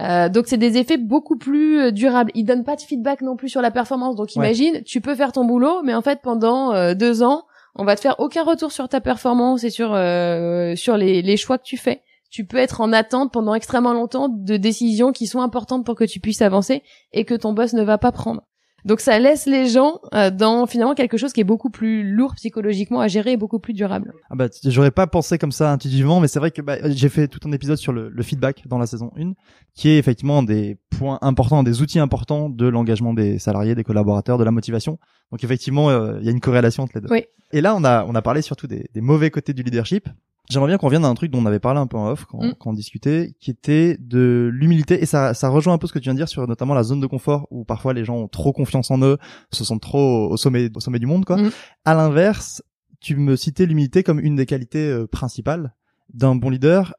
Euh, 0.00 0.28
donc 0.28 0.46
c'est 0.46 0.56
des 0.56 0.78
effets 0.78 0.96
beaucoup 0.96 1.36
plus 1.36 1.78
euh, 1.78 1.90
durables. 1.90 2.30
Ils 2.34 2.44
donnent 2.44 2.64
pas 2.64 2.76
de 2.76 2.80
feedback 2.80 3.20
non 3.20 3.36
plus 3.36 3.48
sur 3.48 3.60
la 3.60 3.70
performance. 3.70 4.16
Donc 4.16 4.28
Ouais. 4.36 4.46
imagine, 4.46 4.82
tu 4.84 5.00
peux 5.00 5.14
faire 5.14 5.32
ton 5.32 5.44
boulot, 5.44 5.82
mais 5.84 5.94
en 5.94 6.02
fait 6.02 6.20
pendant 6.22 6.72
euh, 6.72 6.94
deux 6.94 7.22
ans, 7.22 7.44
on 7.76 7.84
va 7.84 7.96
te 7.96 8.00
faire 8.00 8.16
aucun 8.18 8.42
retour 8.42 8.72
sur 8.72 8.88
ta 8.88 9.00
performance 9.00 9.62
et 9.64 9.70
sur 9.70 9.92
euh, 9.94 10.74
sur 10.76 10.96
les, 10.96 11.22
les 11.22 11.36
choix 11.36 11.58
que 11.58 11.64
tu 11.64 11.76
fais. 11.76 12.02
Tu 12.30 12.44
peux 12.44 12.56
être 12.58 12.80
en 12.80 12.92
attente 12.92 13.32
pendant 13.32 13.54
extrêmement 13.54 13.92
longtemps 13.92 14.28
de 14.28 14.56
décisions 14.56 15.10
qui 15.12 15.26
sont 15.26 15.40
importantes 15.40 15.84
pour 15.84 15.96
que 15.96 16.04
tu 16.04 16.20
puisses 16.20 16.42
avancer 16.42 16.82
et 17.12 17.24
que 17.24 17.34
ton 17.34 17.52
boss 17.52 17.72
ne 17.72 17.82
va 17.82 17.98
pas 17.98 18.12
prendre. 18.12 18.42
Donc 18.84 19.00
ça 19.00 19.18
laisse 19.18 19.46
les 19.46 19.68
gens 19.68 20.00
euh, 20.14 20.30
dans 20.30 20.66
finalement 20.66 20.94
quelque 20.94 21.16
chose 21.16 21.32
qui 21.32 21.40
est 21.40 21.44
beaucoup 21.44 21.70
plus 21.70 22.02
lourd 22.02 22.34
psychologiquement 22.34 23.00
à 23.00 23.08
gérer 23.08 23.32
et 23.32 23.36
beaucoup 23.36 23.58
plus 23.58 23.72
durable. 23.72 24.12
Ah 24.30 24.36
bah, 24.36 24.48
j'aurais 24.64 24.90
pas 24.90 25.06
pensé 25.06 25.38
comme 25.38 25.52
ça 25.52 25.72
intuitivement, 25.72 26.20
mais 26.20 26.28
c'est 26.28 26.38
vrai 26.38 26.50
que 26.50 26.62
bah, 26.62 26.76
j'ai 26.90 27.08
fait 27.08 27.28
tout 27.28 27.40
un 27.46 27.52
épisode 27.52 27.76
sur 27.76 27.92
le, 27.92 28.08
le 28.08 28.22
feedback 28.22 28.66
dans 28.66 28.78
la 28.78 28.86
saison 28.86 29.10
1, 29.18 29.32
qui 29.74 29.88
est 29.90 29.98
effectivement 29.98 30.38
un 30.38 30.42
des 30.42 30.78
points 30.90 31.18
importants, 31.22 31.62
des 31.62 31.82
outils 31.82 31.98
importants 31.98 32.48
de 32.48 32.66
l'engagement 32.66 33.14
des 33.14 33.38
salariés, 33.38 33.74
des 33.74 33.84
collaborateurs, 33.84 34.38
de 34.38 34.44
la 34.44 34.50
motivation. 34.50 34.98
Donc 35.30 35.44
effectivement, 35.44 35.90
euh, 35.90 36.18
il 36.20 36.26
y 36.26 36.28
a 36.28 36.32
une 36.32 36.40
corrélation 36.40 36.82
entre 36.84 36.92
les 36.96 37.00
deux. 37.02 37.08
Oui. 37.10 37.24
Et 37.52 37.60
là, 37.60 37.74
on 37.74 37.84
a 37.84 38.04
on 38.04 38.14
a 38.14 38.22
parlé 38.22 38.42
surtout 38.42 38.66
des, 38.66 38.88
des 38.94 39.00
mauvais 39.00 39.30
côtés 39.30 39.52
du 39.52 39.62
leadership. 39.62 40.08
J'aimerais 40.50 40.68
bien 40.68 40.78
qu'on 40.78 40.86
revienne 40.86 41.04
à 41.04 41.08
un 41.08 41.14
truc 41.14 41.30
dont 41.30 41.38
on 41.38 41.46
avait 41.46 41.60
parlé 41.60 41.80
un 41.80 41.86
peu 41.86 41.96
en 41.96 42.10
off 42.10 42.26
quand, 42.26 42.42
Mm. 42.44 42.54
quand 42.58 42.70
on 42.70 42.72
discutait, 42.74 43.34
qui 43.40 43.50
était 43.50 43.96
de 43.98 44.50
l'humilité. 44.52 45.02
Et 45.02 45.06
ça, 45.06 45.32
ça 45.32 45.48
rejoint 45.48 45.72
un 45.72 45.78
peu 45.78 45.86
ce 45.86 45.92
que 45.92 45.98
tu 45.98 46.04
viens 46.04 46.14
de 46.14 46.18
dire 46.18 46.28
sur 46.28 46.46
notamment 46.46 46.74
la 46.74 46.82
zone 46.82 47.00
de 47.00 47.06
confort, 47.06 47.46
où 47.50 47.64
parfois 47.64 47.94
les 47.94 48.04
gens 48.04 48.16
ont 48.16 48.28
trop 48.28 48.52
confiance 48.52 48.90
en 48.90 49.00
eux, 49.02 49.16
se 49.52 49.64
sentent 49.64 49.80
trop 49.82 50.28
au 50.30 50.36
sommet, 50.36 50.68
au 50.74 50.80
sommet 50.80 50.98
du 50.98 51.06
monde, 51.06 51.24
quoi. 51.24 51.36
Mm. 51.36 51.50
À 51.84 51.94
l'inverse, 51.94 52.62
tu 53.00 53.16
me 53.16 53.36
citais 53.36 53.64
l'humilité 53.64 54.02
comme 54.02 54.20
une 54.20 54.36
des 54.36 54.44
qualités 54.46 54.90
euh, 54.90 55.06
principales 55.06 55.74
d'un 56.12 56.34
bon 56.34 56.50
leader. 56.50 56.94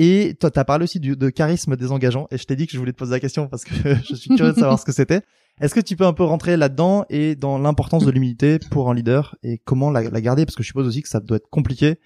Et 0.00 0.36
toi, 0.38 0.50
t'as 0.50 0.64
parlé 0.64 0.84
aussi 0.84 1.00
du, 1.00 1.16
de 1.16 1.30
charisme 1.30 1.74
désengageant. 1.76 2.26
Et 2.30 2.38
je 2.38 2.44
t'ai 2.44 2.54
dit 2.54 2.66
que 2.66 2.72
je 2.72 2.78
voulais 2.78 2.92
te 2.92 2.98
poser 2.98 3.12
la 3.12 3.20
question 3.20 3.48
parce 3.48 3.64
que 3.64 3.74
je 4.08 4.14
suis 4.14 4.30
curieux 4.30 4.52
de 4.52 4.58
savoir 4.58 4.78
ce 4.78 4.84
que 4.84 4.92
c'était. 4.92 5.22
Est-ce 5.60 5.74
que 5.74 5.80
tu 5.80 5.96
peux 5.96 6.06
un 6.06 6.12
peu 6.12 6.22
rentrer 6.22 6.56
là-dedans 6.56 7.04
et 7.10 7.34
dans 7.34 7.58
l'importance 7.58 8.04
de 8.04 8.10
l'humilité 8.12 8.60
pour 8.70 8.90
un 8.90 8.94
leader 8.94 9.34
et 9.42 9.58
comment 9.58 9.90
la, 9.90 10.02
la 10.02 10.20
garder? 10.20 10.46
Parce 10.46 10.54
que 10.54 10.62
je 10.62 10.68
suppose 10.68 10.86
aussi 10.86 11.02
que 11.02 11.08
ça 11.08 11.18
doit 11.18 11.38
être 11.38 11.48
compliqué 11.50 11.98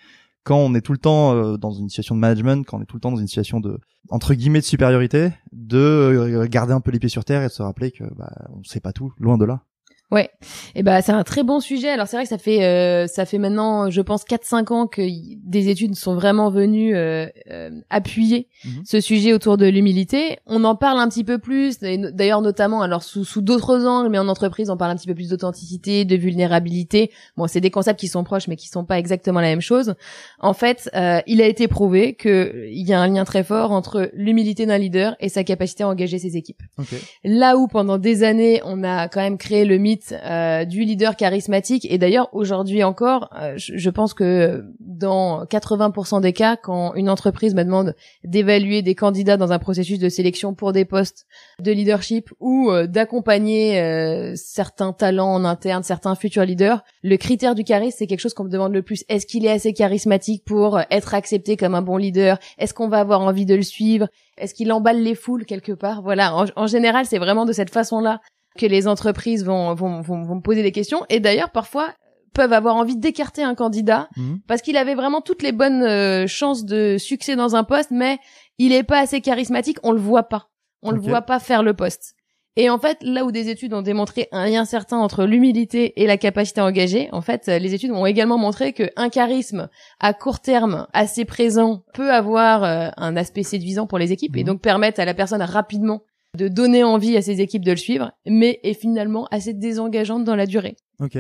quand 0.45 0.57
on 0.57 0.75
est 0.75 0.81
tout 0.81 0.93
le 0.93 0.99
temps 0.99 1.35
euh, 1.35 1.57
dans 1.57 1.73
une 1.73 1.89
situation 1.89 2.15
de 2.15 2.21
management, 2.21 2.65
quand 2.67 2.79
on 2.79 2.83
est 2.83 2.87
tout 2.87 2.97
le 2.97 3.01
temps 3.01 3.13
dans 3.13 3.19
une 3.19 3.27
situation 3.27 3.61
de 3.61 3.79
entre 4.09 4.35
guillemets 4.35 4.61
de 4.61 4.65
supériorité, 4.65 5.31
de 5.53 5.79
euh, 5.79 6.47
garder 6.49 6.73
un 6.73 6.81
peu 6.81 6.91
les 6.91 6.99
pieds 6.99 7.09
sur 7.09 7.25
terre 7.25 7.43
et 7.43 7.47
de 7.47 7.53
se 7.53 7.63
rappeler 7.63 7.93
que 7.93 8.05
bah, 8.15 8.33
on 8.51 8.63
sait 8.65 8.81
pas 8.81 8.93
tout, 8.93 9.13
loin 9.19 9.39
de 9.39 9.45
là. 9.45 9.63
Ouais. 10.13 10.29
Et 10.75 10.83
ben 10.83 11.01
c'est 11.01 11.13
un 11.13 11.25
très 11.25 11.43
bon 11.43 11.59
sujet. 11.59 11.89
Alors 11.89 12.07
c'est 12.07 12.17
vrai 12.19 12.25
que 12.25 12.29
ça 12.29 12.37
fait 12.37 12.63
euh, 12.65 13.07
ça 13.07 13.25
fait 13.25 13.39
maintenant 13.39 13.91
je 13.91 14.03
pense 14.03 14.25
4 14.25 14.45
5 14.45 14.71
ans 14.71 14.87
que 14.87 15.01
des 15.01 15.71
études 15.71 15.95
sont 15.97 16.15
vraiment 16.15 16.51
venues 16.51 16.95
euh, 16.95 17.27
euh, 17.51 17.71
appuyer 17.89 18.49
Mhm. 18.65 18.83
ce 18.85 19.01
sujet 19.01 19.33
autour 19.33 19.57
de 19.57 19.67
l'humilité. 19.67 20.39
On 20.47 20.65
en 20.65 20.77
parle 20.77 20.99
un 21.01 21.09
petit 21.09 21.25
peu 21.25 21.39
plus 21.39 21.79
d'ailleurs 21.81 22.43
notamment 22.43 22.83
alors 22.83 23.03
sous 23.03 23.25
sous 23.25 23.41
d'autres 23.41 23.87
angles 23.87 24.11
mais 24.11 24.19
en 24.19 24.29
entreprise 24.29 24.69
on 24.69 24.77
parle 24.77 24.91
un 24.93 24.97
petit 24.97 25.07
peu 25.09 25.15
plus 25.15 25.31
d'authenticité, 25.31 26.05
de 26.05 26.15
vulnérabilité. 26.15 27.11
Bon, 27.39 27.47
c'est 27.47 27.63
des 27.63 27.71
concepts 27.71 27.99
qui 27.99 28.09
sont 28.09 28.23
proches 28.23 28.49
mais 28.49 28.57
qui 28.57 28.69
sont 28.69 28.85
pas 28.85 28.99
exactement 28.99 29.41
la 29.41 29.49
même 29.49 29.63
chose. 29.63 29.95
En 30.41 30.53
fait, 30.53 30.91
euh, 30.95 31.21
il 31.27 31.41
a 31.41 31.47
été 31.47 31.69
prouvé 31.69 32.13
que 32.15 32.67
il 32.71 32.87
y 32.87 32.93
a 32.93 33.01
un 33.01 33.09
lien 33.09 33.25
très 33.25 33.45
fort 33.45 33.73
entre 33.73 34.11
l'humilité 34.13 34.67
d'un 34.67 34.77
leader 34.79 35.17
et 35.21 35.31
sa 35.31 35.43
capacité 35.43 35.85
à 35.85 35.89
engager 35.89 36.19
ses 36.19 36.37
équipes. 36.37 36.61
Ok. 36.79 36.95
Là 37.25 37.57
où 37.57 37.67
pendant 37.67 37.97
des 37.97 38.23
années, 38.25 38.61
on 38.67 38.85
a 38.85 39.09
quand 39.09 39.21
même 39.23 39.39
créé 39.39 39.65
le 39.65 39.79
mythe 39.79 40.02
euh, 40.11 40.65
du 40.65 40.85
leader 40.85 41.17
charismatique, 41.17 41.87
et 41.91 41.99
d'ailleurs 41.99 42.29
aujourd'hui 42.33 42.83
encore, 42.83 43.31
euh, 43.39 43.55
je, 43.57 43.77
je 43.77 43.91
pense 43.91 44.15
que 44.15 44.65
dans 44.81 45.45
80% 45.45 46.21
des 46.21 46.33
cas, 46.33 46.57
quand 46.57 46.95
une 46.95 47.09
entreprise 47.09 47.55
me 47.55 47.63
demande 47.63 47.95
d'évaluer 48.25 48.83
des 48.83 48.95
candidats 48.95 49.37
dans 49.37 49.53
un 49.53 49.59
processus 49.59 49.99
de 49.99 50.09
sélection 50.09 50.55
pour 50.55 50.73
des 50.73 50.85
postes 50.85 51.27
de 51.61 51.73
leadership 51.73 52.31
ou 52.41 52.71
euh, 52.71 52.87
d'accompagner 52.87 53.81
euh, 53.81 54.33
certains 54.37 54.93
talents 54.93 55.33
en 55.33 55.45
interne, 55.45 55.83
certains 55.83 56.15
futurs 56.15 56.45
leaders, 56.45 56.83
le 57.03 57.17
critère 57.17 57.55
du 57.55 57.65
charisme, 57.65 57.97
c'est 57.99 58.07
quelque 58.07 58.21
chose 58.21 58.35
qu'on 58.35 58.45
me 58.45 58.51
demande 58.51 58.73
le 58.73 58.83
plus. 58.83 59.05
Est-ce 59.09 59.27
qu'il 59.27 59.45
est 59.47 59.51
assez 59.51 59.73
charismatique 59.73 60.45
pour 60.45 60.81
être 60.91 61.15
accepté 61.15 61.57
comme 61.57 61.75
un 61.75 61.83
bon 61.83 61.97
leader? 61.97 62.39
Est-ce 62.59 62.75
qu'on 62.75 62.89
va 62.89 63.01
avoir 63.01 63.21
envie 63.21 63.47
de 63.47 63.55
le 63.55 63.63
suivre? 63.63 64.09
Est-ce 64.39 64.55
qu'il 64.55 64.73
emballe 64.73 65.03
les 65.03 65.15
foules 65.15 65.45
quelque 65.45 65.73
part? 65.73 66.03
Voilà, 66.03 66.35
en, 66.35 66.47
en 66.57 66.67
général, 66.67 67.07
c'est 67.07 67.19
vraiment 67.19 67.45
de 67.45 67.53
cette 67.53 67.71
façon-là 67.71 68.21
que 68.59 68.67
les 68.67 68.87
entreprises 68.89 69.45
vont, 69.45 69.75
vont, 69.75 70.01
vont, 70.01 70.23
vont 70.23 70.35
me 70.37 70.41
poser 70.41 70.63
des 70.63 70.73
questions 70.73 71.05
et 71.09 71.21
d'ailleurs 71.21 71.51
parfois 71.51 71.95
peuvent 72.35 72.53
avoir 72.53 72.77
envie 72.77 72.97
d'écarter 72.97 73.43
un 73.43 73.55
candidat 73.55 74.09
Mhm. 74.17 74.41
parce 74.49 74.63
qu'il 74.63 74.77
avait 74.77 74.95
vraiment 74.95 75.21
toutes 75.21 75.43
les 75.43 75.53
bonnes 75.53 75.83
euh, 75.83 76.27
chances 76.27 76.65
de 76.65 76.97
succès 76.99 77.37
dans 77.37 77.57
un 77.57 77.65
poste 77.65 77.91
mais 77.91 78.19
il 78.59 78.73
est 78.73 78.83
pas 78.85 78.99
assez 79.01 79.21
charismatique, 79.21 79.79
on 79.83 79.93
le 79.93 80.01
voit 80.01 80.25
pas. 80.25 80.49
On 80.83 80.91
le 80.91 81.01
voit 81.01 81.23
pas 81.23 81.39
faire 81.39 81.63
le 81.63 81.75
poste. 81.75 82.15
Et 82.57 82.69
en 82.69 82.79
fait, 82.79 82.99
là 83.03 83.25
où 83.25 83.33
des 83.33 83.49
études 83.49 83.73
ont 83.73 83.81
démontré 83.83 84.29
un 84.33 84.47
lien 84.47 84.65
certain 84.67 84.99
entre 84.99 85.25
l'humilité 85.25 86.03
et 86.03 86.07
la 86.07 86.19
capacité 86.19 86.61
à 86.61 86.67
engager, 86.67 87.09
en 87.13 87.23
fait, 87.23 87.49
euh, 87.49 87.59
les 87.59 87.73
études 87.73 87.93
ont 87.93 88.05
également 88.05 88.37
montré 88.37 88.73
que 88.75 88.91
un 88.97 89.09
charisme 89.09 89.69
à 90.01 90.13
court 90.13 90.41
terme 90.41 90.87
assez 90.93 91.25
présent 91.25 91.83
peut 91.95 92.13
avoir 92.13 92.63
euh, 92.65 92.89
un 92.99 93.17
aspect 93.17 93.43
séduisant 93.43 93.87
pour 93.87 93.99
les 93.99 94.13
équipes 94.13 94.37
et 94.37 94.41
Mhm. 94.41 94.47
donc 94.47 94.61
permettre 94.61 95.01
à 95.01 95.05
la 95.07 95.15
personne 95.15 95.41
rapidement 95.41 96.03
de 96.37 96.49
donner 96.49 96.83
envie 96.83 97.17
à 97.17 97.23
ses 97.23 97.41
équipes 97.41 97.65
de 97.65 97.73
le 97.73 97.77
suivre, 97.77 98.13
mais 98.27 98.59
est 98.63 98.73
finalement 98.75 99.27
assez 99.31 99.53
désengageante 99.53 100.25
dans 100.25 100.37
la 100.37 100.47
durée. 100.47 100.77
Ok. 101.01 101.19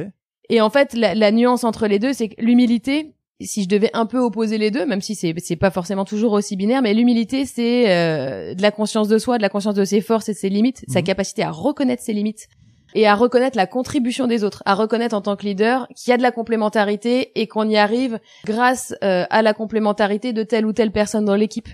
Et 0.48 0.61
en 0.61 0.70
fait, 0.70 0.94
la, 0.94 1.14
la 1.14 1.31
nuance 1.33 1.64
entre 1.64 1.87
les 1.87 1.98
deux, 1.98 2.12
c'est 2.14 2.29
que 2.31 2.40
l'humilité, 2.42 3.14
si 3.40 3.62
je 3.64 3.68
devais 3.68 3.90
un 3.92 4.07
peu 4.07 4.18
opposer 4.18 4.57
les 4.57 4.70
deux, 4.70 4.87
même 4.87 5.03
si 5.03 5.14
c'est 5.14 5.35
c'est 5.38 5.57
pas 5.57 5.70
forcément 5.70 6.05
toujours 6.07 6.33
aussi 6.33 6.57
binaire, 6.57 6.81
mais 6.83 6.94
l'humilité 6.94 7.44
c'est 7.44 7.90
euh, 7.90 8.55
de 8.55 8.62
la 8.62 8.70
conscience 8.70 9.09
de 9.09 9.18
soi, 9.18 9.37
de 9.37 9.42
la 9.42 9.48
conscience 9.51 9.75
de 9.75 9.85
ses 9.85 10.01
forces 10.01 10.29
et 10.31 10.33
de 10.33 10.38
ses 10.38 10.48
limites, 10.48 10.83
sa 10.88 11.01
Mhm. 11.01 11.05
capacité 11.07 11.42
à 11.42 11.51
reconnaître 11.51 12.03
ses 12.03 12.12
limites 12.14 12.48
et 12.94 13.07
à 13.07 13.14
reconnaître 13.14 13.57
la 13.57 13.66
contribution 13.66 14.27
des 14.27 14.44
autres, 14.44 14.62
à 14.66 14.75
reconnaître 14.75 15.14
en 15.14 15.20
tant 15.20 15.37
que 15.37 15.44
leader 15.44 15.88
qu'il 15.94 16.11
y 16.11 16.14
a 16.14 16.16
de 16.18 16.22
la 16.22 16.31
complémentarité 16.33 17.33
et 17.40 17.46
qu'on 17.48 17.68
y 17.68 17.77
arrive 17.77 18.18
grâce 18.46 18.94
euh, 19.05 19.25
à 19.29 19.42
la 19.42 19.53
complémentarité 19.55 20.33
de 20.33 20.42
telle 20.42 20.64
ou 20.66 20.72
telle 20.72 20.90
personne 20.92 21.25
dans 21.27 21.37
l'équipe. 21.37 21.68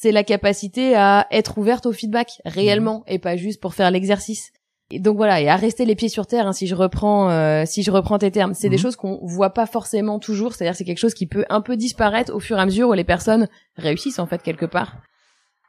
C'est 0.00 0.12
la 0.12 0.22
capacité 0.22 0.94
à 0.94 1.26
être 1.32 1.58
ouverte 1.58 1.84
au 1.84 1.92
feedback 1.92 2.40
réellement 2.44 3.02
et 3.08 3.18
pas 3.18 3.36
juste 3.36 3.60
pour 3.60 3.74
faire 3.74 3.90
l'exercice. 3.90 4.52
Et 4.92 5.00
donc 5.00 5.16
voilà, 5.16 5.40
et 5.40 5.48
à 5.48 5.56
rester 5.56 5.84
les 5.84 5.96
pieds 5.96 6.08
sur 6.08 6.28
terre. 6.28 6.46
hein, 6.46 6.52
si 6.52 6.68
je 6.68 6.76
reprends, 6.76 7.30
euh, 7.30 7.64
si 7.66 7.82
je 7.82 7.90
reprends 7.90 8.16
tes 8.16 8.30
termes, 8.30 8.54
c'est 8.54 8.68
des 8.68 8.76
Mhm. 8.76 8.82
choses 8.82 8.94
qu'on 8.96 9.18
voit 9.24 9.50
pas 9.50 9.66
forcément 9.66 10.20
toujours. 10.20 10.54
C'est-à-dire 10.54 10.76
c'est 10.76 10.84
quelque 10.84 10.98
chose 11.00 11.14
qui 11.14 11.26
peut 11.26 11.44
un 11.50 11.60
peu 11.60 11.76
disparaître 11.76 12.32
au 12.32 12.38
fur 12.38 12.56
et 12.58 12.60
à 12.60 12.64
mesure 12.64 12.88
où 12.90 12.92
les 12.92 13.02
personnes 13.02 13.48
réussissent 13.76 14.20
en 14.20 14.26
fait 14.26 14.40
quelque 14.40 14.66
part. 14.66 14.98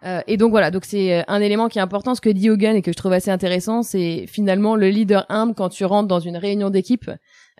Euh, 0.06 0.22
et 0.28 0.38
donc 0.38 0.52
voilà, 0.52 0.70
donc 0.70 0.86
c'est 0.86 1.14
euh, 1.20 1.24
un 1.28 1.42
élément 1.42 1.68
qui 1.68 1.80
est 1.80 1.82
important. 1.82 2.14
Ce 2.14 2.22
que 2.22 2.30
dit 2.30 2.52
Hogan 2.52 2.76
et 2.76 2.82
que 2.84 2.92
je 2.92 2.98
trouve 2.98 3.14
assez 3.14 3.32
intéressant, 3.32 3.82
c'est 3.82 4.26
finalement 4.28 4.76
le 4.76 4.90
leader 4.90 5.26
humble 5.28 5.56
quand 5.56 5.70
tu 5.70 5.84
rentres 5.86 6.08
dans 6.08 6.20
une 6.22 6.38
réunion 6.38 6.70
d'équipe. 6.70 7.10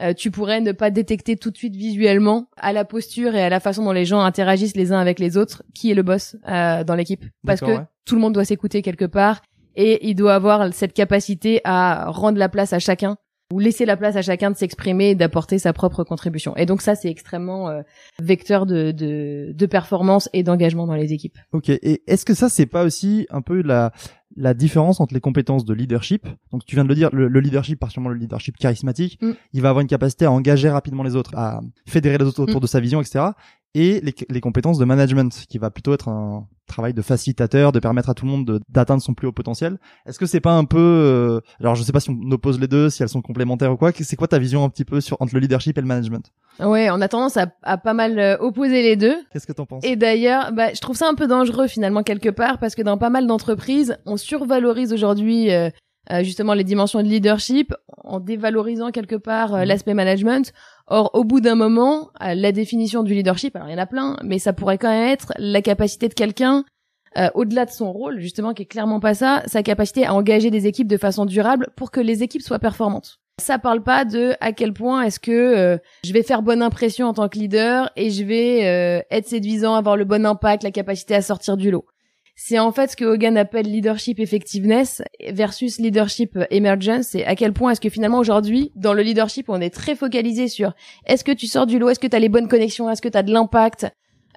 Euh, 0.02 0.14
tu 0.14 0.32
pourrais 0.32 0.62
ne 0.62 0.72
pas 0.72 0.92
détecter 0.92 1.36
tout 1.36 1.52
de 1.52 1.58
suite 1.58 1.76
visuellement 1.76 2.50
à 2.58 2.74
la 2.74 2.86
posture 2.86 3.36
et 3.36 3.44
à 3.44 3.50
la 3.50 3.60
façon 3.60 3.84
dont 3.84 3.92
les 3.92 4.06
gens 4.06 4.22
interagissent 4.22 4.76
les 4.76 4.92
uns 4.92 5.00
avec 5.00 5.20
les 5.20 5.36
autres 5.36 5.64
qui 5.74 5.92
est 5.92 5.96
le 5.96 6.04
boss 6.04 6.38
euh, 6.48 6.84
dans 6.84 6.96
l'équipe 6.96 7.26
parce 7.46 7.60
que 7.60 7.66
ouais. 7.66 7.86
tout 8.06 8.16
le 8.16 8.22
monde 8.22 8.34
doit 8.34 8.46
s'écouter 8.46 8.82
quelque 8.82 9.06
part 9.06 9.42
et 9.76 10.08
il 10.08 10.16
doit 10.16 10.36
avoir 10.36 10.74
cette 10.74 10.94
capacité 10.94 11.62
à 11.64 12.10
rendre 12.10 12.38
la 12.38 12.50
place 12.50 12.74
à 12.74 12.80
chacun 12.80 13.18
ou 13.52 13.60
laisser 13.60 13.86
la 13.86 13.98
place 13.98 14.16
à 14.16 14.22
chacun 14.22 14.52
de 14.52 14.56
s'exprimer 14.56 15.10
et 15.10 15.16
d'apporter 15.16 15.58
sa 15.60 15.74
propre 15.74 16.04
contribution. 16.04 16.56
Et 16.56 16.66
donc 16.66 16.82
ça, 16.82 16.96
c'est 16.96 17.10
extrêmement 17.10 17.70
euh, 17.70 17.82
vecteur 18.22 18.66
de, 18.66 18.92
de, 18.92 19.52
de 19.54 19.66
performance 19.66 20.30
et 20.34 20.44
d'engagement 20.44 20.86
dans 20.86 20.94
les 20.96 21.14
équipes. 21.14 21.38
Ok. 21.52 21.70
Et 21.70 22.04
est-ce 22.08 22.26
que 22.26 22.34
ça, 22.34 22.48
c'est 22.50 22.68
pas 22.68 22.84
aussi 22.84 23.26
un 23.30 23.42
peu 23.42 23.62
la 23.62 23.92
la 24.38 24.54
différence 24.54 25.00
entre 25.02 25.16
les 25.16 25.20
compétences 25.20 25.66
de 25.66 25.74
leadership? 25.74 26.28
Donc, 26.52 26.64
tu 26.64 26.76
viens 26.76 26.84
de 26.84 26.90
le 26.90 26.94
dire, 26.94 27.10
le, 27.12 27.28
le 27.28 27.40
leadership, 27.40 27.80
particulièrement 27.80 28.14
le 28.14 28.20
leadership 28.20 28.56
charismatique, 28.58 29.18
Mm. 29.22 29.32
il 29.54 29.62
va 29.64 29.70
avoir 29.70 29.82
une 29.82 29.88
capacité 29.88 30.26
à 30.26 30.32
engager 30.32 30.70
rapidement 30.70 31.02
les 31.02 31.16
autres, 31.16 31.32
à 31.36 31.62
fédérer 31.88 32.20
les 32.20 32.26
autres 32.26 32.44
autour 32.44 32.58
Mm. 32.58 32.62
de 32.62 32.68
sa 32.68 32.80
vision, 32.80 33.02
etc. 33.02 33.26
Et 33.76 34.02
les, 34.02 34.16
les 34.30 34.42
compétences 34.42 34.80
de 34.80 34.86
management, 34.86 35.46
qui 35.48 35.60
va 35.60 35.70
plutôt 35.70 35.94
être 35.94 36.08
un 36.10 36.48
travail 36.66 36.94
de 36.94 37.02
facilitateur, 37.04 37.72
de 37.72 37.80
permettre 37.80 38.10
à 38.10 38.14
tout 38.16 38.26
le 38.26 38.32
monde 38.32 38.46
de- 38.46 38.60
d'atteindre 38.70 39.02
son 39.02 39.14
plus 39.14 39.28
haut 39.28 39.32
potentiel. 39.32 39.78
Est-ce 40.08 40.18
que 40.18 40.26
c'est 40.26 40.40
pas 40.40 40.54
un 40.54 40.66
peu, 40.66 40.80
euh, 40.80 41.40
alors 41.60 41.76
je 41.76 41.84
sais 41.84 41.92
pas 41.92 42.00
si 42.00 42.10
on 42.10 42.32
oppose 42.32 42.60
les 42.60 42.68
deux, 42.68 42.90
si 42.90 43.04
elles 43.04 43.10
sont 43.10 43.22
complémentaires 43.22 43.72
ou 43.72 43.78
quoi. 43.78 43.92
C'est 43.92 44.16
quoi 44.16 44.28
ta 44.28 44.40
vision 44.40 44.64
un 44.64 44.70
petit 44.70 44.86
peu 44.86 45.02
sur 45.02 45.18
entre 45.22 45.34
le 45.36 45.40
leadership 45.40 45.78
et 45.78 45.82
le 45.82 45.88
management? 45.88 46.32
Ouais, 46.60 46.90
on 46.92 47.00
a 47.02 47.08
tendance 47.08 47.38
à, 47.38 47.48
à 47.64 47.78
pas 47.78 47.94
mal 47.94 48.18
euh, 48.20 48.38
opposer 48.40 48.82
les 48.82 48.96
deux. 48.96 49.16
Qu'est-ce 49.32 49.46
que 49.48 49.54
t'en 49.54 49.66
penses? 49.68 49.84
Et 49.84 49.96
d'ailleurs, 49.96 50.52
bah, 50.52 50.74
je 50.74 50.82
trouve 50.82 50.96
ça 50.96 51.08
un 51.08 51.16
peu 51.16 51.28
dangereux 51.28 51.68
finalement 51.68 52.02
quelque 52.04 52.30
part 52.30 52.58
parce 52.58 52.74
que 52.76 52.82
dans 52.82 52.98
pas 52.98 53.10
mal 53.12 53.28
d'entreprises, 53.28 53.98
on 54.06 54.18
survalorise 54.18 54.94
aujourd'hui 54.94 55.52
euh, 55.52 55.70
euh, 56.12 56.24
justement 56.24 56.54
les 56.56 56.64
dimensions 56.64 57.02
de 57.04 57.08
leadership 57.08 57.74
en 58.04 58.20
dévalorisant 58.20 58.90
quelque 58.92 59.16
part 59.16 59.54
euh, 59.54 59.60
Mhm. 59.62 59.66
l'aspect 59.68 59.94
management. 59.94 60.54
Or, 60.90 61.12
au 61.14 61.24
bout 61.24 61.40
d'un 61.40 61.56
moment, 61.56 62.10
euh, 62.22 62.34
la 62.34 62.52
définition 62.52 63.04
du 63.04 63.14
leadership, 63.14 63.56
alors 63.56 63.70
il 63.70 63.74
y 63.74 63.76
en 63.76 63.82
a 63.82 63.86
plein, 63.86 64.18
mais 64.24 64.40
ça 64.40 64.54
pourrait 64.54 64.80
quand 64.80 64.90
même 64.90 65.08
être 65.08 65.32
la 65.38 65.62
capacité 65.62 66.10
de 66.10 66.16
quelqu'un, 66.16 66.66
euh, 67.18 67.30
au-delà 67.36 67.66
de 67.66 67.72
son 67.72 67.92
rôle 67.92 68.20
justement, 68.20 68.54
qui 68.54 68.64
est 68.64 68.66
clairement 68.66 69.00
pas 69.00 69.14
ça, 69.14 69.44
sa 69.46 69.62
capacité 69.62 70.06
à 70.06 70.16
engager 70.16 70.50
des 70.50 70.66
équipes 70.66 70.88
de 70.88 70.98
façon 70.98 71.26
durable 71.26 71.70
pour 71.76 71.92
que 71.92 72.00
les 72.00 72.24
équipes 72.24 72.42
soient 72.42 72.60
performantes. 72.60 73.20
Ça 73.40 73.60
parle 73.60 73.84
pas 73.84 74.04
de 74.04 74.34
à 74.42 74.52
quel 74.52 74.74
point 74.74 75.04
est-ce 75.04 75.20
que 75.20 75.32
euh, 75.32 75.78
je 76.04 76.12
vais 76.12 76.24
faire 76.24 76.42
bonne 76.42 76.64
impression 76.64 77.08
en 77.08 77.14
tant 77.14 77.30
que 77.30 77.38
leader 77.38 77.92
et 77.96 78.10
je 78.10 78.24
vais 78.24 79.06
être 79.12 79.28
séduisant, 79.28 79.76
avoir 79.76 79.96
le 79.96 80.06
bon 80.06 80.26
impact, 80.26 80.64
la 80.64 80.72
capacité 80.72 81.16
à 81.16 81.22
sortir 81.22 81.56
du 81.56 81.72
lot. 81.72 81.86
C'est 82.42 82.58
en 82.58 82.72
fait 82.72 82.92
ce 82.92 82.96
que 82.96 83.04
Hogan 83.04 83.38
appelle 83.38 83.66
leadership 83.66 84.18
effectiveness 84.18 85.02
versus 85.28 85.78
leadership 85.78 86.40
emergence. 86.52 87.08
C'est 87.08 87.26
à 87.26 87.36
quel 87.36 87.52
point 87.52 87.72
est-ce 87.72 87.82
que 87.82 87.90
finalement 87.90 88.18
aujourd'hui, 88.18 88.72
dans 88.78 88.94
le 88.94 89.02
leadership, 89.02 89.50
on 89.50 89.60
est 89.60 89.70
très 89.70 89.94
focalisé 89.94 90.48
sur 90.48 90.72
est-ce 91.06 91.26
que 91.26 91.34
tu 91.34 91.48
sors 91.48 91.66
du 91.66 91.80
lot, 91.80 91.90
est-ce 91.90 92.00
que 92.00 92.08
tu 92.08 92.16
as 92.16 92.20
les 92.20 92.30
bonnes 92.30 92.48
connexions, 92.48 92.90
est-ce 92.90 93.02
que 93.02 93.10
tu 93.10 93.18
as 93.18 93.24
de 93.24 93.34
l'impact, 93.34 93.88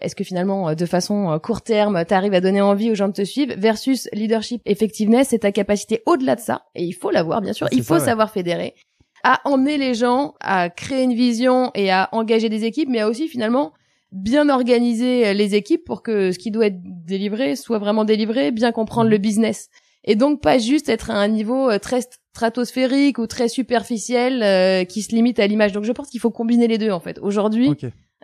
est-ce 0.01 0.17
que 0.17 0.25
finalement, 0.25 0.71
euh, 0.71 0.75
de 0.75 0.85
façon 0.85 1.31
euh, 1.31 1.39
court 1.39 1.63
terme, 1.63 2.05
tu 2.05 2.13
arrives 2.13 2.35
à 2.35 2.41
donner 2.41 2.61
envie 2.61 2.91
aux 2.91 2.97
gens 2.97 3.07
de 3.07 3.13
te 3.13 3.25
suivre, 3.25 3.55
versus 3.57 4.09
leadership 4.13 4.63
effectiveness, 4.67 5.29
c'est 5.29 5.39
ta 5.39 5.53
capacité 5.53 6.03
au-delà 6.05 6.35
de 6.35 6.41
ça, 6.41 6.65
et 6.75 6.83
il 6.83 6.95
faut 6.95 7.13
l'avoir 7.13 7.41
bien 7.41 7.53
sûr, 7.53 7.69
il 7.71 7.85
faut 7.85 7.95
ça, 7.95 8.01
ouais. 8.01 8.07
savoir 8.07 8.33
fédérer, 8.33 8.75
à 9.23 9.41
emmener 9.45 9.79
les 9.79 9.95
gens, 9.95 10.35
à 10.41 10.71
créer 10.71 11.05
une 11.05 11.15
vision 11.15 11.71
et 11.77 11.93
à 11.93 12.09
engager 12.11 12.49
des 12.49 12.65
équipes, 12.65 12.89
mais 12.91 12.99
à 12.99 13.09
aussi 13.09 13.29
finalement 13.29 13.73
bien 14.13 14.49
organiser 14.49 15.27
euh, 15.27 15.33
les 15.33 15.55
équipes 15.55 15.85
pour 15.85 16.03
que 16.03 16.33
ce 16.33 16.39
qui 16.39 16.51
doit 16.51 16.67
être 16.67 16.81
délivré 16.83 17.57
soit 17.57 17.79
vraiment 17.79 18.05
délivré, 18.05 18.51
bien 18.51 18.73
comprendre 18.73 19.11
le 19.11 19.19
business. 19.19 19.69
Et 20.05 20.17
donc 20.17 20.41
pas 20.41 20.59
juste 20.59 20.89
être 20.89 21.11
à 21.11 21.15
un 21.15 21.29
niveau 21.29 21.71
euh, 21.71 21.79
très 21.79 22.01
stratosphérique 22.03 23.19
ou 23.19 23.27
très 23.27 23.49
superficiel 23.49 24.43
euh, 24.43 24.85
qui 24.85 25.03
se 25.03 25.15
limite 25.15 25.39
à 25.39 25.47
l'image. 25.47 25.73
Donc 25.73 25.85
je 25.85 25.93
pense 25.93 26.09
qu'il 26.09 26.21
faut 26.21 26.31
combiner 26.31 26.69
les 26.69 26.79
deux 26.79 26.91
en 26.91 27.01
fait. 27.01 27.19
Aujourd'hui, 27.21 27.71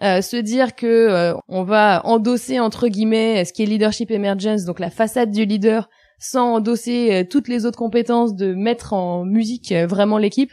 euh, 0.03 0.22
se 0.22 0.37
dire 0.37 0.77
que 0.77 0.87
euh, 0.87 1.35
on 1.48 1.64
va 1.64 2.03
endosser 2.05 2.61
entre 2.61 2.87
guillemets 2.87 3.44
ce 3.44 3.53
qui 3.53 3.64
est 3.64 3.66
leadership 3.66 4.12
emergence, 4.12 4.64
donc 4.64 4.79
la 4.79 4.90
façade 4.90 5.33
du 5.33 5.44
leader, 5.44 5.88
sans 6.20 6.55
endosser 6.55 7.12
euh, 7.12 7.24
toutes 7.29 7.48
les 7.48 7.66
autres 7.66 7.79
compétences 7.79 8.37
de 8.37 8.55
mettre 8.55 8.92
en 8.92 9.24
musique 9.24 9.72
vraiment 9.72 10.18
l'équipe, 10.18 10.53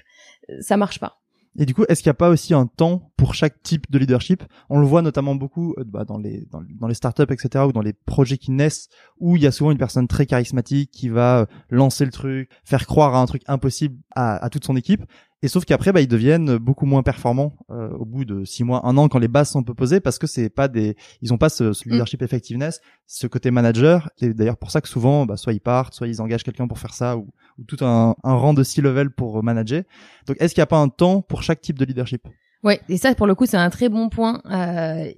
ça 0.61 0.77
marche 0.77 0.99
pas. 0.99 1.19
Et 1.57 1.65
du 1.65 1.73
coup, 1.73 1.85
est-ce 1.87 2.03
qu'il 2.03 2.09
n'y 2.09 2.15
a 2.15 2.15
pas 2.15 2.29
aussi 2.29 2.53
un 2.53 2.67
temps 2.67 3.11
pour 3.17 3.33
chaque 3.33 3.61
type 3.63 3.89
de 3.89 3.97
leadership? 3.97 4.43
On 4.69 4.79
le 4.79 4.85
voit 4.85 5.01
notamment 5.01 5.35
beaucoup 5.35 5.73
euh, 5.77 5.83
bah, 5.85 6.03
dans 6.03 6.17
les 6.17 6.47
dans, 6.51 6.87
les 6.87 6.93
startups, 6.93 7.31
etc., 7.31 7.65
ou 7.67 7.71
dans 7.71 7.81
les 7.81 7.93
projets 7.93 8.37
qui 8.37 8.51
naissent, 8.51 8.89
où 9.19 9.35
il 9.35 9.43
y 9.43 9.47
a 9.47 9.51
souvent 9.51 9.71
une 9.71 9.77
personne 9.77 10.07
très 10.07 10.25
charismatique 10.25 10.91
qui 10.91 11.09
va 11.09 11.39
euh, 11.39 11.45
lancer 11.69 12.05
le 12.05 12.11
truc, 12.11 12.49
faire 12.63 12.85
croire 12.85 13.15
à 13.15 13.21
un 13.21 13.25
truc 13.25 13.43
impossible 13.47 13.97
à 14.15 14.49
toute 14.49 14.65
son 14.65 14.75
équipe. 14.75 15.03
Et 15.45 15.47
sauf 15.47 15.63
qu'après, 15.63 15.91
bah, 15.91 16.01
ils 16.01 16.07
deviennent 16.07 16.57
beaucoup 16.57 16.87
moins 16.87 17.03
performants 17.03 17.53
euh, 17.69 17.89
au 17.99 18.03
bout 18.03 18.25
de 18.25 18.45
six 18.45 18.63
mois, 18.63 18.81
un 18.83 18.97
an, 18.97 19.09
quand 19.09 19.19
les 19.19 19.27
bases 19.27 19.51
sont 19.51 19.59
un 19.59 19.63
peu 19.63 19.75
posées, 19.75 19.99
parce 19.99 20.17
que 20.17 20.25
c'est 20.25 20.49
pas 20.49 20.67
des, 20.67 20.95
ils 21.21 21.33
ont 21.33 21.37
pas 21.37 21.49
ce, 21.49 21.71
ce 21.71 21.87
leadership 21.87 22.23
effectiveness, 22.23 22.81
ce 23.05 23.27
côté 23.27 23.51
manager. 23.51 24.09
C'est 24.17 24.33
d'ailleurs 24.33 24.57
pour 24.57 24.71
ça 24.71 24.81
que 24.81 24.87
souvent, 24.87 25.27
bah, 25.27 25.37
soit 25.37 25.53
ils 25.53 25.61
partent, 25.61 25.93
soit 25.93 26.07
ils 26.07 26.19
engagent 26.19 26.41
quelqu'un 26.43 26.67
pour 26.67 26.79
faire 26.79 26.95
ça, 26.95 27.15
ou, 27.15 27.27
ou 27.59 27.63
tout 27.63 27.77
un, 27.85 28.15
un 28.23 28.33
rang 28.33 28.55
de 28.55 28.63
C-level 28.63 29.11
pour 29.11 29.37
euh, 29.37 29.41
manager. 29.43 29.83
Donc, 30.25 30.37
est-ce 30.39 30.55
qu'il 30.55 30.61
n'y 30.61 30.63
a 30.63 30.65
pas 30.65 30.79
un 30.79 30.89
temps 30.89 31.21
pour 31.21 31.43
chaque 31.43 31.61
type 31.61 31.77
de 31.77 31.85
leadership? 31.85 32.27
Ouais, 32.63 32.81
et 32.89 32.97
ça 32.97 33.13
pour 33.13 33.27
le 33.27 33.35
coup 33.35 33.45
c'est 33.45 33.57
un 33.57 33.69
très 33.69 33.89
bon 33.89 34.09
point. 34.09 34.41
Euh, 34.49 35.11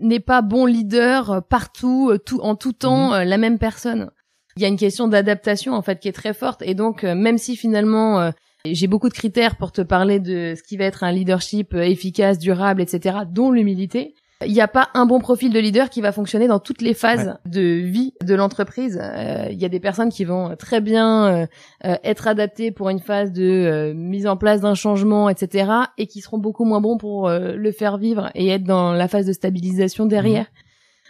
n'est 0.00 0.20
pas 0.20 0.40
bon 0.40 0.64
leader 0.64 1.30
euh, 1.30 1.40
partout, 1.42 2.08
euh, 2.10 2.18
tout 2.18 2.40
en 2.40 2.56
tout 2.56 2.72
temps 2.72 3.12
euh, 3.12 3.24
la 3.24 3.36
même 3.36 3.58
personne. 3.58 4.10
Il 4.56 4.62
y 4.62 4.64
a 4.64 4.68
une 4.68 4.78
question 4.78 5.08
d'adaptation 5.08 5.74
en 5.74 5.82
fait 5.82 6.00
qui 6.00 6.08
est 6.08 6.12
très 6.12 6.32
forte 6.32 6.62
et 6.62 6.74
donc 6.74 7.02
même 7.02 7.36
si 7.36 7.56
finalement 7.56 8.20
euh, 8.20 8.30
j'ai 8.64 8.86
beaucoup 8.86 9.08
de 9.08 9.14
critères 9.14 9.56
pour 9.56 9.72
te 9.72 9.82
parler 9.82 10.20
de 10.20 10.54
ce 10.56 10.62
qui 10.62 10.76
va 10.76 10.84
être 10.84 11.04
un 11.04 11.12
leadership 11.12 11.74
euh, 11.74 11.82
efficace, 11.82 12.38
durable, 12.38 12.80
etc., 12.80 13.18
dont 13.30 13.50
l'humilité. 13.50 14.14
Il 14.44 14.52
n'y 14.52 14.60
a 14.60 14.68
pas 14.68 14.88
un 14.94 15.06
bon 15.06 15.20
profil 15.20 15.52
de 15.52 15.58
leader 15.58 15.88
qui 15.88 16.00
va 16.00 16.12
fonctionner 16.12 16.48
dans 16.48 16.58
toutes 16.58 16.82
les 16.82 16.92
phases 16.92 17.34
de 17.46 17.62
vie 17.62 18.12
de 18.22 18.34
l'entreprise. 18.34 18.98
Euh, 19.00 19.46
Il 19.50 19.58
y 19.58 19.64
a 19.64 19.68
des 19.68 19.80
personnes 19.80 20.10
qui 20.10 20.24
vont 20.24 20.54
très 20.56 20.80
bien 20.80 21.26
euh, 21.26 21.46
euh, 21.86 21.96
être 22.02 22.26
adaptées 22.26 22.70
pour 22.70 22.90
une 22.90 22.98
phase 22.98 23.32
de 23.32 23.42
euh, 23.42 23.94
mise 23.94 24.26
en 24.26 24.36
place 24.36 24.60
d'un 24.60 24.74
changement, 24.74 25.30
etc., 25.30 25.70
et 25.98 26.06
qui 26.06 26.20
seront 26.20 26.38
beaucoup 26.38 26.64
moins 26.64 26.80
bons 26.80 26.98
pour 26.98 27.28
euh, 27.28 27.54
le 27.54 27.72
faire 27.72 27.96
vivre 27.96 28.30
et 28.34 28.48
être 28.48 28.64
dans 28.64 28.92
la 28.92 29.08
phase 29.08 29.24
de 29.24 29.32
stabilisation 29.32 30.04
derrière. 30.04 30.46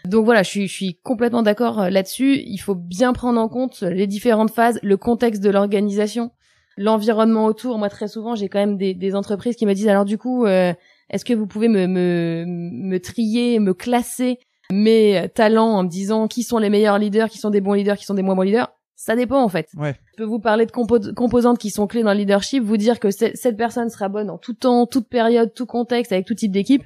Donc 0.04 0.26
voilà, 0.26 0.42
je 0.42 0.50
suis, 0.50 0.68
je 0.68 0.72
suis 0.72 1.00
complètement 1.02 1.42
d'accord 1.42 1.80
euh, 1.80 1.90
là-dessus. 1.90 2.40
Il 2.44 2.58
faut 2.58 2.74
bien 2.76 3.12
prendre 3.14 3.40
en 3.40 3.48
compte 3.48 3.80
les 3.80 4.06
différentes 4.06 4.50
phases, 4.50 4.78
le 4.82 4.96
contexte 4.96 5.42
de 5.42 5.50
l'organisation, 5.50 6.30
l'environnement 6.76 7.46
autour. 7.46 7.78
Moi, 7.78 7.88
très 7.88 8.08
souvent, 8.08 8.34
j'ai 8.34 8.48
quand 8.48 8.58
même 8.58 8.76
des, 8.76 8.94
des 8.94 9.14
entreprises 9.14 9.56
qui 9.56 9.66
me 9.66 9.74
disent 9.74 9.88
alors 9.88 10.04
du 10.04 10.18
coup, 10.18 10.44
euh, 10.46 10.72
est-ce 11.10 11.24
que 11.24 11.34
vous 11.34 11.46
pouvez 11.46 11.68
me, 11.68 11.86
me, 11.86 12.44
me 12.46 12.98
trier, 13.00 13.58
me 13.60 13.74
classer 13.74 14.38
mes 14.72 15.28
talents 15.34 15.72
en 15.76 15.82
me 15.84 15.88
disant 15.88 16.26
qui 16.28 16.42
sont 16.42 16.58
les 16.58 16.70
meilleurs 16.70 16.98
leaders, 16.98 17.28
qui 17.28 17.38
sont 17.38 17.50
des 17.50 17.60
bons 17.60 17.74
leaders, 17.74 17.96
qui 17.96 18.04
sont 18.04 18.14
des 18.14 18.22
moins 18.22 18.34
bons 18.34 18.42
leaders? 18.42 18.68
Ça 18.96 19.16
dépend 19.16 19.42
en 19.42 19.48
fait. 19.48 19.68
Ouais. 19.76 19.94
Je 20.12 20.16
peux 20.22 20.24
vous 20.28 20.38
parler 20.38 20.66
de 20.66 20.70
compo- 20.70 21.12
composantes 21.14 21.58
qui 21.58 21.70
sont 21.70 21.86
clés 21.86 22.02
dans 22.02 22.12
le 22.12 22.18
leadership, 22.18 22.62
vous 22.62 22.76
dire 22.76 23.00
que 23.00 23.10
ce- 23.10 23.32
cette 23.34 23.56
personne 23.56 23.90
sera 23.90 24.08
bonne 24.08 24.30
en 24.30 24.38
tout 24.38 24.54
temps, 24.54 24.86
toute 24.86 25.08
période, 25.08 25.52
tout 25.52 25.66
contexte, 25.66 26.12
avec 26.12 26.26
tout 26.26 26.34
type 26.34 26.52
d'équipe. 26.52 26.84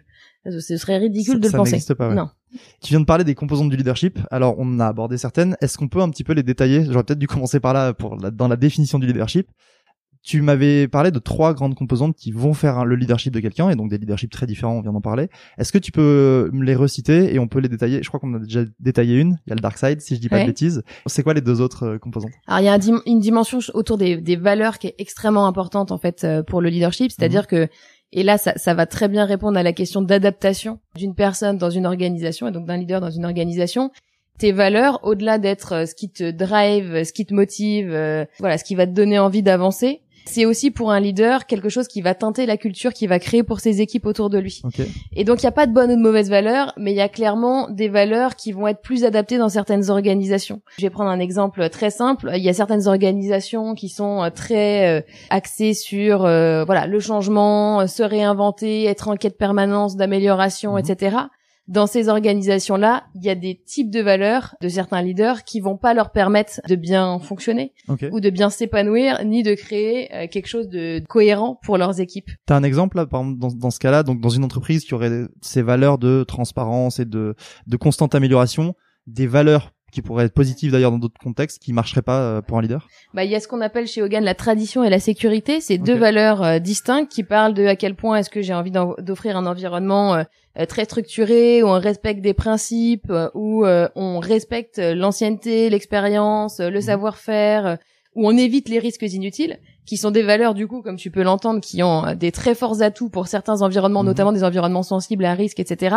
Ce 0.49 0.77
serait 0.79 0.97
ridicule 0.99 1.35
Ça- 1.35 1.39
de 1.39 1.45
le 1.45 1.51
ça 1.51 1.59
penser. 1.59 1.95
pas, 1.95 2.09
ouais. 2.09 2.15
Non. 2.15 2.29
Tu 2.83 2.89
viens 2.95 3.01
de 3.01 3.05
parler 3.05 3.25
des 3.25 3.35
composantes 3.35 3.69
du 3.69 3.77
leadership. 3.77 4.19
Alors, 4.31 4.55
on 4.59 4.63
en 4.75 4.81
a 4.81 4.87
abordé 4.87 5.19
certaines. 5.19 5.57
Est-ce 5.61 5.77
qu'on 5.77 5.89
peut 5.89 6.01
un 6.01 6.09
petit 6.09 6.25
peu 6.25 6.33
les 6.33 6.43
détailler? 6.43 6.85
J'aurais 6.87 7.05
peut-être 7.05 7.19
dû 7.19 7.27
commencer 7.27 7.61
par 7.61 7.75
là 7.75 7.93
pour 7.93 8.17
la- 8.17 8.31
dans 8.31 8.49
la 8.49 8.57
définition 8.57 8.99
du 8.99 9.07
leadership. 9.07 9.49
Tu 10.23 10.43
m'avais 10.43 10.89
parlé 10.89 11.11
de 11.11 11.19
trois 11.19 11.55
grandes 11.55 11.75
composantes 11.75 12.15
qui 12.17 12.33
vont 12.33 12.53
faire 12.53 12.85
le 12.85 12.97
leadership 12.97 13.33
de 13.33 13.41
quelqu'un, 13.41 13.71
et 13.71 13.77
donc 13.77 13.89
des 13.91 13.99
leaderships 13.99 14.31
très 14.31 14.47
différents, 14.47 14.75
on 14.75 14.81
vient 14.83 14.93
d'en 14.93 15.01
parler. 15.01 15.29
Est-ce 15.59 15.73
que 15.73 15.79
tu 15.79 15.93
peux 15.93 16.51
me 16.53 16.65
les 16.65 16.75
reciter 16.75 17.35
et 17.35 17.39
on 17.39 17.49
peut 17.49 17.61
les 17.61 17.69
détailler? 17.69 18.03
Je 18.03 18.09
crois 18.09 18.21
qu'on 18.21 18.33
en 18.35 18.37
a 18.37 18.41
déjà 18.41 18.61
détaillé 18.81 19.17
une. 19.17 19.39
Il 19.47 19.51
y 19.51 19.53
a 19.53 19.55
le 19.55 19.61
dark 19.61 19.79
side, 19.79 20.01
si 20.01 20.17
je 20.17 20.21
dis 20.21 20.29
pas 20.29 20.37
Ouais. 20.37 20.43
de 20.43 20.49
bêtises. 20.49 20.83
C'est 21.07 21.23
quoi 21.23 21.35
les 21.35 21.41
deux 21.41 21.61
autres 21.61 21.85
euh, 21.85 21.99
composantes? 21.99 22.33
Alors 22.47 22.61
il 22.61 22.65
y 22.65 22.69
a 22.69 22.79
une 23.07 23.21
dimension 23.21 23.59
autour 23.75 23.97
des, 23.97 24.17
des 24.19 24.37
valeurs 24.37 24.79
qui 24.79 24.89
est 24.89 24.95
extrêmement 24.99 25.47
importante 25.47 25.93
en 25.93 25.99
fait 25.99 26.25
euh, 26.25 26.43
pour 26.43 26.61
le 26.61 26.69
leadership, 26.69 27.11
c'est-à-dire 27.11 27.43
Mhm. 27.43 27.47
que 27.47 27.69
Et 28.13 28.23
là, 28.23 28.39
ça, 28.39 28.55
ça 28.57 28.73
va 28.73 28.87
très 28.87 29.07
bien 29.09 29.27
répondre 29.27 29.59
à 29.59 29.63
la 29.63 29.75
question 29.75 30.01
d'adaptation 30.01 30.81
d'une 30.97 31.15
personne 31.15 31.59
dans 31.59 31.69
une 31.71 31.85
organisation 31.85 32.49
et 32.49 32.53
donc 32.53 32.65
d'un 32.67 32.79
leader 32.79 33.01
dans 33.03 33.11
une 33.11 33.27
organisation. 33.27 33.91
Tes 34.39 34.53
valeurs, 34.53 35.01
au-delà 35.03 35.37
d'être 35.39 35.73
euh, 35.75 35.85
ce 35.85 35.95
qui 35.95 36.09
te 36.11 36.31
drive, 36.31 37.05
ce 37.05 37.13
qui 37.13 37.27
te 37.27 37.35
motive, 37.35 37.91
euh, 37.93 38.25
voilà, 38.39 38.57
ce 38.57 38.65
qui 38.65 38.75
va 38.77 38.87
te 38.87 38.93
donner 38.93 39.19
envie 39.19 39.43
d'avancer, 39.43 40.01
c'est 40.29 40.45
aussi 40.45 40.71
pour 40.71 40.93
un 40.93 41.01
leader 41.01 41.47
quelque 41.47 41.69
chose 41.69 41.89
qui 41.89 42.01
va 42.03 42.15
teinter 42.15 42.47
la 42.47 42.57
culture 42.57 42.93
qu'il 42.93 43.09
va 43.09 43.19
créer 43.19 43.43
pour 43.43 43.61
ses 43.61 43.81
équipes 43.81 44.07
autour 44.07 44.31
de 44.31 44.39
lui. 44.39 44.61
Ok. 44.65 44.81
Et 45.15 45.25
donc 45.25 45.43
il 45.43 45.47
n'y 45.47 45.49
a 45.49 45.53
pas 45.53 45.67
de 45.67 45.73
bonnes 45.73 45.91
ou 45.91 45.97
de 45.97 46.01
mauvaises 46.01 46.31
valeurs, 46.31 46.73
mais 46.77 46.93
il 46.93 46.97
y 46.97 47.01
a 47.01 47.09
clairement 47.09 47.69
des 47.71 47.89
valeurs 47.89 48.37
qui 48.37 48.53
vont 48.53 48.69
être 48.69 48.81
plus 48.83 49.05
adaptées 49.05 49.39
dans 49.39 49.49
certaines 49.49 49.91
organisations. 49.91 50.61
Je 50.79 50.83
vais 50.87 50.91
prendre 50.91 51.11
un 51.11 51.19
exemple 51.21 51.69
très 51.71 51.91
simple. 51.91 52.31
Il 52.37 52.43
y 52.43 52.49
a 52.49 52.55
certaines 52.55 52.87
organisations 52.87 53.75
qui 53.75 53.89
sont 53.89 54.23
euh, 54.23 54.31
très 54.31 54.99
euh, 54.99 55.03
axées 55.31 55.75
sur 55.75 56.25
euh, 56.25 56.65
voilà 56.65 56.87
le 56.87 57.01
changement, 57.01 57.81
euh, 57.81 57.87
se 57.87 58.03
réinventer, 58.03 58.85
être 58.85 59.09
en 59.09 59.17
quête 59.17 59.39
permanence 59.39 59.97
d'amélioration, 59.97 60.73
Mhm. 60.75 60.79
etc. 60.81 61.17
Dans 61.69 61.87
ces 61.87 62.09
organisations-là, 62.09 63.05
il 63.15 63.23
y 63.23 63.29
a 63.29 63.35
des 63.35 63.61
types 63.63 63.91
de 63.91 64.01
valeurs 64.01 64.55
de 64.63 64.69
certains 64.69 65.03
leaders 65.03 65.45
qui 65.45 65.61
vont 65.61 65.77
pas 65.77 65.93
leur 65.93 66.13
permettre 66.13 66.61
de 66.67 66.75
bien 66.77 67.19
fonctionner 67.19 67.75
ou 68.11 68.21
de 68.21 68.31
bien 68.31 68.49
s'épanouir, 68.49 69.25
ni 69.25 69.43
de 69.43 69.55
créer 69.55 70.15
euh, 70.15 70.27
quelque 70.29 70.47
chose 70.47 70.69
de 70.69 71.03
cohérent 71.09 71.61
pour 71.63 71.77
leurs 71.77 72.01
équipes. 72.01 72.31
T'as 72.47 72.57
un 72.57 72.63
exemple 72.63 72.97
là, 72.97 73.07
par 73.07 73.21
exemple, 73.21 73.39
dans, 73.39 73.53
dans 73.53 73.71
ce 73.71 73.79
cas-là, 73.79 74.03
donc 74.03 74.21
dans 74.21 74.31
une 74.31 74.45
entreprise 74.45 74.85
qui 74.85 74.95
aurait 74.95 75.27
ces 75.43 75.63
valeurs 75.63 75.99
de 75.99 76.25
transparence 76.25 77.01
et 77.01 77.05
de, 77.05 77.35
de 77.67 77.77
constante 77.77 78.15
amélioration, 78.15 78.75
des 79.07 79.27
valeurs 79.27 79.73
qui 79.93 80.03
pourraient 80.03 80.27
être 80.27 80.35
positives 80.35 80.73
d'ailleurs 80.73 80.91
dans 80.91 80.99
d'autres 80.99 81.21
contextes, 81.23 81.63
qui 81.63 81.73
marcheraient 81.73 82.03
pas 82.03 82.21
euh, 82.21 82.43
pour 82.43 82.59
un 82.59 82.63
leader? 82.63 82.87
Bah, 83.15 83.25
il 83.25 83.31
y 83.31 83.35
a 83.35 83.41
ce 83.41 83.49
qu'on 83.49 83.61
appelle 83.61 83.87
chez 83.87 84.03
Hogan 84.03 84.23
la 84.25 84.35
tradition 84.35 84.85
et 84.85 84.91
la 84.91 85.01
sécurité. 85.01 85.61
C'est 85.61 85.79
deux 85.79 85.97
valeurs 85.97 86.43
euh, 86.43 86.59
distinctes 86.59 87.11
qui 87.11 87.23
parlent 87.25 87.55
de 87.55 87.65
à 87.67 87.77
quel 87.77 87.95
point 87.95 88.17
est-ce 88.19 88.31
que 88.31 88.43
j'ai 88.43 88.55
envie 88.55 88.71
d'offrir 88.71 89.37
un 89.37 89.47
environnement 89.47 90.15
euh, 90.15 90.23
euh, 90.59 90.67
très 90.67 90.85
structuré, 90.85 91.63
où 91.63 91.67
on 91.69 91.79
respecte 91.79 92.21
des 92.21 92.35
principes, 92.35 93.11
euh, 93.11 93.31
où 93.35 93.65
euh, 93.65 93.89
on 93.97 94.19
respecte 94.19 94.79
l'ancienneté, 94.79 95.71
l'expérience, 95.71 96.61
le 96.61 96.71
Mhm. 96.71 96.81
savoir-faire, 96.83 97.79
où 98.15 98.27
on 98.27 98.37
évite 98.37 98.69
les 98.69 98.79
risques 98.79 99.03
inutiles, 99.03 99.59
qui 99.87 99.97
sont 99.97 100.11
des 100.11 100.23
valeurs 100.23 100.55
du 100.55 100.67
coup, 100.67 100.83
comme 100.83 100.97
tu 100.97 101.11
peux 101.11 101.23
l'entendre, 101.23 101.61
qui 101.61 101.83
ont 101.83 102.15
des 102.15 102.33
très 102.33 102.55
forts 102.55 102.83
atouts 102.83 103.09
pour 103.11 103.27
certains 103.29 103.63
environnements, 103.63 104.01
Mhm. 104.03 104.07
notamment 104.09 104.33
des 104.33 104.45
environnements 104.45 104.83
sensibles 104.83 105.25
à 105.25 105.35
risque, 105.35 105.61
etc. 105.61 105.97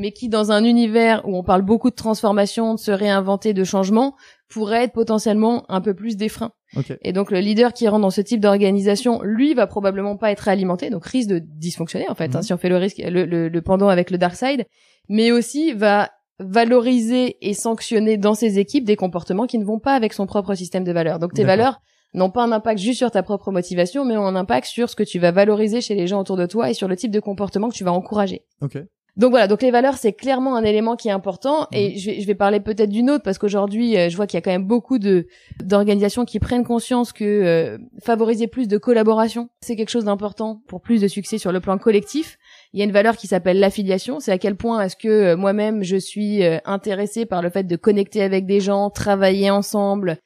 Mais 0.00 0.12
qui, 0.12 0.28
dans 0.28 0.52
un 0.52 0.64
univers 0.64 1.22
où 1.26 1.36
on 1.36 1.42
parle 1.42 1.62
beaucoup 1.62 1.90
de 1.90 1.94
transformation, 1.94 2.74
de 2.74 2.78
se 2.78 2.90
réinventer, 2.90 3.52
de 3.54 3.64
changement, 3.64 4.14
pourraient 4.48 4.84
être 4.84 4.92
potentiellement 4.92 5.64
un 5.68 5.80
peu 5.80 5.94
plus 5.94 6.16
des 6.16 6.28
freins. 6.28 6.52
Ok. 6.76 6.92
Et 7.02 7.12
donc 7.12 7.30
le 7.30 7.40
leader 7.40 7.72
qui 7.72 7.88
rentre 7.88 8.02
dans 8.02 8.10
ce 8.10 8.20
type 8.20 8.40
d'organisation, 8.40 9.20
lui, 9.22 9.54
va 9.54 9.66
probablement 9.66 10.16
pas 10.16 10.30
être 10.30 10.48
alimenté, 10.48 10.90
donc 10.90 11.04
risque 11.06 11.28
de 11.30 11.38
dysfonctionner 11.44 12.08
en 12.08 12.14
fait, 12.14 12.34
hein, 12.34 12.38
Mhm. 12.38 12.42
si 12.42 12.52
on 12.52 12.58
fait 12.58 12.68
le 12.68 12.76
risque, 12.76 12.98
le, 12.98 13.24
le- 13.24 13.48
le 13.48 13.62
pendant 13.62 13.88
avec 13.88 14.10
le 14.10 14.18
dark 14.18 14.36
side, 14.36 14.66
mais 15.08 15.32
aussi 15.32 15.72
va 15.72 16.10
valoriser 16.40 17.36
et 17.40 17.54
sanctionner 17.54 18.16
dans 18.16 18.34
ses 18.34 18.58
équipes 18.58 18.84
des 18.84 18.96
comportements 18.96 19.46
qui 19.46 19.58
ne 19.58 19.64
vont 19.64 19.78
pas 19.78 19.94
avec 19.94 20.12
son 20.12 20.26
propre 20.26 20.54
système 20.54 20.84
de 20.84 20.92
valeurs. 20.92 21.18
Donc 21.18 21.32
tes 21.34 21.42
valeurs 21.48 21.80
n'ont 22.14 22.30
pas 22.30 22.42
un 22.44 22.52
impact 22.52 22.80
juste 22.80 22.98
sur 22.98 23.10
ta 23.10 23.22
propre 23.22 23.50
motivation, 23.50 24.04
mais 24.04 24.16
ont 24.16 24.26
un 24.26 24.36
impact 24.36 24.66
sur 24.66 24.88
ce 24.88 24.96
que 24.96 25.02
tu 25.02 25.18
vas 25.18 25.30
valoriser 25.30 25.80
chez 25.80 25.94
les 25.94 26.06
gens 26.06 26.20
autour 26.20 26.36
de 26.36 26.46
toi 26.46 26.70
et 26.70 26.74
sur 26.74 26.88
le 26.88 26.96
type 26.96 27.10
de 27.10 27.20
comportement 27.20 27.68
que 27.68 27.74
tu 27.74 27.84
vas 27.84 27.92
encourager. 27.92 28.42
Ok. 28.62 28.78
Donc 29.18 29.30
voilà, 29.30 29.48
donc 29.48 29.62
les 29.62 29.72
valeurs 29.72 29.96
c'est 29.96 30.12
clairement 30.12 30.54
un 30.54 30.62
élément 30.62 30.94
qui 30.94 31.08
est 31.08 31.12
important 31.12 31.66
et 31.72 31.98
je 31.98 32.10
vais, 32.10 32.20
je 32.20 32.26
vais 32.26 32.36
parler 32.36 32.60
peut-être 32.60 32.88
d'une 32.88 33.10
autre 33.10 33.24
parce 33.24 33.36
qu'aujourd'hui 33.36 33.96
euh, 33.98 34.08
je 34.08 34.16
vois 34.16 34.28
qu'il 34.28 34.36
y 34.36 34.38
a 34.38 34.42
quand 34.42 34.52
même 34.52 34.66
beaucoup 34.66 35.00
de 35.00 35.26
d'organisations 35.60 36.24
qui 36.24 36.38
prennent 36.38 36.64
conscience 36.64 37.12
que 37.12 37.24
euh, 37.24 37.78
favoriser 38.00 38.46
plus 38.46 38.68
de 38.68 38.78
collaboration 38.78 39.48
c'est 39.60 39.74
quelque 39.74 39.88
chose 39.90 40.04
d'important 40.04 40.62
pour 40.68 40.80
plus 40.80 41.00
de 41.00 41.08
succès 41.08 41.36
sur 41.38 41.50
le 41.50 41.58
plan 41.58 41.78
collectif. 41.78 42.38
Il 42.72 42.78
y 42.78 42.82
a 42.82 42.84
une 42.84 42.92
valeur 42.92 43.16
qui 43.16 43.26
s'appelle 43.26 43.58
l'affiliation, 43.58 44.20
c'est 44.20 44.30
à 44.30 44.38
quel 44.38 44.54
point 44.54 44.80
est-ce 44.82 44.94
que 44.94 45.08
euh, 45.08 45.36
moi-même 45.36 45.82
je 45.82 45.96
suis 45.96 46.44
euh, 46.44 46.58
intéressé 46.64 47.26
par 47.26 47.42
le 47.42 47.50
fait 47.50 47.64
de 47.64 47.74
connecter 47.74 48.22
avec 48.22 48.46
des 48.46 48.60
gens, 48.60 48.88
travailler 48.88 49.50
ensemble, 49.50 50.18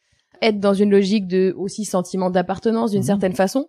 être 0.42 0.60
dans 0.60 0.74
une 0.74 0.90
logique 0.90 1.26
de 1.28 1.54
aussi 1.56 1.86
sentiment 1.86 2.28
d'appartenance 2.28 2.90
d'une 2.90 3.00
Mhm. 3.00 3.06
certaine 3.06 3.32
façon 3.32 3.68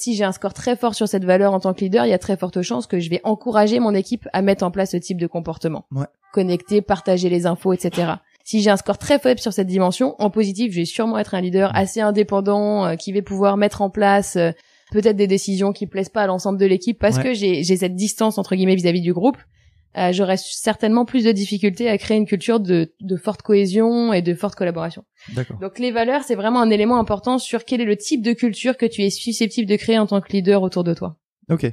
si 0.00 0.14
j'ai 0.14 0.24
un 0.24 0.32
score 0.32 0.54
très 0.54 0.76
fort 0.76 0.94
sur 0.94 1.08
cette 1.08 1.24
valeur 1.24 1.52
en 1.52 1.60
tant 1.60 1.74
que 1.74 1.80
leader, 1.80 2.06
il 2.06 2.10
y 2.10 2.14
a 2.14 2.18
très 2.18 2.36
forte 2.36 2.62
chance 2.62 2.86
que 2.86 3.00
je 3.00 3.10
vais 3.10 3.20
encourager 3.24 3.80
mon 3.80 3.94
équipe 3.94 4.28
à 4.32 4.42
mettre 4.42 4.64
en 4.64 4.70
place 4.70 4.92
ce 4.92 4.96
type 4.96 5.18
de 5.20 5.26
comportement. 5.26 5.84
Ouais. 5.92 6.06
Connecter, 6.32 6.82
partager 6.82 7.28
les 7.28 7.46
infos, 7.46 7.72
etc. 7.72 8.12
Si 8.44 8.62
j'ai 8.62 8.70
un 8.70 8.76
score 8.76 8.98
très 8.98 9.18
faible 9.18 9.40
sur 9.40 9.52
cette 9.52 9.66
dimension, 9.66 10.14
en 10.18 10.30
positif, 10.30 10.72
je 10.72 10.76
vais 10.80 10.84
sûrement 10.84 11.18
être 11.18 11.34
un 11.34 11.40
leader 11.40 11.70
assez 11.74 12.00
indépendant 12.00 12.86
euh, 12.86 12.94
qui 12.94 13.12
va 13.12 13.22
pouvoir 13.22 13.56
mettre 13.56 13.82
en 13.82 13.90
place 13.90 14.36
euh, 14.36 14.52
peut-être 14.92 15.16
des 15.16 15.26
décisions 15.26 15.72
qui 15.72 15.86
plaisent 15.86 16.10
pas 16.10 16.22
à 16.22 16.26
l'ensemble 16.28 16.58
de 16.58 16.66
l'équipe 16.66 16.98
parce 16.98 17.16
Ouais. 17.16 17.22
que 17.24 17.34
j'ai 17.34 17.64
j'ai 17.64 17.76
cette 17.76 17.96
distance 17.96 18.38
entre 18.38 18.54
guillemets 18.54 18.76
vis-à-vis 18.76 19.00
du 19.00 19.12
groupe. 19.12 19.36
Euh, 19.96 20.12
J'aurais 20.12 20.36
certainement 20.36 21.04
plus 21.04 21.24
de 21.24 21.32
difficultés 21.32 21.88
à 21.88 21.96
créer 21.98 22.16
une 22.16 22.26
culture 22.26 22.60
de, 22.60 22.92
de 23.00 23.16
forte 23.16 23.42
cohésion 23.42 24.12
et 24.12 24.22
de 24.22 24.34
forte 24.34 24.54
collaboration. 24.54 25.04
Donc 25.60 25.78
les 25.78 25.90
valeurs, 25.90 26.22
c'est 26.22 26.34
vraiment 26.34 26.60
un 26.60 26.70
élément 26.70 26.98
important 26.98 27.38
sur 27.38 27.64
quel 27.64 27.80
est 27.80 27.86
le 27.86 27.96
type 27.96 28.22
de 28.22 28.32
culture 28.32 28.76
que 28.76 28.86
tu 28.86 29.02
es 29.02 29.10
susceptible 29.10 29.68
de 29.68 29.76
créer 29.76 29.98
en 29.98 30.06
tant 30.06 30.20
que 30.20 30.32
leader 30.32 30.62
autour 30.62 30.84
de 30.84 30.92
toi. 30.94 31.16
Ok. 31.50 31.70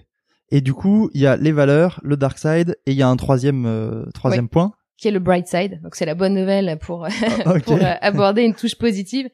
Et 0.51 0.61
du 0.61 0.73
coup, 0.73 1.09
il 1.13 1.21
y 1.21 1.27
a 1.27 1.35
les 1.35 1.51
valeurs, 1.51 1.99
le 2.03 2.15
dark 2.15 2.37
side, 2.37 2.77
et 2.85 2.91
il 2.91 2.97
y 2.97 3.01
a 3.01 3.07
un 3.07 3.17
troisième 3.17 3.65
euh, 3.65 4.05
troisième 4.13 4.47
point. 4.47 4.73
Qui 4.97 5.07
est 5.07 5.11
le 5.11 5.19
bright 5.19 5.47
side. 5.47 5.81
Donc 5.81 5.95
c'est 5.95 6.05
la 6.05 6.15
bonne 6.15 6.35
nouvelle 6.35 6.77
pour, 6.79 7.07
Ah, 7.45 7.59
pour 7.65 7.75
euh, 7.75 7.93
aborder 8.01 8.43
une 8.43 8.53
touche 8.53 8.75
positive. 8.75 9.29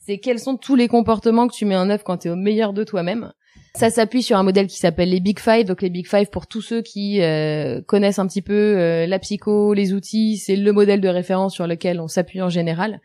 C'est 0.00 0.18
quels 0.18 0.38
sont 0.38 0.56
tous 0.56 0.74
les 0.74 0.88
comportements 0.88 1.48
que 1.48 1.54
tu 1.54 1.64
mets 1.64 1.76
en 1.76 1.88
œuvre 1.88 2.04
quand 2.04 2.18
tu 2.18 2.28
es 2.28 2.30
au 2.30 2.36
meilleur 2.36 2.72
de 2.72 2.84
toi-même. 2.84 3.32
Ça 3.76 3.90
s'appuie 3.90 4.22
sur 4.22 4.36
un 4.36 4.42
modèle 4.44 4.68
qui 4.68 4.76
s'appelle 4.78 5.10
les 5.10 5.20
Big 5.20 5.38
Five. 5.40 5.64
Donc 5.64 5.82
les 5.82 5.90
Big 5.90 6.06
Five, 6.06 6.30
pour 6.30 6.46
tous 6.46 6.62
ceux 6.62 6.80
qui 6.82 7.20
euh, 7.22 7.80
connaissent 7.82 8.20
un 8.20 8.26
petit 8.26 8.42
peu 8.42 8.52
euh, 8.54 9.06
la 9.06 9.18
psycho, 9.18 9.74
les 9.74 9.92
outils, 9.92 10.36
c'est 10.38 10.54
le 10.56 10.72
modèle 10.72 11.00
de 11.00 11.08
référence 11.08 11.54
sur 11.54 11.66
lequel 11.66 12.00
on 12.00 12.06
s'appuie 12.08 12.40
en 12.40 12.48
général. 12.48 13.00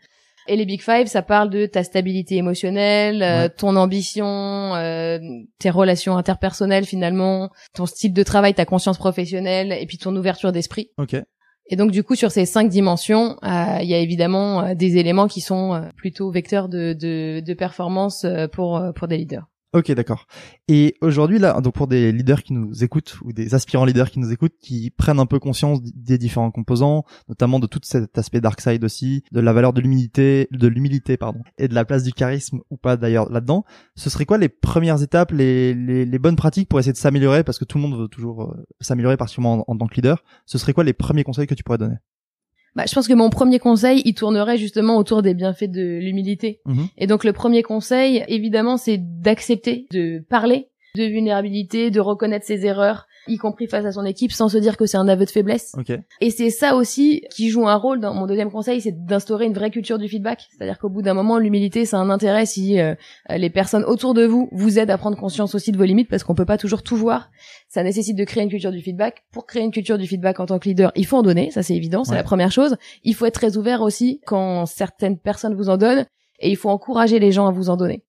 Et 0.48 0.56
les 0.56 0.64
Big 0.64 0.80
Five, 0.80 1.06
ça 1.06 1.22
parle 1.22 1.50
de 1.50 1.66
ta 1.66 1.82
stabilité 1.84 2.36
émotionnelle, 2.36 3.22
euh, 3.22 3.42
Ouais. 3.42 3.48
ton 3.50 3.76
ambition, 3.76 4.26
euh, 4.26 5.18
tes 5.58 5.70
relations 5.70 6.16
interpersonnelles 6.16 6.84
finalement, 6.84 7.50
ton 7.74 7.86
style 7.86 8.12
de 8.12 8.22
travail, 8.22 8.54
ta 8.54 8.64
conscience 8.64 8.96
professionnelle, 8.98 9.72
et 9.72 9.86
puis 9.86 9.98
ton 9.98 10.14
ouverture 10.16 10.50
d'esprit. 10.52 10.90
Ok. 10.98 11.14
Et 11.72 11.76
donc 11.76 11.90
du 11.92 12.02
coup 12.02 12.14
sur 12.16 12.30
ces 12.32 12.46
cinq 12.46 12.68
dimensions, 12.68 13.36
euh, 13.44 13.78
il 13.80 13.88
y 13.88 13.94
a 13.94 13.98
évidemment 13.98 14.62
euh, 14.62 14.74
des 14.74 14.96
éléments 14.96 15.28
qui 15.28 15.40
sont 15.40 15.74
euh, 15.74 15.80
plutôt 15.96 16.30
vecteurs 16.30 16.68
de, 16.68 16.94
de, 16.94 17.40
de 17.46 17.54
performance 17.54 18.24
euh, 18.24 18.48
pour 18.48 18.80
pour 18.96 19.06
des 19.08 19.18
leaders. 19.18 19.46
Ok, 19.72 19.92
d'accord. 19.92 20.26
Et 20.66 20.96
aujourd'hui, 21.00 21.38
là, 21.38 21.60
donc 21.60 21.74
pour 21.74 21.86
des 21.86 22.10
leaders 22.10 22.42
qui 22.42 22.54
nous 22.54 22.82
écoutent 22.82 23.18
ou 23.22 23.32
des 23.32 23.54
aspirants 23.54 23.84
leaders 23.84 24.10
qui 24.10 24.18
nous 24.18 24.32
écoutent, 24.32 24.56
qui 24.60 24.90
prennent 24.90 25.20
un 25.20 25.26
peu 25.26 25.38
conscience 25.38 25.80
des 25.80 26.18
différents 26.18 26.50
composants, 26.50 27.04
notamment 27.28 27.60
de 27.60 27.68
tout 27.68 27.78
cet 27.84 28.18
aspect 28.18 28.40
dark 28.40 28.60
side 28.60 28.82
aussi, 28.84 29.22
de 29.30 29.38
la 29.38 29.52
valeur 29.52 29.72
de 29.72 29.80
l'humilité, 29.80 30.48
de 30.50 30.66
l'humilité, 30.66 31.16
pardon, 31.16 31.42
et 31.56 31.68
de 31.68 31.74
la 31.74 31.84
place 31.84 32.02
du 32.02 32.12
charisme 32.12 32.62
ou 32.70 32.76
pas 32.76 32.96
d'ailleurs 32.96 33.30
là-dedans, 33.30 33.64
ce 33.94 34.10
serait 34.10 34.26
quoi 34.26 34.38
les 34.38 34.48
premières 34.48 35.02
étapes, 35.04 35.30
les, 35.30 36.18
bonnes 36.18 36.36
pratiques 36.36 36.68
pour 36.68 36.80
essayer 36.80 36.92
de 36.92 36.98
s'améliorer, 36.98 37.44
parce 37.44 37.60
que 37.60 37.64
tout 37.64 37.78
le 37.78 37.82
monde 37.82 37.96
veut 37.96 38.08
toujours 38.08 38.42
euh, 38.42 38.66
s'améliorer, 38.80 39.16
particulièrement 39.16 39.64
en, 39.68 39.74
en 39.74 39.78
tant 39.78 39.86
que 39.86 39.94
leader. 39.94 40.24
Ce 40.46 40.58
serait 40.58 40.72
quoi 40.72 40.82
les 40.82 40.92
premiers 40.94 41.22
conseils 41.22 41.46
que 41.46 41.54
tu 41.54 41.62
pourrais 41.62 41.78
donner? 41.78 41.96
Bah, 42.76 42.84
je 42.88 42.94
pense 42.94 43.08
que 43.08 43.14
mon 43.14 43.30
premier 43.30 43.58
conseil, 43.58 44.02
il 44.04 44.14
tournerait 44.14 44.58
justement 44.58 44.96
autour 44.96 45.22
des 45.22 45.34
bienfaits 45.34 45.70
de 45.70 45.98
l'humilité. 45.98 46.60
Mhm. 46.66 46.86
Et 46.98 47.06
donc 47.06 47.24
le 47.24 47.32
premier 47.32 47.62
conseil, 47.62 48.24
évidemment, 48.28 48.76
c'est 48.76 48.98
d'accepter 48.98 49.86
de 49.90 50.24
parler 50.28 50.69
de 50.96 51.04
vulnérabilité, 51.04 51.90
de 51.90 52.00
reconnaître 52.00 52.44
ses 52.46 52.66
erreurs, 52.66 53.06
y 53.28 53.36
compris 53.36 53.66
face 53.68 53.84
à 53.84 53.92
son 53.92 54.04
équipe, 54.04 54.32
sans 54.32 54.48
se 54.48 54.58
dire 54.58 54.76
que 54.76 54.86
c'est 54.86 54.96
un 54.96 55.06
aveu 55.08 55.24
de 55.24 55.30
faiblesse. 55.30 55.72
Ok. 55.78 55.92
Et 56.20 56.30
c'est 56.30 56.50
ça 56.50 56.74
aussi 56.74 57.22
qui 57.30 57.48
joue 57.50 57.68
un 57.68 57.76
rôle 57.76 58.00
dans 58.00 58.12
mon 58.14 58.26
deuxième 58.26 58.50
conseil, 58.50 58.80
c'est 58.80 59.04
d'instaurer 59.04 59.46
une 59.46 59.52
vraie 59.52 59.70
culture 59.70 59.98
du 59.98 60.08
feedback. 60.08 60.48
C'est-à-dire 60.56 60.78
qu'au 60.78 60.88
bout 60.88 61.02
d'un 61.02 61.14
moment, 61.14 61.38
l'humilité, 61.38 61.84
c'est 61.84 61.96
un 61.96 62.10
intérêt 62.10 62.46
si 62.46 62.80
euh, 62.80 62.94
les 63.28 63.50
personnes 63.50 63.84
autour 63.84 64.14
de 64.14 64.24
vous 64.24 64.48
vous 64.52 64.78
aident 64.78 64.90
à 64.90 64.98
prendre 64.98 65.16
conscience 65.16 65.54
aussi 65.54 65.70
de 65.70 65.76
vos 65.78 65.84
limites, 65.84 66.08
parce 66.08 66.24
qu'on 66.24 66.34
peut 66.34 66.44
pas 66.44 66.58
toujours 66.58 66.82
tout 66.82 66.96
voir. 66.96 67.30
Ça 67.68 67.82
nécessite 67.82 68.16
de 68.16 68.24
créer 68.24 68.42
une 68.42 68.50
culture 68.50 68.72
du 68.72 68.80
feedback. 68.80 69.22
Pour 69.32 69.46
créer 69.46 69.62
une 69.62 69.70
culture 69.70 69.98
du 69.98 70.06
feedback 70.06 70.40
en 70.40 70.46
tant 70.46 70.58
que 70.58 70.68
leader, 70.68 70.90
il 70.96 71.06
faut 71.06 71.16
en 71.18 71.22
donner, 71.22 71.50
ça 71.50 71.62
c'est 71.62 71.74
évident, 71.76 72.02
c'est 72.04 72.12
Ouais. 72.12 72.16
la 72.16 72.24
première 72.24 72.50
chose. 72.50 72.76
Il 73.04 73.14
faut 73.14 73.26
être 73.26 73.34
très 73.34 73.56
ouvert 73.56 73.82
aussi 73.82 74.20
quand 74.26 74.66
certaines 74.66 75.18
personnes 75.18 75.54
vous 75.54 75.68
en 75.68 75.76
donnent, 75.76 76.06
et 76.40 76.50
il 76.50 76.56
faut 76.56 76.70
encourager 76.70 77.18
les 77.18 77.32
gens 77.32 77.46
à 77.46 77.52
vous 77.52 77.68
en 77.68 77.76
donner. 77.76 78.02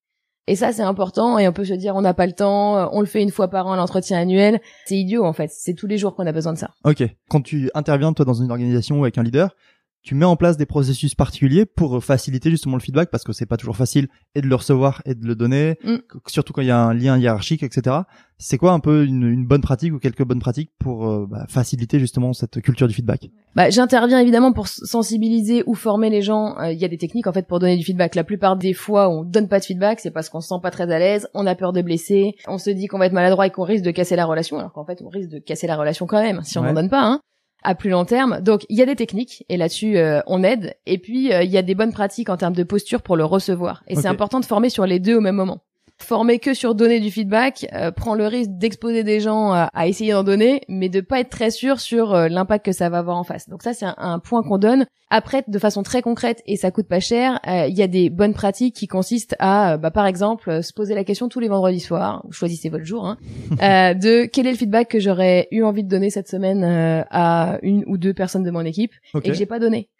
Et 0.48 0.56
ça, 0.56 0.72
c'est 0.72 0.82
important, 0.82 1.38
et 1.38 1.46
on 1.46 1.52
peut 1.52 1.64
se 1.64 1.72
dire, 1.72 1.94
on 1.94 2.00
n'a 2.00 2.14
pas 2.14 2.26
le 2.26 2.32
temps, 2.32 2.76
euh, 2.76 2.86
on 2.90 3.00
le 3.00 3.06
fait 3.06 3.22
une 3.22 3.30
fois 3.30 3.48
par 3.48 3.68
an, 3.68 3.76
l'entretien 3.76 4.18
annuel. 4.18 4.60
C'est 4.86 4.96
idiot, 4.96 5.24
en 5.24 5.32
fait. 5.32 5.50
C'est 5.52 5.74
tous 5.74 5.86
les 5.86 5.98
jours 5.98 6.16
qu'on 6.16 6.26
a 6.26 6.32
besoin 6.32 6.52
de 6.52 6.58
ça. 6.58 6.70
Ok. 6.84 7.04
Quand 7.28 7.42
tu 7.42 7.70
interviens 7.74 8.12
toi 8.12 8.24
dans 8.24 8.34
une 8.34 8.50
organisation 8.50 8.98
ou 8.98 9.04
avec 9.04 9.18
un 9.18 9.22
leader, 9.22 9.54
tu 10.02 10.14
mets 10.14 10.24
en 10.24 10.36
place 10.36 10.56
des 10.56 10.66
processus 10.66 11.14
particuliers 11.14 11.64
pour 11.64 11.96
euh, 11.96 12.00
faciliter 12.00 12.50
justement 12.50 12.76
le 12.76 12.82
feedback 12.82 13.10
parce 13.10 13.24
que 13.24 13.32
c'est 13.32 13.46
pas 13.46 13.56
toujours 13.56 13.76
facile 13.76 14.08
et 14.34 14.40
de 14.42 14.46
le 14.48 14.54
recevoir 14.54 15.00
et 15.06 15.14
de 15.14 15.24
le 15.26 15.34
donner, 15.34 15.78
Mm. 15.84 15.96
surtout 16.26 16.52
quand 16.52 16.62
il 16.62 16.68
y 16.68 16.70
a 16.72 16.78
un 16.82 16.92
lien 16.94 17.16
hiérarchique, 17.18 17.62
etc. 17.62 17.96
C'est 18.38 18.58
quoi 18.58 18.72
un 18.72 18.80
peu 18.80 19.04
une, 19.04 19.22
une 19.22 19.46
bonne 19.46 19.60
pratique 19.60 19.92
ou 19.92 19.98
quelques 20.00 20.24
bonnes 20.24 20.40
pratiques 20.40 20.70
pour 20.80 21.08
euh, 21.08 21.26
bah, 21.30 21.46
faciliter 21.48 22.00
justement 22.00 22.32
cette 22.32 22.60
culture 22.60 22.88
du 22.88 22.94
feedback? 22.94 23.30
Bah, 23.54 23.70
j'interviens 23.70 24.18
évidemment 24.18 24.52
pour 24.52 24.66
sensibiliser 24.66 25.62
ou 25.66 25.74
former 25.74 26.10
les 26.10 26.22
gens. 26.22 26.58
Euh, 26.58 26.72
Il 26.72 26.78
y 26.80 26.84
a 26.84 26.88
des 26.88 26.98
techniques 26.98 27.26
en 27.26 27.32
fait 27.32 27.46
pour 27.46 27.58
donner 27.58 27.76
du 27.76 27.84
feedback. 27.84 28.14
La 28.14 28.24
plupart 28.24 28.56
des 28.56 28.72
fois, 28.74 29.08
on 29.08 29.22
donne 29.24 29.48
pas 29.48 29.60
de 29.60 29.64
feedback, 29.64 30.00
c'est 30.00 30.10
parce 30.10 30.28
qu'on 30.28 30.40
se 30.40 30.48
sent 30.48 30.60
pas 30.62 30.70
très 30.70 30.90
à 30.92 30.98
l'aise, 30.98 31.28
on 31.34 31.46
a 31.46 31.54
peur 31.54 31.72
de 31.72 31.82
blesser, 31.82 32.34
on 32.48 32.58
se 32.58 32.70
dit 32.70 32.86
qu'on 32.86 32.98
va 32.98 33.06
être 33.06 33.12
maladroit 33.12 33.46
et 33.46 33.50
qu'on 33.50 33.62
risque 33.64 33.84
de 33.84 33.90
casser 33.90 34.16
la 34.16 34.26
relation, 34.26 34.58
alors 34.58 34.72
qu'en 34.72 34.84
fait, 34.84 35.00
on 35.04 35.08
risque 35.08 35.28
de 35.30 35.38
casser 35.38 35.66
la 35.66 35.76
relation 35.76 36.06
quand 36.06 36.20
même 36.22 36.40
si 36.42 36.58
on 36.58 36.62
Ouais. 36.62 36.68
n'en 36.68 36.74
donne 36.74 36.90
pas. 36.90 37.02
Hein 37.04 37.20
à 37.62 37.74
plus 37.74 37.90
long 37.90 38.04
terme. 38.04 38.40
Donc 38.40 38.66
il 38.68 38.78
y 38.78 38.82
a 38.82 38.86
des 38.86 38.96
techniques 38.96 39.44
et 39.48 39.56
là-dessus 39.56 39.96
euh, 39.96 40.20
on 40.26 40.42
aide. 40.42 40.76
Et 40.86 40.98
puis 40.98 41.32
euh, 41.32 41.42
il 41.42 41.50
y 41.50 41.58
a 41.58 41.62
des 41.62 41.74
bonnes 41.74 41.92
pratiques 41.92 42.28
en 42.28 42.36
termes 42.36 42.54
de 42.54 42.62
posture 42.62 43.02
pour 43.02 43.16
le 43.16 43.24
recevoir. 43.24 43.82
Et 43.88 43.96
c'est 43.96 44.08
important 44.08 44.40
de 44.40 44.44
former 44.44 44.70
sur 44.70 44.86
les 44.86 44.98
deux 44.98 45.16
au 45.16 45.20
même 45.20 45.36
moment. 45.36 45.62
Former 46.02 46.38
que 46.38 46.54
sur 46.54 46.74
donner 46.74 47.00
du 47.00 47.10
feedback 47.10 47.66
euh, 47.72 47.90
prend 47.90 48.14
le 48.14 48.26
risque 48.26 48.50
d'exposer 48.52 49.04
des 49.04 49.20
gens 49.20 49.52
à, 49.52 49.70
à 49.74 49.86
essayer 49.86 50.12
d'en 50.12 50.24
donner, 50.24 50.62
mais 50.68 50.88
de 50.88 51.00
pas 51.00 51.20
être 51.20 51.30
très 51.30 51.50
sûr 51.50 51.80
sur 51.80 52.14
euh, 52.14 52.28
l'impact 52.28 52.64
que 52.66 52.72
ça 52.72 52.88
va 52.88 52.98
avoir 52.98 53.16
en 53.16 53.24
face. 53.24 53.48
Donc 53.48 53.62
ça 53.62 53.72
c'est 53.72 53.86
un, 53.86 53.94
un 53.96 54.18
point 54.18 54.42
qu'on 54.42 54.58
donne. 54.58 54.86
Après, 55.14 55.44
de 55.46 55.58
façon 55.58 55.82
très 55.82 56.00
concrète 56.00 56.42
et 56.46 56.56
ça 56.56 56.70
coûte 56.70 56.88
pas 56.88 56.98
cher, 56.98 57.38
euh, 57.46 57.66
il 57.68 57.76
y 57.76 57.82
a 57.82 57.86
des 57.86 58.08
bonnes 58.08 58.32
pratiques 58.32 58.74
qui 58.74 58.86
consistent 58.86 59.36
à, 59.38 59.74
euh, 59.74 59.76
bah, 59.76 59.90
par 59.90 60.06
exemple, 60.06 60.48
euh, 60.48 60.62
se 60.62 60.72
poser 60.72 60.94
la 60.94 61.04
question 61.04 61.28
tous 61.28 61.38
les 61.38 61.48
vendredis 61.48 61.80
soirs, 61.80 62.24
choisissez 62.30 62.70
votre 62.70 62.84
jour, 62.84 63.06
hein, 63.06 63.18
euh, 63.62 63.92
de 63.92 64.24
quel 64.24 64.46
est 64.46 64.52
le 64.52 64.56
feedback 64.56 64.88
que 64.88 65.00
j'aurais 65.00 65.48
eu 65.50 65.64
envie 65.64 65.84
de 65.84 65.88
donner 65.90 66.08
cette 66.08 66.28
semaine 66.28 66.64
euh, 66.64 67.04
à 67.10 67.58
une 67.60 67.84
ou 67.86 67.98
deux 67.98 68.14
personnes 68.14 68.42
de 68.42 68.50
mon 68.50 68.64
équipe 68.64 68.92
et 69.14 69.20
que 69.20 69.34
j'ai 69.34 69.44
pas 69.44 69.58
donné. 69.58 69.90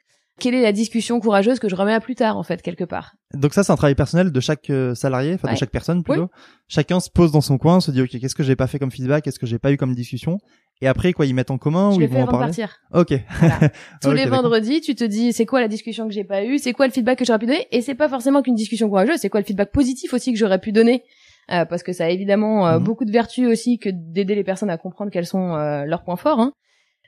Quelle 0.40 0.54
est 0.54 0.62
la 0.62 0.72
discussion 0.72 1.20
courageuse 1.20 1.58
que 1.60 1.68
je 1.68 1.74
remets 1.76 1.92
à 1.92 2.00
plus 2.00 2.14
tard 2.14 2.36
en 2.36 2.42
fait 2.42 2.62
quelque 2.62 2.84
part? 2.84 3.12
Donc 3.34 3.54
ça, 3.54 3.62
c'est 3.62 3.70
un 3.72 3.76
travail 3.76 3.94
personnel 3.94 4.32
de 4.32 4.40
chaque 4.40 4.70
euh, 4.70 4.94
salarié, 4.94 5.34
enfin 5.34 5.48
Ouais. 5.48 5.54
de 5.54 5.58
chaque 5.58 5.70
personne 5.70 6.02
plutôt. 6.02 6.28
Chacun 6.68 7.00
se 7.00 7.10
pose 7.10 7.30
dans 7.32 7.40
son 7.42 7.58
coin, 7.58 7.80
se 7.80 7.90
dit 7.90 8.00
ok, 8.02 8.08
qu'est-ce 8.18 8.34
que 8.34 8.42
j'ai 8.42 8.56
pas 8.56 8.66
fait 8.66 8.78
comme 8.78 8.90
feedback, 8.90 9.24
qu'est-ce 9.24 9.38
que 9.38 9.46
j'ai 9.46 9.58
pas 9.58 9.70
eu 9.72 9.76
comme 9.76 9.94
discussion, 9.94 10.38
et 10.80 10.88
après 10.88 11.12
quoi, 11.12 11.26
ils 11.26 11.34
mettent 11.34 11.50
en 11.50 11.58
commun 11.58 11.92
Je 11.92 11.98
ou 11.98 12.00
ils 12.00 12.08
vont 12.08 12.22
en 12.22 12.26
de 12.26 12.30
parler? 12.30 12.46
partir. 12.46 12.76
Ok. 12.92 13.12
Voilà. 13.38 13.58
Tous 14.02 14.12
les 14.12 14.26
vendredis, 14.26 14.80
tu 14.80 14.94
te 14.94 15.04
dis 15.04 15.32
c'est 15.32 15.46
quoi 15.46 15.60
la 15.60 15.68
discussion 15.68 16.08
que 16.08 16.14
j'ai 16.14 16.24
pas 16.24 16.42
eue, 16.44 16.58
c'est 16.58 16.72
quoi 16.72 16.86
le 16.86 16.92
feedback 16.92 17.18
que 17.18 17.24
j'aurais 17.24 17.38
pu 17.38 17.46
donner, 17.46 17.66
et 17.70 17.82
c'est 17.82 17.94
pas 17.94 18.08
forcément 18.08 18.42
qu'une 18.42 18.54
discussion 18.56 18.88
courageuse, 18.88 19.18
c'est 19.18 19.28
quoi 19.28 19.40
le 19.40 19.46
feedback 19.46 19.70
positif 19.70 20.12
aussi 20.14 20.32
que 20.32 20.38
j'aurais 20.38 20.58
pu 20.60 20.72
donner, 20.72 21.02
Euh, 21.50 21.64
parce 21.64 21.82
que 21.82 21.92
ça 21.92 22.04
a 22.04 22.08
évidemment 22.08 22.68
euh, 22.68 22.78
Mhm. 22.78 22.84
beaucoup 22.84 23.04
de 23.04 23.10
vertus 23.10 23.48
aussi 23.48 23.78
que 23.78 23.90
d'aider 23.92 24.36
les 24.36 24.44
personnes 24.44 24.70
à 24.70 24.78
comprendre 24.78 25.10
quels 25.10 25.26
sont 25.26 25.54
euh, 25.56 25.84
leurs 25.86 26.04
points 26.04 26.16
forts. 26.16 26.38
Hein. 26.40 26.52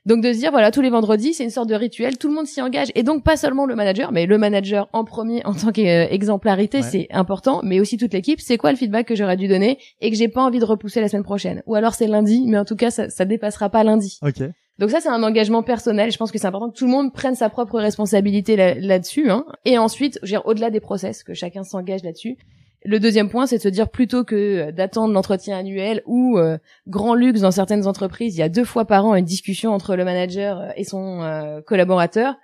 Donc 0.07 0.23
de 0.23 0.33
se 0.35 0.39
dire 0.39 0.51
voilà 0.51 0.71
tous 0.71 0.83
les 0.83 0.91
vendredis 0.91 1.33
c'est 1.33 1.45
une 1.45 1.51
sorte 1.51 1.69
de 1.69 1.75
rituel, 1.75 2.19
tout 2.19 2.29
le 2.29 2.35
monde 2.35 2.47
s'y 2.47 2.61
engage 2.61 2.89
et 2.95 3.03
donc 3.03 3.25
pas 3.25 3.37
seulement 3.39 3.65
le 3.65 3.75
manager, 3.75 4.13
mais 4.13 4.27
le 4.27 4.37
manager 4.37 4.89
en 4.93 5.05
premier 5.05 5.45
en 5.47 5.55
tant 5.55 5.73
qu'exemplarité 5.73 6.79
Ouais. 6.79 6.83
c'est 6.83 7.07
important, 7.11 7.61
mais 7.63 7.81
aussi 7.81 7.97
toute 7.97 8.13
l'équipe. 8.13 8.41
C'est 8.41 8.57
quoi 8.59 8.71
le 8.71 8.77
feedback 8.77 9.07
que 9.07 9.15
j'aurais 9.15 9.37
dû 9.37 9.49
donner 9.49 9.79
et 10.01 10.11
que 10.11 10.17
j'ai 10.17 10.29
pas 10.29 10.43
envie 10.43 10.59
de 10.59 10.65
repousser 10.65 11.01
la 11.01 11.09
semaine 11.09 11.23
prochaine, 11.25 11.63
ou 11.67 11.75
alors 11.75 11.95
c'est 11.95 12.07
lundi, 12.07 12.45
mais 12.47 12.59
en 12.59 12.65
tout 12.65 12.77
cas 12.77 12.91
ça, 12.91 13.09
ça 13.09 13.25
dépassera 13.25 13.71
pas 13.71 13.83
lundi. 13.85 14.19
Ok. 14.23 14.43
Donc 14.81 14.91
ça, 14.91 15.01
c'est 15.01 15.09
un 15.09 15.23
engagement 15.23 15.63
personnel. 15.63 16.11
Je 16.11 16.19
pense 16.19 16.33
que 16.33 16.39
c'est 16.39 16.49
important 16.49 16.69
que 16.69 16.77
tout 16.77 16.87
le 16.87 16.91
monde 16.91 17.13
prenne 17.13 17.37
sa 17.37 17.49
propre 17.49 17.79
responsabilité 17.79 18.57
là- 18.57 18.75
là-dessus. 18.75 19.31
hein. 19.31 19.45
Et 19.65 19.79
ensuite, 19.79 20.19
au-delà 20.45 20.71
des 20.71 20.81
process, 20.81 21.23
que 21.23 21.33
chacun 21.33 21.63
s'engage 21.63 22.03
là-dessus. 22.03 22.37
Le 22.85 23.01
deuxième 23.01 23.31
point, 23.31 23.47
c'est 23.47 23.57
de 23.57 23.63
se 23.63 23.69
dire 23.69 23.89
plutôt 23.89 24.25
que 24.25 24.71
d'attendre 24.71 25.15
l'entretien 25.15 25.57
annuel 25.57 26.03
ou 26.07 26.39
euh, 26.39 26.59
grand 26.87 27.15
luxe 27.15 27.41
dans 27.41 27.51
certaines 27.51 27.87
entreprises, 27.87 28.37
il 28.37 28.41
y 28.41 28.43
a 28.43 28.51
deux 28.51 28.65
fois 28.65 28.85
par 28.85 29.07
an 29.07 29.15
une 29.15 29.25
discussion 29.25 29.73
entre 29.73 29.97
le 29.97 30.05
manager 30.05 30.61
euh, 30.61 30.69
et 30.77 30.85
son 30.85 31.23
euh, 31.23 31.63
collaborateur. 31.63 32.37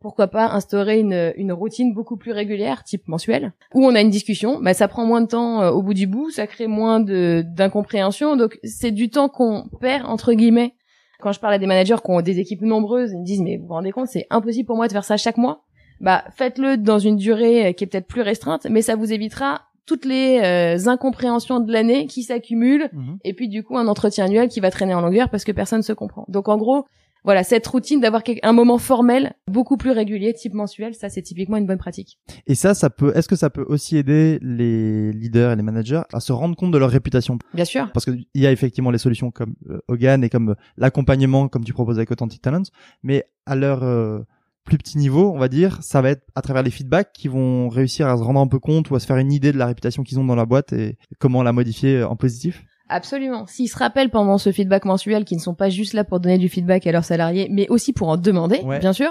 Pourquoi 0.00 0.28
pas 0.28 0.50
instaurer 0.50 1.00
une, 1.00 1.32
une 1.36 1.52
routine 1.52 1.92
beaucoup 1.92 2.16
plus 2.16 2.32
régulière, 2.32 2.84
type 2.84 3.08
mensuelle, 3.08 3.52
où 3.74 3.84
on 3.84 3.94
a 3.94 4.00
une 4.00 4.10
discussion. 4.10 4.60
Bah, 4.60 4.74
ça 4.74 4.86
prend 4.88 5.04
moins 5.04 5.22
de 5.22 5.26
temps 5.26 5.62
euh, 5.62 5.70
au 5.70 5.82
bout 5.82 5.94
du 5.94 6.06
bout, 6.06 6.30
ça 6.30 6.46
crée 6.46 6.68
moins 6.68 7.00
d'incompréhension. 7.00 8.36
Donc 8.36 8.58
c'est 8.62 8.92
du 8.92 9.10
temps 9.10 9.28
qu'on 9.28 9.68
perd 9.80 10.06
entre 10.06 10.34
guillemets 10.34 10.74
quand 11.20 11.32
je 11.32 11.40
parle 11.40 11.54
à 11.54 11.58
des 11.58 11.66
managers 11.66 11.96
qui 12.04 12.10
ont 12.10 12.20
des 12.20 12.38
équipes 12.38 12.62
nombreuses, 12.62 13.12
ils 13.12 13.18
me 13.18 13.24
disent 13.24 13.42
mais 13.42 13.56
vous 13.56 13.66
vous 13.66 13.74
rendez 13.74 13.90
compte, 13.90 14.08
c'est 14.08 14.26
impossible 14.30 14.66
pour 14.66 14.76
moi 14.76 14.86
de 14.86 14.92
faire 14.92 15.04
ça 15.04 15.16
chaque 15.16 15.36
mois. 15.36 15.64
Bah 16.00 16.22
faites-le 16.36 16.76
dans 16.76 17.00
une 17.00 17.16
durée 17.16 17.66
euh, 17.66 17.72
qui 17.72 17.82
est 17.82 17.86
peut-être 17.88 18.06
plus 18.06 18.22
restreinte, 18.22 18.66
mais 18.70 18.82
ça 18.82 18.94
vous 18.94 19.12
évitera 19.12 19.62
toutes 19.88 20.04
les 20.04 20.38
euh, 20.44 20.86
incompréhensions 20.88 21.60
de 21.60 21.72
l'année 21.72 22.06
qui 22.06 22.22
s'accumulent 22.22 22.90
Mhm. 22.92 23.16
et 23.24 23.32
puis 23.32 23.48
du 23.48 23.62
coup 23.64 23.78
un 23.78 23.88
entretien 23.88 24.26
annuel 24.26 24.48
qui 24.48 24.60
va 24.60 24.70
traîner 24.70 24.92
en 24.94 25.00
longueur 25.00 25.30
parce 25.30 25.44
que 25.44 25.52
personne 25.52 25.82
se 25.82 25.94
comprend. 25.94 26.26
Donc 26.28 26.48
en 26.48 26.58
gros, 26.58 26.84
voilà, 27.24 27.42
cette 27.42 27.66
routine 27.66 28.00
d'avoir 28.00 28.22
un 28.42 28.52
moment 28.52 28.78
formel 28.78 29.32
beaucoup 29.50 29.76
plus 29.76 29.90
régulier, 29.90 30.32
type 30.34 30.54
mensuel, 30.54 30.94
ça 30.94 31.08
c'est 31.08 31.22
typiquement 31.22 31.56
une 31.56 31.66
bonne 31.66 31.78
pratique. 31.78 32.18
Et 32.46 32.54
ça, 32.54 32.74
ça 32.74 32.90
peut. 32.90 33.12
Est-ce 33.16 33.28
que 33.28 33.34
ça 33.36 33.50
peut 33.50 33.64
aussi 33.66 33.96
aider 33.96 34.38
les 34.40 35.10
leaders 35.12 35.52
et 35.52 35.56
les 35.56 35.62
managers 35.62 36.02
à 36.12 36.20
se 36.20 36.32
rendre 36.32 36.54
compte 36.54 36.70
de 36.70 36.78
leur 36.78 36.90
réputation? 36.90 37.38
Bien 37.54 37.64
sûr. 37.64 37.90
Parce 37.92 38.04
qu'il 38.04 38.26
y 38.34 38.46
a 38.46 38.52
effectivement 38.52 38.90
les 38.90 38.98
solutions 38.98 39.30
comme 39.30 39.54
euh, 39.68 39.78
Hogan 39.88 40.22
et 40.22 40.28
comme 40.28 40.50
euh, 40.50 40.54
l'accompagnement, 40.76 41.48
comme 41.48 41.64
tu 41.64 41.72
proposes 41.72 41.96
avec 41.98 42.10
Authentic 42.10 42.40
Talents, 42.40 42.62
mais 43.02 43.24
à 43.46 43.56
leur 43.56 43.82
euh, 43.82 44.20
plus 44.68 44.78
petit 44.78 44.98
niveau, 44.98 45.32
on 45.34 45.38
va 45.38 45.48
dire, 45.48 45.78
ça 45.82 46.00
va 46.02 46.10
être 46.10 46.22
à 46.34 46.42
travers 46.42 46.62
les 46.62 46.70
feedbacks 46.70 47.12
qu'ils 47.12 47.30
vont 47.30 47.68
réussir 47.70 48.06
à 48.06 48.16
se 48.16 48.22
rendre 48.22 48.38
un 48.40 48.46
peu 48.46 48.58
compte 48.58 48.90
ou 48.90 48.94
à 48.94 49.00
se 49.00 49.06
faire 49.06 49.16
une 49.16 49.32
idée 49.32 49.50
de 49.50 49.58
la 49.58 49.66
réputation 49.66 50.02
qu'ils 50.02 50.20
ont 50.20 50.24
dans 50.24 50.34
la 50.36 50.44
boîte 50.46 50.72
et 50.74 50.98
comment 51.18 51.42
la 51.42 51.52
modifier 51.52 52.02
en 52.04 52.16
positif. 52.16 52.64
Absolument. 52.90 53.46
S'ils 53.46 53.68
se 53.68 53.76
rappellent 53.76 54.08
pendant 54.08 54.38
ce 54.38 54.50
feedback 54.50 54.86
mensuel 54.86 55.24
qu'ils 55.26 55.36
ne 55.36 55.42
sont 55.42 55.54
pas 55.54 55.68
juste 55.68 55.92
là 55.92 56.04
pour 56.04 56.20
donner 56.20 56.38
du 56.38 56.48
feedback 56.48 56.86
à 56.86 56.92
leurs 56.92 57.04
salariés, 57.04 57.48
mais 57.50 57.68
aussi 57.68 57.92
pour 57.92 58.08
en 58.08 58.16
demander, 58.16 58.60
Ouais. 58.64 58.78
bien 58.78 58.94
sûr, 58.94 59.10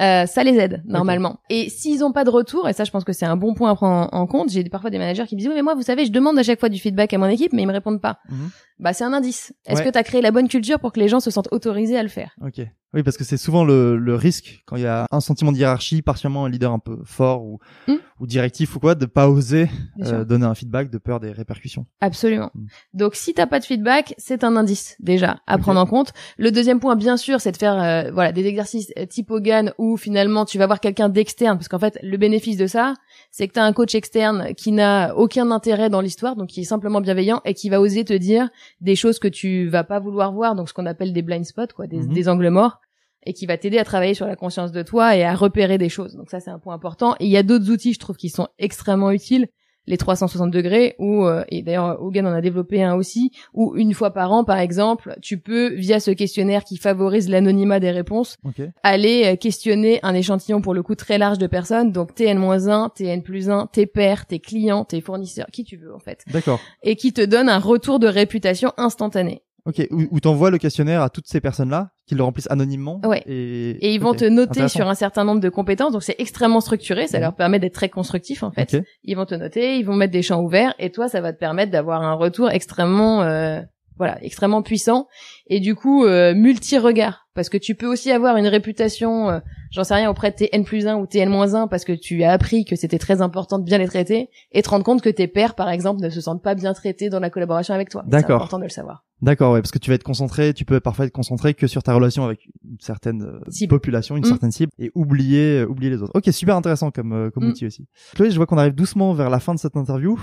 euh, 0.00 0.26
ça 0.26 0.44
les 0.44 0.56
aide 0.58 0.82
normalement. 0.86 1.38
Et 1.48 1.70
s'ils 1.70 2.00
n'ont 2.00 2.12
pas 2.12 2.24
de 2.24 2.30
retour, 2.30 2.68
et 2.68 2.74
ça 2.74 2.84
je 2.84 2.90
pense 2.90 3.02
que 3.04 3.14
c'est 3.14 3.24
un 3.24 3.36
bon 3.38 3.54
point 3.54 3.70
à 3.70 3.74
prendre 3.76 4.10
en 4.12 4.26
compte, 4.26 4.50
j'ai 4.50 4.62
parfois 4.64 4.90
des 4.90 4.98
managers 4.98 5.24
qui 5.26 5.36
me 5.36 5.40
disent 5.40 5.48
oui 5.48 5.54
mais 5.54 5.62
moi 5.62 5.74
vous 5.74 5.80
savez 5.82 6.04
je 6.04 6.12
demande 6.12 6.38
à 6.38 6.42
chaque 6.42 6.60
fois 6.60 6.68
du 6.68 6.78
feedback 6.78 7.14
à 7.14 7.18
mon 7.18 7.26
équipe 7.26 7.52
mais 7.54 7.62
ils 7.62 7.66
me 7.66 7.72
répondent 7.72 8.00
pas. 8.02 8.18
Mhm. 8.28 8.50
Bah 8.78 8.92
c'est 8.92 9.04
un 9.04 9.12
indice. 9.14 9.54
Est-ce 9.66 9.78
Ouais. 9.80 9.86
que 9.86 9.90
tu 9.92 9.98
as 9.98 10.02
créé 10.02 10.20
la 10.20 10.30
bonne 10.30 10.48
culture 10.48 10.78
pour 10.78 10.92
que 10.92 11.00
les 11.00 11.08
gens 11.08 11.20
se 11.20 11.30
sentent 11.30 11.48
autorisés 11.50 11.96
à 11.96 12.02
le 12.02 12.08
faire? 12.10 12.34
Ok. 12.44 12.60
Oui, 12.94 13.02
parce 13.02 13.16
que 13.16 13.24
c'est 13.24 13.36
souvent 13.36 13.64
le, 13.64 13.96
le 13.96 14.14
risque 14.14 14.62
quand 14.66 14.76
il 14.76 14.82
y 14.82 14.86
a 14.86 15.06
un 15.10 15.20
sentiment 15.20 15.50
de 15.52 15.56
hiérarchie, 15.58 16.00
partiellement 16.00 16.44
un 16.44 16.48
leader 16.48 16.72
un 16.72 16.78
peu 16.78 16.98
fort 17.04 17.42
ou, 17.44 17.58
Mm. 17.88 17.94
ou 18.20 18.26
directif 18.26 18.76
ou 18.76 18.80
quoi, 18.80 18.94
de 18.94 19.04
pas 19.06 19.28
oser 19.28 19.68
euh, 20.02 20.24
donner 20.24 20.46
un 20.46 20.54
feedback 20.54 20.90
de 20.90 20.98
peur 20.98 21.18
des 21.20 21.32
répercussions. 21.32 21.86
Absolument. 22.00 22.50
Mm. 22.54 22.66
Donc 22.94 23.14
si 23.16 23.34
t'as 23.34 23.46
pas 23.46 23.58
de 23.58 23.64
feedback, 23.64 24.14
c'est 24.16 24.44
un 24.44 24.56
indice 24.56 24.96
déjà 25.00 25.40
à 25.46 25.58
prendre 25.58 25.80
en 25.80 25.86
compte. 25.86 26.12
Le 26.38 26.50
deuxième 26.52 26.78
point, 26.80 26.94
bien 26.96 27.16
sûr, 27.16 27.40
c'est 27.40 27.52
de 27.52 27.56
faire 27.56 27.82
euh, 27.82 28.10
voilà 28.12 28.30
des 28.32 28.46
exercices 28.46 28.92
euh, 28.98 29.06
type 29.06 29.30
Hogan 29.30 29.72
où 29.78 29.96
finalement 29.96 30.44
tu 30.44 30.56
vas 30.58 30.66
voir 30.66 30.78
quelqu'un 30.80 31.08
d'externe, 31.08 31.58
parce 31.58 31.68
qu'en 31.68 31.78
fait 31.80 31.98
le 32.02 32.16
bénéfice 32.16 32.56
de 32.56 32.66
ça, 32.68 32.94
c'est 33.30 33.48
que 33.48 33.54
t'as 33.54 33.64
un 33.64 33.72
coach 33.72 33.94
externe 33.94 34.54
qui 34.54 34.70
n'a 34.72 35.14
aucun 35.16 35.50
intérêt 35.50 35.90
dans 35.90 36.00
l'histoire, 36.00 36.36
donc 36.36 36.48
qui 36.50 36.60
est 36.60 36.64
simplement 36.64 37.00
bienveillant 37.00 37.40
et 37.44 37.54
qui 37.54 37.68
va 37.70 37.80
oser 37.80 38.04
te 38.04 38.12
dire 38.14 38.48
des 38.80 38.94
choses 38.96 39.18
que 39.18 39.28
tu 39.28 39.68
vas 39.68 39.82
pas 39.84 39.98
vouloir 39.98 40.32
voir, 40.32 40.54
donc 40.54 40.68
ce 40.68 40.74
qu'on 40.74 40.86
appelle 40.86 41.12
des 41.12 41.22
blind 41.22 41.44
spots, 41.44 41.74
quoi, 41.74 41.86
des, 41.86 41.98
Mhm. 41.98 42.12
des 42.12 42.28
angles 42.28 42.48
morts 42.50 42.80
et 43.26 43.32
qui 43.32 43.46
va 43.46 43.56
t'aider 43.56 43.78
à 43.78 43.84
travailler 43.84 44.14
sur 44.14 44.26
la 44.26 44.36
conscience 44.36 44.72
de 44.72 44.82
toi 44.82 45.16
et 45.16 45.24
à 45.24 45.34
repérer 45.34 45.78
des 45.78 45.88
choses. 45.88 46.14
Donc 46.14 46.30
ça, 46.30 46.40
c'est 46.40 46.50
un 46.50 46.58
point 46.58 46.74
important. 46.74 47.14
Et 47.20 47.26
il 47.26 47.30
y 47.30 47.36
a 47.36 47.42
d'autres 47.42 47.70
outils, 47.70 47.92
je 47.92 47.98
trouve, 47.98 48.16
qui 48.16 48.28
sont 48.28 48.48
extrêmement 48.58 49.10
utiles. 49.10 49.48
Les 49.86 49.98
360 49.98 50.50
degrés, 50.50 50.94
ou 50.98 51.26
euh, 51.26 51.44
et 51.50 51.60
d'ailleurs 51.60 52.00
Hogan 52.00 52.26
en 52.26 52.32
a 52.32 52.40
développé 52.40 52.82
un 52.82 52.94
aussi, 52.94 53.32
où 53.52 53.76
une 53.76 53.92
fois 53.92 54.12
par 54.12 54.32
an, 54.32 54.42
par 54.42 54.56
exemple, 54.56 55.14
tu 55.20 55.38
peux, 55.38 55.74
via 55.74 56.00
ce 56.00 56.10
questionnaire 56.10 56.64
qui 56.64 56.78
favorise 56.78 57.28
l'anonymat 57.28 57.80
des 57.80 57.90
réponses, 57.90 58.38
aller 58.82 59.24
euh, 59.26 59.36
questionner 59.36 60.00
un 60.02 60.14
échantillon 60.14 60.62
pour 60.62 60.72
le 60.72 60.82
coup 60.82 60.94
très 60.94 61.18
large 61.18 61.36
de 61.36 61.46
personnes, 61.46 61.92
donc 61.92 62.14
TN-1, 62.14 62.94
TN+1, 62.94 63.70
tes 63.72 63.84
pairs, 63.84 64.24
tes 64.24 64.38
clients, 64.38 64.86
tes 64.86 65.02
fournisseurs, 65.02 65.48
qui 65.52 65.64
tu 65.64 65.76
veux 65.76 65.94
en 65.94 65.98
fait, 65.98 66.24
D'accord. 66.32 66.60
et 66.82 66.96
qui 66.96 67.12
te 67.12 67.20
donne 67.20 67.50
un 67.50 67.58
retour 67.58 67.98
de 67.98 68.06
réputation 68.06 68.72
instantané. 68.78 69.42
Ok. 69.66 69.86
Où, 69.90 70.02
où 70.10 70.20
t'envoies 70.20 70.50
le 70.50 70.58
questionnaire 70.58 71.00
à 71.02 71.08
toutes 71.08 71.26
ces 71.26 71.40
personnes-là, 71.40 71.90
qui 72.06 72.14
le 72.14 72.22
remplissent 72.22 72.50
anonymement. 72.50 73.00
Ouais. 73.04 73.22
Et, 73.26 73.70
Et 73.86 73.94
ils 73.94 74.00
vont 74.00 74.12
te 74.14 74.24
noter 74.26 74.68
sur 74.68 74.88
un 74.88 74.94
certain 74.94 75.24
nombre 75.24 75.40
de 75.40 75.48
compétences, 75.48 75.92
donc 75.92 76.02
c'est 76.02 76.16
extrêmement 76.18 76.60
structuré, 76.60 77.06
ça 77.06 77.16
Mhm. 77.18 77.22
leur 77.22 77.34
permet 77.34 77.58
d'être 77.58 77.72
très 77.74 77.88
constructif 77.88 78.42
en 78.42 78.50
fait. 78.50 78.76
Ils 79.04 79.16
vont 79.16 79.24
te 79.24 79.34
noter, 79.34 79.78
ils 79.78 79.84
vont 79.86 79.94
mettre 79.94 80.12
des 80.12 80.22
champs 80.22 80.42
ouverts, 80.42 80.74
et 80.78 80.90
toi, 80.90 81.08
ça 81.08 81.20
va 81.22 81.32
te 81.32 81.38
permettre 81.38 81.72
d'avoir 81.72 82.02
un 82.02 82.12
retour 82.14 82.50
extrêmement, 82.50 83.22
euh, 83.22 83.62
voilà, 83.98 84.22
extrêmement 84.24 84.62
puissant, 84.62 85.06
et 85.46 85.60
du 85.60 85.74
coup 85.74 86.04
euh, 86.04 86.34
multi-regard, 86.34 87.28
parce 87.34 87.48
que 87.48 87.56
tu 87.58 87.74
peux 87.74 87.86
aussi 87.86 88.10
avoir 88.10 88.36
une 88.36 88.46
réputation, 88.46 89.30
euh, 89.30 89.38
j'en 89.70 89.84
sais 89.84 89.94
rien, 89.94 90.10
auprès 90.10 90.30
de 90.30 90.36
tes 90.36 90.48
N 90.54 90.64
plus 90.64 90.86
1 90.86 90.96
ou 90.96 91.06
tes 91.06 91.18
N-1, 91.20 91.68
parce 91.68 91.84
que 91.84 91.92
tu 91.92 92.22
as 92.24 92.32
appris 92.32 92.64
que 92.64 92.76
c'était 92.76 92.98
très 92.98 93.22
important 93.22 93.58
de 93.58 93.64
bien 93.64 93.78
les 93.78 93.86
traiter, 93.88 94.30
et 94.52 94.62
te 94.62 94.68
rendre 94.68 94.84
compte 94.84 95.02
que 95.02 95.08
tes 95.10 95.26
pairs, 95.28 95.54
par 95.54 95.68
exemple, 95.70 96.00
ne 96.02 96.10
se 96.10 96.20
sentent 96.20 96.42
pas 96.42 96.54
bien 96.54 96.72
traités 96.74 97.08
dans 97.10 97.20
la 97.20 97.30
collaboration 97.30 97.74
avec 97.74 97.88
toi. 97.90 98.02
Et 98.02 98.04
C'est 98.06 98.10
D'accord. 98.10 98.36
important 98.36 98.58
de 98.58 98.64
le 98.64 98.68
savoir. 98.70 99.04
D'accord, 99.22 99.52
ouais, 99.52 99.60
parce 99.62 99.70
que 99.70 99.78
tu 99.78 99.90
vas 99.90 99.94
être 99.94 100.02
concentré, 100.02 100.52
tu 100.54 100.64
peux 100.64 100.80
parfois 100.80 101.06
être 101.06 101.12
concentré 101.12 101.54
que 101.54 101.66
sur 101.66 101.82
ta 101.82 101.94
relation 101.94 102.24
avec 102.24 102.46
une 102.64 102.76
certaine 102.80 103.22
euh, 103.22 103.40
Cible. 103.48 103.70
population, 103.70 104.16
une 104.16 104.22
Mm. 104.22 104.28
certaine 104.28 104.50
cible, 104.50 104.72
et 104.78 104.90
oublier, 104.94 105.60
euh, 105.60 105.66
oublier 105.66 105.90
les 105.90 106.02
autres. 106.02 106.12
Ok, 106.14 106.24
super 106.32 106.56
intéressant 106.56 106.90
comme, 106.90 107.12
euh, 107.12 107.30
comme 107.30 107.44
Mm. 107.46 107.50
outil 107.50 107.66
aussi. 107.66 107.86
Chloé, 108.14 108.30
je 108.30 108.36
vois 108.36 108.46
qu'on 108.46 108.58
arrive 108.58 108.74
doucement 108.74 109.12
vers 109.14 109.30
la 109.30 109.40
fin 109.40 109.54
de 109.54 109.58
cette 109.60 109.76
interview. 109.76 110.18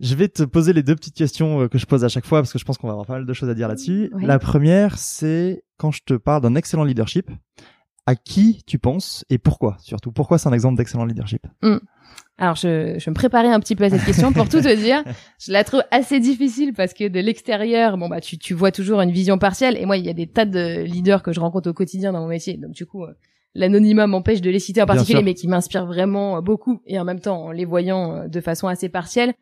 Je 0.00 0.14
vais 0.14 0.28
te 0.28 0.42
poser 0.42 0.72
les 0.72 0.82
deux 0.82 0.94
petites 0.94 1.14
questions 1.14 1.62
euh, 1.62 1.68
que 1.68 1.78
je 1.78 1.86
pose 1.86 2.04
à 2.04 2.08
chaque 2.08 2.26
fois 2.26 2.40
parce 2.40 2.52
que 2.52 2.58
je 2.58 2.64
pense 2.64 2.78
qu'on 2.78 2.86
va 2.86 2.92
avoir 2.92 3.06
pas 3.06 3.14
mal 3.14 3.26
de 3.26 3.32
choses 3.32 3.48
à 3.48 3.54
dire 3.54 3.68
là-dessus. 3.68 4.10
Ouais. 4.12 4.26
La 4.26 4.38
première, 4.38 4.98
c'est 4.98 5.64
quand 5.76 5.90
je 5.90 6.02
te 6.04 6.14
parle 6.14 6.42
d'un 6.42 6.54
excellent 6.54 6.84
leadership, 6.84 7.30
à 8.06 8.16
qui 8.16 8.62
tu 8.66 8.78
penses 8.78 9.24
et 9.28 9.38
pourquoi 9.38 9.76
surtout? 9.80 10.12
Pourquoi 10.12 10.38
c'est 10.38 10.48
un 10.48 10.52
exemple 10.52 10.76
d'excellent 10.76 11.04
leadership? 11.04 11.46
Alors, 12.38 12.54
je, 12.54 12.96
je 12.98 13.10
me 13.10 13.14
préparais 13.14 13.48
un 13.48 13.60
petit 13.60 13.74
peu 13.74 13.84
à 13.84 13.90
cette 13.90 14.04
question 14.04 14.32
pour 14.32 14.48
tout 14.48 14.60
te 14.60 14.74
dire. 14.74 15.02
Je 15.40 15.52
la 15.52 15.64
trouve 15.64 15.82
assez 15.90 16.20
difficile 16.20 16.72
parce 16.72 16.94
que 16.94 17.08
de 17.08 17.18
l'extérieur, 17.20 17.98
bon 17.98 18.08
bah 18.08 18.20
tu, 18.20 18.38
tu 18.38 18.54
vois 18.54 18.70
toujours 18.70 19.00
une 19.00 19.10
vision 19.10 19.38
partielle. 19.38 19.76
Et 19.76 19.86
moi, 19.86 19.96
il 19.96 20.06
y 20.06 20.08
a 20.08 20.14
des 20.14 20.28
tas 20.28 20.44
de 20.44 20.84
leaders 20.84 21.22
que 21.22 21.32
je 21.32 21.40
rencontre 21.40 21.68
au 21.68 21.74
quotidien 21.74 22.12
dans 22.12 22.20
mon 22.20 22.28
métier. 22.28 22.56
Donc 22.56 22.70
du 22.70 22.86
coup, 22.86 23.04
euh, 23.04 23.12
l'anonymat 23.54 24.06
m'empêche 24.06 24.40
de 24.40 24.50
les 24.50 24.60
citer 24.60 24.80
en 24.80 24.86
particulier, 24.86 25.22
mais 25.22 25.34
qui 25.34 25.48
m'inspirent 25.48 25.86
vraiment 25.86 26.40
beaucoup 26.40 26.80
et 26.86 26.98
en 26.98 27.04
même 27.04 27.20
temps 27.20 27.46
en 27.46 27.50
les 27.50 27.64
voyant 27.64 28.14
euh, 28.14 28.28
de 28.28 28.40
façon 28.40 28.68
assez 28.68 28.88
partielle. 28.88 29.34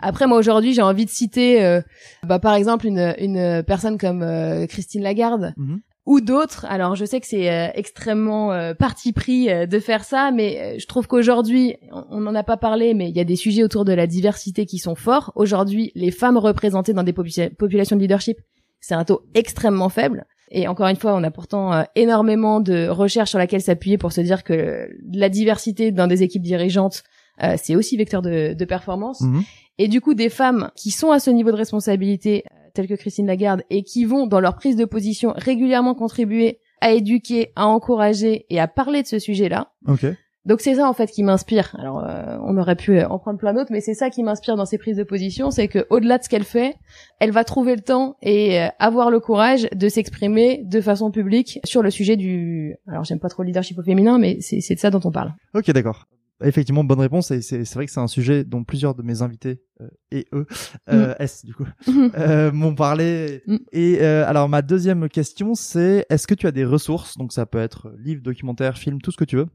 Après, 0.00 0.26
moi 0.26 0.38
aujourd'hui, 0.38 0.72
j'ai 0.74 0.82
envie 0.82 1.04
de 1.04 1.10
citer, 1.10 1.64
euh, 1.64 1.80
bah, 2.24 2.38
par 2.38 2.54
exemple, 2.54 2.86
une, 2.86 3.14
une 3.18 3.62
personne 3.66 3.98
comme 3.98 4.22
euh, 4.22 4.66
Christine 4.66 5.02
Lagarde, 5.02 5.54
Mhm. 5.56 5.80
ou 6.06 6.20
d'autres. 6.20 6.66
Alors 6.68 6.96
je 6.96 7.04
sais 7.06 7.20
que 7.20 7.26
c'est 7.26 7.50
euh, 7.50 7.68
extrêmement 7.74 8.52
euh, 8.52 8.74
parti 8.74 9.12
pris 9.12 9.48
euh, 9.50 9.66
de 9.66 9.78
faire 9.78 10.04
ça, 10.04 10.30
mais 10.32 10.78
je 10.78 10.86
trouve 10.86 11.06
qu'aujourd'hui, 11.06 11.76
on 12.10 12.20
n'en 12.20 12.34
a 12.34 12.42
pas 12.42 12.56
parlé, 12.58 12.92
mais 12.92 13.08
il 13.08 13.16
y 13.16 13.20
a 13.20 13.24
des 13.24 13.36
sujets 13.36 13.62
autour 13.62 13.84
de 13.86 13.92
la 13.94 14.06
diversité 14.06 14.66
qui 14.66 14.78
sont 14.78 14.94
forts. 14.94 15.32
Aujourd'hui, 15.36 15.92
les 15.94 16.10
femmes 16.10 16.36
représentées 16.36 16.92
dans 16.92 17.04
des 17.04 17.12
popula- 17.12 17.54
populations 17.54 17.96
de 17.96 18.02
leadership, 18.02 18.36
c'est 18.80 18.94
un 18.94 19.04
taux 19.04 19.22
extrêmement 19.34 19.88
faible. 19.88 20.26
Et 20.50 20.68
encore 20.68 20.88
une 20.88 20.96
fois, 20.96 21.14
on 21.14 21.22
a 21.24 21.30
pourtant 21.30 21.72
euh, 21.72 21.82
énormément 21.96 22.60
de 22.60 22.86
recherches 22.88 23.30
sur 23.30 23.38
laquelle 23.38 23.62
s'appuyer 23.62 23.96
pour 23.96 24.12
se 24.12 24.20
dire 24.20 24.44
que 24.44 24.88
la 25.10 25.30
diversité 25.30 25.90
dans 25.90 26.06
des 26.06 26.22
équipes 26.22 26.42
dirigeantes, 26.42 27.02
euh, 27.42 27.54
c'est 27.60 27.74
aussi 27.74 27.96
vecteur 27.96 28.20
de, 28.22 28.52
de 28.52 28.64
performance. 28.66 29.22
Mhm. 29.22 29.42
Et 29.78 29.88
du 29.88 30.00
coup, 30.00 30.14
des 30.14 30.28
femmes 30.28 30.70
qui 30.76 30.90
sont 30.90 31.10
à 31.10 31.18
ce 31.18 31.30
niveau 31.30 31.50
de 31.50 31.56
responsabilité, 31.56 32.44
euh, 32.52 32.68
telles 32.74 32.88
que 32.88 32.94
Christine 32.94 33.26
Lagarde, 33.26 33.62
et 33.70 33.82
qui 33.82 34.04
vont, 34.04 34.26
dans 34.26 34.40
leur 34.40 34.54
prise 34.54 34.76
de 34.76 34.84
position, 34.84 35.32
régulièrement 35.36 35.94
contribuer 35.94 36.60
à 36.80 36.92
éduquer, 36.92 37.52
à 37.56 37.66
encourager 37.66 38.46
et 38.50 38.60
à 38.60 38.68
parler 38.68 39.02
de 39.02 39.06
ce 39.06 39.18
sujet-là. 39.18 39.72
Ok. 39.86 40.06
Donc 40.44 40.60
c'est 40.60 40.74
ça 40.74 40.88
en 40.88 40.92
fait 40.92 41.06
qui 41.06 41.22
m'inspire. 41.22 41.74
Alors 41.78 42.04
euh, 42.04 42.36
on 42.42 42.58
aurait 42.58 42.76
pu 42.76 43.00
en 43.00 43.18
prendre 43.18 43.38
plein 43.38 43.54
d'autres, 43.54 43.72
mais 43.72 43.80
c'est 43.80 43.94
ça 43.94 44.10
qui 44.10 44.22
m'inspire 44.22 44.56
dans 44.56 44.66
ces 44.66 44.76
prises 44.76 44.96
de 44.96 45.02
position, 45.02 45.50
c'est 45.50 45.68
que 45.68 45.86
au-delà 45.88 46.18
de 46.18 46.24
ce 46.24 46.28
qu'elle 46.28 46.44
fait, 46.44 46.74
elle 47.18 47.30
va 47.30 47.44
trouver 47.44 47.74
le 47.74 47.80
temps 47.80 48.16
et 48.20 48.60
euh, 48.60 48.68
avoir 48.78 49.10
le 49.10 49.20
courage 49.20 49.66
de 49.74 49.88
s'exprimer 49.88 50.62
de 50.64 50.80
façon 50.82 51.10
publique 51.10 51.60
sur 51.64 51.82
le 51.82 51.90
sujet 51.90 52.16
du. 52.16 52.76
Alors 52.86 53.04
j'aime 53.04 53.20
pas 53.20 53.28
trop 53.28 53.42
le 53.42 53.46
leadership 53.46 53.78
au 53.78 53.82
féminin, 53.82 54.18
mais 54.18 54.38
c'est 54.40 54.74
de 54.74 54.78
ça 54.78 54.90
dont 54.90 55.00
on 55.04 55.10
parle. 55.10 55.32
Ok, 55.54 55.70
d'accord. 55.70 56.04
Effectivement, 56.42 56.82
bonne 56.82 57.00
réponse. 57.00 57.30
Et 57.30 57.42
c'est 57.42 57.72
vrai 57.74 57.86
que 57.86 57.92
c'est 57.92 58.00
un 58.00 58.08
sujet 58.08 58.44
dont 58.44 58.64
plusieurs 58.64 58.94
de 58.94 59.02
mes 59.02 59.22
invités 59.22 59.62
euh, 59.80 59.88
et 60.10 60.26
eux, 60.32 60.46
euh, 60.90 61.14
S 61.18 61.44
du 61.44 61.54
coup, 61.54 61.66
euh, 62.18 62.50
m'ont 62.52 62.74
parlé. 62.74 63.42
Mm. 63.46 63.56
Et 63.72 63.98
euh, 64.00 64.26
alors 64.26 64.48
ma 64.48 64.62
deuxième 64.62 65.08
question, 65.08 65.54
c'est 65.54 66.06
est-ce 66.10 66.26
que 66.26 66.34
tu 66.34 66.46
as 66.46 66.52
des 66.52 66.64
ressources? 66.64 67.16
Donc 67.16 67.32
ça 67.32 67.46
peut 67.46 67.58
être 67.58 67.92
livre, 67.98 68.22
documentaire, 68.22 68.78
film, 68.78 69.00
tout 69.00 69.12
ce 69.12 69.16
que 69.16 69.24
tu 69.24 69.36
veux 69.36 69.46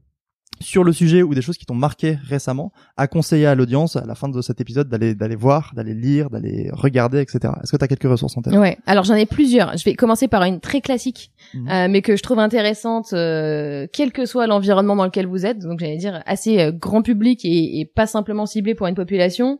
sur 0.60 0.84
le 0.84 0.92
sujet 0.92 1.22
ou 1.22 1.34
des 1.34 1.42
choses 1.42 1.56
qui 1.56 1.64
t'ont 1.66 1.74
marqué 1.74 2.18
récemment 2.28 2.72
à 2.96 3.06
conseiller 3.08 3.46
à 3.46 3.54
l'audience 3.54 3.96
à 3.96 4.04
la 4.04 4.14
fin 4.14 4.28
de 4.28 4.40
cet 4.42 4.60
épisode 4.60 4.88
d'aller 4.88 5.14
d'aller 5.14 5.34
voir, 5.36 5.72
d'aller 5.74 5.94
lire, 5.94 6.28
d'aller 6.30 6.68
regarder, 6.72 7.20
etc. 7.20 7.54
Est-ce 7.62 7.72
que 7.72 7.76
tu 7.78 7.84
as 7.84 7.88
quelques 7.88 8.04
ressources 8.10 8.36
en 8.36 8.42
tête? 8.42 8.54
Ouais. 8.54 8.76
Alors 8.86 9.04
j'en 9.04 9.14
ai 9.14 9.26
plusieurs. 9.26 9.76
Je 9.76 9.84
vais 9.84 9.94
commencer 9.94 10.28
par 10.28 10.42
une 10.44 10.60
très 10.60 10.80
classique, 10.80 11.32
Mhm. 11.54 11.68
euh, 11.70 11.88
mais 11.90 12.02
que 12.02 12.14
je 12.16 12.22
trouve 12.22 12.38
intéressante, 12.38 13.12
euh, 13.12 13.86
quel 13.92 14.12
que 14.12 14.26
soit 14.26 14.46
l'environnement 14.46 14.96
dans 14.96 15.04
lequel 15.04 15.26
vous 15.26 15.46
êtes. 15.46 15.58
Donc 15.60 15.80
j'allais 15.80 15.96
dire 15.96 16.22
assez 16.26 16.60
euh, 16.60 16.72
grand 16.72 17.02
public 17.02 17.44
et, 17.44 17.80
et 17.80 17.86
pas 17.86 18.06
simplement 18.06 18.46
ciblé 18.46 18.74
pour 18.74 18.86
une 18.86 18.94
population. 18.94 19.58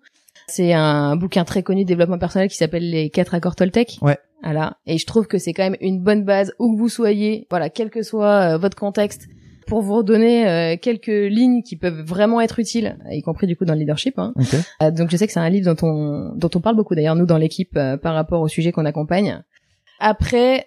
C'est 0.48 0.72
un 0.72 1.16
bouquin 1.16 1.44
très 1.44 1.62
connu 1.62 1.84
de 1.84 1.88
développement 1.88 2.18
personnel 2.18 2.48
qui 2.48 2.56
s'appelle 2.56 2.88
les 2.90 3.10
quatre 3.10 3.34
accords 3.34 3.56
Toltec. 3.56 3.98
Ouais. 4.02 4.18
Voilà. 4.42 4.78
Et 4.86 4.98
je 4.98 5.06
trouve 5.06 5.26
que 5.26 5.38
c'est 5.38 5.52
quand 5.52 5.62
même 5.64 5.76
une 5.80 6.00
bonne 6.02 6.24
base 6.24 6.52
où 6.58 6.74
que 6.74 6.78
vous 6.78 6.88
soyez, 6.88 7.46
voilà, 7.50 7.68
quel 7.70 7.90
que 7.90 8.02
soit 8.02 8.54
euh, 8.54 8.58
votre 8.58 8.76
contexte, 8.76 9.28
pour 9.70 9.82
vous 9.82 9.94
redonner 9.94 10.48
euh, 10.48 10.76
quelques 10.76 11.06
lignes 11.06 11.62
qui 11.62 11.76
peuvent 11.76 12.02
vraiment 12.02 12.40
être 12.40 12.58
utiles, 12.58 12.98
y 13.08 13.22
compris 13.22 13.46
du 13.46 13.56
coup 13.56 13.64
dans 13.64 13.74
le 13.74 13.78
leadership. 13.78 14.18
Hein. 14.18 14.34
Euh, 14.82 14.90
donc 14.90 15.10
je 15.10 15.16
sais 15.16 15.28
que 15.28 15.32
c'est 15.32 15.38
un 15.38 15.48
livre 15.48 15.72
dont 15.72 15.86
on 15.86 16.34
dont 16.34 16.50
on 16.54 16.60
parle 16.60 16.74
beaucoup 16.74 16.96
d'ailleurs 16.96 17.14
nous 17.14 17.24
dans 17.24 17.38
l'équipe 17.38 17.76
euh, 17.76 17.96
par 17.96 18.14
rapport 18.14 18.40
au 18.40 18.48
sujet 18.48 18.72
qu'on 18.72 18.84
accompagne. 18.84 19.42
Après 20.00 20.66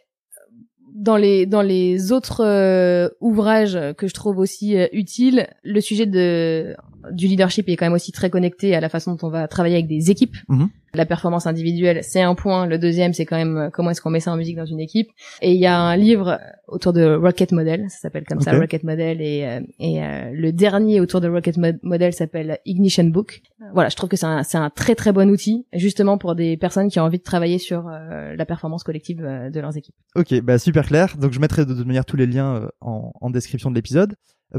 dans 0.93 1.17
les 1.17 1.45
dans 1.45 1.61
les 1.61 2.11
autres 2.11 2.45
euh, 2.45 3.09
ouvrages 3.19 3.77
que 3.97 4.07
je 4.07 4.13
trouve 4.13 4.37
aussi 4.37 4.77
euh, 4.77 4.87
utiles, 4.93 5.47
le 5.63 5.81
sujet 5.81 6.05
de 6.05 6.75
du 7.11 7.27
leadership 7.27 7.67
est 7.69 7.75
quand 7.75 7.85
même 7.85 7.93
aussi 7.93 8.11
très 8.11 8.29
connecté 8.29 8.75
à 8.75 8.79
la 8.81 8.89
façon 8.89 9.13
dont 9.15 9.27
on 9.27 9.29
va 9.29 9.47
travailler 9.47 9.75
avec 9.75 9.87
des 9.87 10.11
équipes. 10.11 10.35
Mhm. 10.49 10.69
La 10.95 11.07
performance 11.07 11.47
individuelle, 11.47 12.01
c'est 12.03 12.21
un 12.21 12.35
point. 12.35 12.67
Le 12.67 12.77
deuxième, 12.77 13.13
c'est 13.13 13.25
quand 13.25 13.35
même 13.35 13.57
euh, 13.57 13.69
comment 13.71 13.89
est-ce 13.89 13.99
qu'on 13.99 14.11
met 14.11 14.19
ça 14.19 14.31
en 14.31 14.37
musique 14.37 14.55
dans 14.57 14.65
une 14.67 14.79
équipe. 14.79 15.07
Et 15.41 15.51
il 15.51 15.59
y 15.59 15.65
a 15.65 15.75
un 15.79 15.97
livre 15.97 16.39
autour 16.67 16.93
de 16.93 17.15
Rocket 17.15 17.51
Model, 17.51 17.85
ça 17.89 17.97
s'appelle 17.97 18.25
comme 18.27 18.41
ça. 18.41 18.51
Rocket 18.59 18.83
Model. 18.83 19.19
Et, 19.19 19.43
euh, 19.43 19.59
et 19.79 20.03
euh, 20.03 20.29
le 20.33 20.51
dernier 20.51 21.01
autour 21.01 21.19
de 21.19 21.27
Rocket 21.27 21.57
Mo- 21.57 21.79
Model 21.81 22.13
s'appelle 22.13 22.59
Ignition 22.65 23.05
Book. 23.05 23.41
Voilà, 23.73 23.89
je 23.89 23.95
trouve 23.95 24.07
que 24.09 24.17
c'est 24.17 24.27
un, 24.27 24.43
un 24.53 24.69
très 24.69 24.93
très 24.93 25.11
bon 25.11 25.31
outil, 25.31 25.65
justement 25.73 26.19
pour 26.19 26.35
des 26.35 26.57
personnes 26.57 26.89
qui 26.89 26.99
ont 26.99 27.03
envie 27.03 27.17
de 27.17 27.23
travailler 27.23 27.57
sur 27.57 27.87
euh, 27.87 28.35
la 28.35 28.45
performance 28.45 28.83
collective 28.83 29.23
euh, 29.25 29.49
de 29.49 29.59
leurs 29.59 29.75
équipes. 29.75 29.95
Ok, 30.15 30.39
bah 30.41 30.59
super 30.59 30.85
clair. 30.85 31.15
Donc 31.17 31.31
je 31.33 31.39
mettrai 31.39 31.65
de 31.65 31.73
toute 31.73 31.87
manière 31.87 32.05
tous 32.05 32.17
les 32.17 32.27
liens 32.27 32.55
euh, 32.57 32.67
en, 32.81 33.11
en 33.19 33.29
description 33.31 33.71
de 33.71 33.75
l'épisode. 33.75 34.13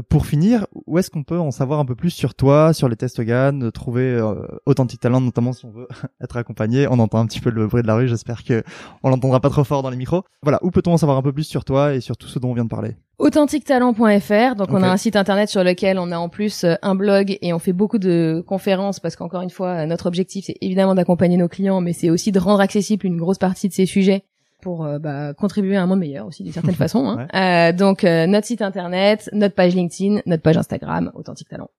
Pour 0.09 0.25
finir, 0.25 0.67
où 0.85 0.99
est-ce 0.99 1.09
qu'on 1.09 1.23
peut 1.23 1.39
en 1.39 1.51
savoir 1.51 1.79
un 1.79 1.85
peu 1.85 1.95
plus 1.95 2.09
sur 2.09 2.35
toi, 2.35 2.73
sur 2.73 2.89
les 2.89 2.97
tests 2.97 3.21
GAN, 3.21 3.61
euh, 3.61 3.71
trouver 3.71 4.03
euh, 4.03 4.45
Authentic 4.65 4.99
Talent, 4.99 5.21
notamment 5.21 5.53
si 5.53 5.65
on 5.65 5.71
veut 5.71 5.87
être 6.21 6.35
accompagné? 6.35 6.87
On 6.87 6.99
entend 6.99 7.19
un 7.19 7.25
petit 7.25 7.39
peu 7.39 7.49
le 7.49 7.67
bruit 7.67 7.81
de 7.81 7.87
la 7.87 7.95
rue, 7.95 8.07
j'espère 8.07 8.43
que 8.43 8.63
on 9.03 9.09
l'entendra 9.09 9.39
pas 9.39 9.49
trop 9.49 9.63
fort 9.63 9.83
dans 9.83 9.89
les 9.89 9.97
micros. 9.97 10.23
Voilà, 10.43 10.59
où 10.63 10.71
peut-on 10.71 10.93
en 10.93 10.97
savoir 10.97 11.17
un 11.17 11.21
peu 11.21 11.31
plus 11.31 11.43
sur 11.43 11.63
toi 11.63 11.93
et 11.93 12.01
sur 12.01 12.17
tout 12.17 12.27
ce 12.27 12.39
dont 12.39 12.51
on 12.51 12.53
vient 12.53 12.65
de 12.65 12.69
parler? 12.69 12.97
AuthenticTalent.fr, 13.17 14.55
donc 14.55 14.71
on 14.71 14.83
a 14.83 14.89
un 14.89 14.97
site 14.97 15.15
internet 15.15 15.47
sur 15.47 15.63
lequel 15.63 15.97
on 15.97 16.11
a 16.11 16.17
en 16.17 16.27
plus 16.27 16.65
euh, 16.65 16.75
un 16.81 16.95
blog 16.95 17.37
et 17.41 17.53
on 17.53 17.59
fait 17.59 17.71
beaucoup 17.71 17.97
de 17.97 18.43
conférences 18.45 18.99
parce 18.99 19.15
qu'encore 19.15 19.41
une 19.41 19.49
fois, 19.49 19.69
euh, 19.69 19.85
notre 19.85 20.07
objectif 20.07 20.45
c'est 20.47 20.57
évidemment 20.59 20.95
d'accompagner 20.95 21.37
nos 21.37 21.47
clients, 21.47 21.79
mais 21.79 21.93
c'est 21.93 22.09
aussi 22.09 22.33
de 22.33 22.39
rendre 22.39 22.59
accessible 22.59 23.05
une 23.05 23.15
grosse 23.15 23.37
partie 23.37 23.69
de 23.69 23.73
ces 23.73 23.85
sujets 23.85 24.25
pour 24.65 24.83
euh, 24.83 24.97
bah, 24.99 25.33
contribuer 25.35 25.75
à 25.77 25.83
un 25.83 25.85
monde 25.85 25.99
meilleur 25.99 26.25
aussi 26.25 26.41
d'une 26.43 26.51
certaine 26.51 26.73
façon. 26.85 27.05
Hein. 27.07 27.27
Euh, 27.35 27.71
donc 27.71 28.03
euh, 28.03 28.25
notre 28.27 28.47
site 28.47 28.61
internet, 28.63 29.29
notre 29.31 29.53
page 29.55 29.75
LinkedIn, 29.75 30.21
notre 30.25 30.41
page 30.43 30.57
Instagram, 30.57 31.11
Authentic 31.13 31.47
Talent. 31.47 31.69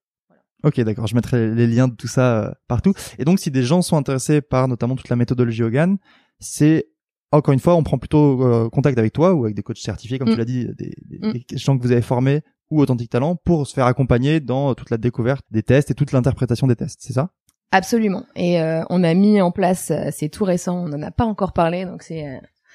Ok, 0.63 0.79
d'accord. 0.81 1.05
Je 1.05 1.13
mettrai 1.15 1.53
les 1.53 1.67
liens 1.67 1.87
de 1.89 1.95
tout 1.95 2.07
ça 2.07 2.43
euh, 2.45 2.51
partout. 2.67 2.93
Et 3.19 3.25
donc, 3.25 3.39
si 3.39 3.51
des 3.51 3.61
gens 3.61 3.81
sont 3.83 3.95
intéressés 3.97 4.41
par 4.41 4.67
notamment 4.67 4.95
toute 4.95 5.09
la 5.09 5.15
méthodologie 5.15 5.61
Hogan, 5.63 5.97
c'est 6.39 6.87
encore 7.31 7.53
une 7.53 7.59
fois, 7.59 7.75
on 7.75 7.83
prend 7.83 7.97
plutôt 7.99 8.41
euh, 8.43 8.69
contact 8.69 8.97
avec 8.97 9.11
toi 9.13 9.33
ou 9.33 9.43
avec 9.43 9.55
des 9.55 9.61
coachs 9.61 9.77
certifiés, 9.77 10.17
comme 10.17 10.29
Mm. 10.29 10.31
tu 10.31 10.37
l'as 10.37 10.45
dit, 10.45 10.65
des, 10.77 10.93
des- 11.09 11.27
Mm. 11.27 11.31
des 11.33 11.57
gens 11.57 11.77
que 11.77 11.83
vous 11.83 11.91
avez 11.91 12.01
formés 12.01 12.41
ou 12.71 12.81
Authentic 12.81 13.09
Talent 13.09 13.35
pour 13.35 13.67
se 13.67 13.73
faire 13.73 13.85
accompagner 13.85 14.39
dans 14.39 14.73
toute 14.75 14.89
la 14.89 14.97
découverte 14.97 15.45
des 15.51 15.61
tests 15.61 15.91
et 15.91 15.93
toute 15.93 16.11
l'interprétation 16.13 16.65
des 16.67 16.75
tests. 16.75 16.99
C'est 17.01 17.13
ça? 17.13 17.29
Absolument. 17.71 18.23
Et 18.35 18.61
euh, 18.61 18.81
on 18.89 19.03
a 19.03 19.13
mis 19.13 19.41
en 19.41 19.51
place, 19.51 19.91
c'est 20.11 20.29
tout 20.29 20.45
récent, 20.45 20.85
on 20.85 20.87
n'en 20.87 21.01
a 21.03 21.11
pas 21.11 21.25
encore 21.25 21.51
parlé, 21.53 21.83
donc 21.85 22.01
c'est 22.01 22.25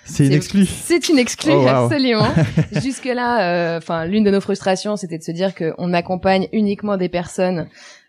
C'est 0.05 0.26
une 0.26 0.32
exclue. 0.32 0.66
C'est 0.66 1.09
une 1.09 1.18
exclue, 1.18 1.53
Oh, 1.55 1.62
wow. 1.62 1.68
absolument. 1.68 2.28
Jusque 2.82 3.05
là, 3.07 3.76
enfin, 3.78 4.05
l'une 4.07 4.24
de 4.24 4.30
nos 4.30 4.40
frustrations, 4.40 4.96
c'était 4.96 5.18
de 5.18 5.22
se 5.22 5.32
dire 5.32 5.55
qu'on 5.55 5.92
accompagne 5.92 6.48
uniquement 6.53 6.96
des 6.96 7.09
personnes 7.09 7.68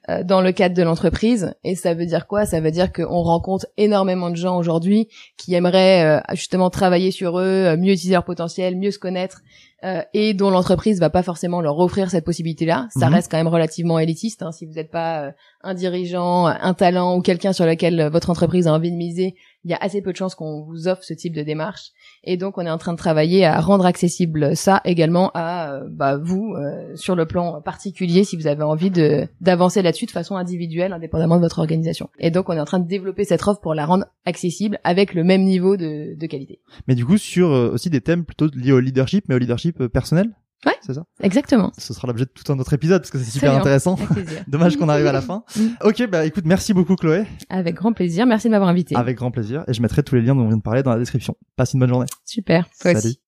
euh, 0.10 0.24
dans 0.24 0.41
le 0.41 0.52
cadre 0.52 0.76
de 0.76 0.84
l'entreprise. 0.84 1.54
Et 1.64 1.76
ça 1.76 1.94
veut 1.94 2.06
dire 2.06 2.28
quoi? 2.28 2.46
Ça 2.46 2.60
veut 2.60 2.72
dire 2.72 2.91
qu'on 2.91 3.22
rencontre 3.22 3.68
énormément 3.78 4.30
de 4.30 4.36
gens 4.36 4.58
aujourd'hui 4.58 5.08
qui 5.38 5.54
aimeraient 5.54 6.04
euh, 6.04 6.20
justement 6.34 6.70
travailler 6.70 7.12
sur 7.12 7.39
eux, 7.39 7.44
euh, 7.68 7.78
mieux 7.78 7.94
utiliser 7.94 8.14
leur 8.14 8.26
potentiel, 8.26 8.76
mieux 8.76 8.91
se 8.91 9.00
connaître, 9.00 9.39
euh, 9.86 10.02
et 10.14 10.34
dont 10.34 10.50
l'entreprise 10.50 11.00
va 11.00 11.10
pas 11.10 11.24
forcément 11.24 11.62
leur 11.62 11.80
offrir 11.80 12.10
cette 12.10 12.26
possibilité-là. 12.26 12.88
Ça 12.98 13.08
Mhm. 13.08 13.14
reste 13.14 13.32
quand 13.32 13.38
même 13.38 13.48
relativement 13.48 13.98
élitiste. 14.00 14.41
hein. 14.44 14.52
si 14.52 14.66
vous 14.66 14.74
n'êtes 14.74 14.91
pas 14.91 15.22
euh, 15.28 15.32
un 15.62 15.74
dirigeant, 15.74 16.48
un 16.48 16.74
talent 16.74 17.16
ou 17.16 17.22
quelqu'un 17.22 17.54
sur 17.54 17.66
lequel 17.66 18.00
euh, 18.02 18.10
votre 18.10 18.30
entreprise 18.30 18.68
a 18.68 18.74
envie 18.74 18.91
de 18.91 18.98
miser, 18.98 19.36
il 19.64 19.72
y 19.72 19.74
a 19.74 19.78
assez 19.78 20.01
peu 20.01 20.11
de 20.11 20.18
chances 20.18 20.36
qu'on 20.36 20.64
vous 20.64 20.88
offre 20.88 21.03
ce 21.03 21.14
type 21.14 21.34
de 21.34 21.41
démarche. 21.41 21.91
Et 22.24 22.38
donc, 22.38 22.57
on 22.57 22.66
est 22.66 22.70
en 22.70 22.78
train 22.78 22.93
de 22.93 22.97
travailler 22.97 23.45
à 23.45 23.59
rendre 23.59 23.86
accessible 23.86 24.55
ça 24.55 24.82
également 24.86 25.32
à 25.34 25.74
euh, 25.74 25.88
bah, 25.89 26.18
vous 26.18 26.53
euh, 26.53 26.95
sur 26.95 27.16
le 27.16 27.26
plan 27.26 27.61
particulier, 27.61 28.24
si 28.24 28.36
vous 28.36 28.47
avez 28.47 28.64
envie 28.64 28.91
de 28.91 29.28
d'avancer 29.41 29.82
là-dessus 29.82 30.05
de 30.05 30.11
façon 30.11 30.36
individuelle, 30.36 30.93
indépendamment 30.93 31.38
de 31.38 31.41
votre 31.41 31.59
organisation. 31.59 32.09
Et 32.20 32.32
donc, 32.32 32.49
on 32.49 32.53
est 32.53 32.59
en 32.59 32.66
train 32.66 32.80
de 32.80 32.88
développer 32.88 33.24
cette 33.24 33.41
offre 33.47 33.61
pour 33.61 33.74
la 33.74 33.86
rendre 33.86 34.05
accessible 34.26 34.80
avec 34.84 35.14
le 35.14 35.24
même 35.24 35.43
niveau 35.43 35.78
de, 35.78 36.16
de 36.18 36.28
qualité. 36.28 36.59
Mais 36.88 36.95
du 36.95 37.05
coup, 37.05 37.18
sur 37.18 37.51
euh, 37.51 37.72
aussi 37.74 37.89
des 37.89 38.01
thèmes 38.01 38.26
plutôt 38.26 38.47
liés 38.53 38.72
au 38.72 38.80
leadership, 38.80 39.26
mais 39.28 39.36
au 39.36 39.39
leadership 39.39 39.82
euh, 39.82 39.89
personnel? 39.89 40.30
Ouais. 40.66 40.76
C'est 40.82 40.93
ça. 40.93 41.03
Exactement. 41.22 41.72
Ce 41.78 41.93
sera 41.93 42.07
l'objet 42.07 42.26
de 42.26 42.30
tout 42.30 42.51
un 42.51 42.59
autre 42.59 42.74
épisode 42.74 43.01
parce 43.01 43.11
que 43.11 43.18
c'est 43.20 43.32
super 43.32 43.51
bien. 43.51 43.59
intéressant. 43.59 43.97
Dommage 44.47 44.78
qu'on 44.78 44.89
arrive 44.89 45.07
à 45.07 45.11
la 45.11 45.22
fin. 45.22 45.43
Mm. 45.55 45.61
Ok, 45.84 46.07
bah 46.09 46.26
écoute, 46.26 46.45
merci 46.45 46.74
beaucoup 46.74 46.95
Chloé. 46.95 47.26
Avec 47.49 47.76
grand 47.76 47.93
plaisir. 47.93 48.26
Merci 48.26 48.47
de 48.47 48.51
m'avoir 48.51 48.70
invité. 48.70 48.95
Avec 48.95 49.18
grand 49.18 49.32
plaisir. 49.32 49.64
Et 49.68 49.74
je 49.74 49.82
mettrai 49.82 50.03
tous 50.03 50.16
les 50.16 50.22
liens 50.22 50.36
dont 50.36 50.43
on 50.43 50.47
vient 50.47 50.57
de 50.57 50.61
parler 50.61 50.84
dans 50.84 50.91
la 50.91 50.99
description. 50.99 51.36
Passe 51.55 51.74
une 51.74 51.80
bonne 51.80 51.89
journée. 51.89 52.07
Super. 52.26 52.66
Toi 52.82 52.93
Salut. 52.93 52.97
aussi. 52.97 53.20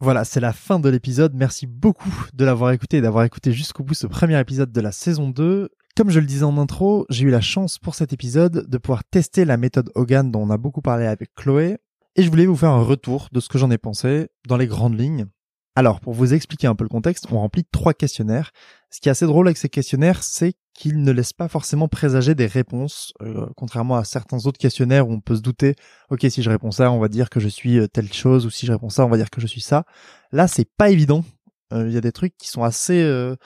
Voilà, 0.00 0.24
c'est 0.24 0.40
la 0.40 0.52
fin 0.52 0.80
de 0.80 0.88
l'épisode. 0.88 1.32
Merci 1.34 1.66
beaucoup 1.66 2.26
de 2.34 2.44
l'avoir 2.44 2.72
écouté 2.72 2.96
et 2.96 3.00
d'avoir 3.00 3.24
écouté 3.24 3.52
jusqu'au 3.52 3.84
bout 3.84 3.94
ce 3.94 4.06
premier 4.08 4.38
épisode 4.40 4.72
de 4.72 4.80
la 4.80 4.90
saison 4.90 5.30
2. 5.30 5.68
Comme 5.96 6.10
je 6.10 6.18
le 6.18 6.26
disais 6.26 6.44
en 6.44 6.58
intro, 6.58 7.06
j'ai 7.08 7.24
eu 7.24 7.30
la 7.30 7.40
chance 7.40 7.78
pour 7.78 7.94
cet 7.94 8.12
épisode 8.12 8.66
de 8.68 8.78
pouvoir 8.78 9.04
tester 9.04 9.44
la 9.44 9.56
méthode 9.56 9.90
Hogan 9.94 10.30
dont 10.30 10.40
on 10.42 10.50
a 10.50 10.56
beaucoup 10.56 10.80
parlé 10.82 11.06
avec 11.06 11.34
Chloé. 11.34 11.76
Et 12.16 12.22
je 12.22 12.30
voulais 12.30 12.46
vous 12.46 12.56
faire 12.56 12.70
un 12.70 12.82
retour 12.82 13.28
de 13.30 13.40
ce 13.40 13.48
que 13.48 13.58
j'en 13.58 13.70
ai 13.70 13.78
pensé 13.78 14.28
dans 14.48 14.56
les 14.56 14.66
grandes 14.66 14.98
lignes. 14.98 15.26
Alors, 15.74 16.00
pour 16.00 16.12
vous 16.12 16.34
expliquer 16.34 16.66
un 16.66 16.74
peu 16.74 16.84
le 16.84 16.90
contexte, 16.90 17.26
on 17.30 17.38
remplit 17.38 17.64
trois 17.64 17.94
questionnaires. 17.94 18.52
Ce 18.90 19.00
qui 19.00 19.08
est 19.08 19.12
assez 19.12 19.24
drôle 19.24 19.48
avec 19.48 19.56
ces 19.56 19.70
questionnaires, 19.70 20.22
c'est 20.22 20.52
qu'ils 20.74 21.02
ne 21.02 21.12
laissent 21.12 21.32
pas 21.32 21.48
forcément 21.48 21.88
présager 21.88 22.34
des 22.34 22.46
réponses, 22.46 23.14
euh, 23.22 23.46
contrairement 23.56 23.96
à 23.96 24.04
certains 24.04 24.44
autres 24.46 24.58
questionnaires 24.58 25.08
où 25.08 25.12
on 25.12 25.20
peut 25.20 25.36
se 25.36 25.40
douter, 25.40 25.74
ok, 26.10 26.26
si 26.28 26.42
je 26.42 26.50
réponds 26.50 26.72
ça, 26.72 26.90
on 26.92 26.98
va 26.98 27.08
dire 27.08 27.30
que 27.30 27.40
je 27.40 27.48
suis 27.48 27.78
euh, 27.78 27.86
telle 27.86 28.12
chose, 28.12 28.44
ou 28.44 28.50
si 28.50 28.66
je 28.66 28.72
réponds 28.72 28.90
ça, 28.90 29.06
on 29.06 29.08
va 29.08 29.16
dire 29.16 29.30
que 29.30 29.40
je 29.40 29.46
suis 29.46 29.62
ça. 29.62 29.84
Là, 30.30 30.46
c'est 30.46 30.68
pas 30.76 30.90
évident. 30.90 31.24
Euh, 31.72 31.88
Il 31.88 31.94
y 31.94 31.96
a 31.96 32.02
des 32.02 32.12
trucs 32.12 32.36
qui 32.36 32.48
sont 32.48 32.64
assez 32.64 33.02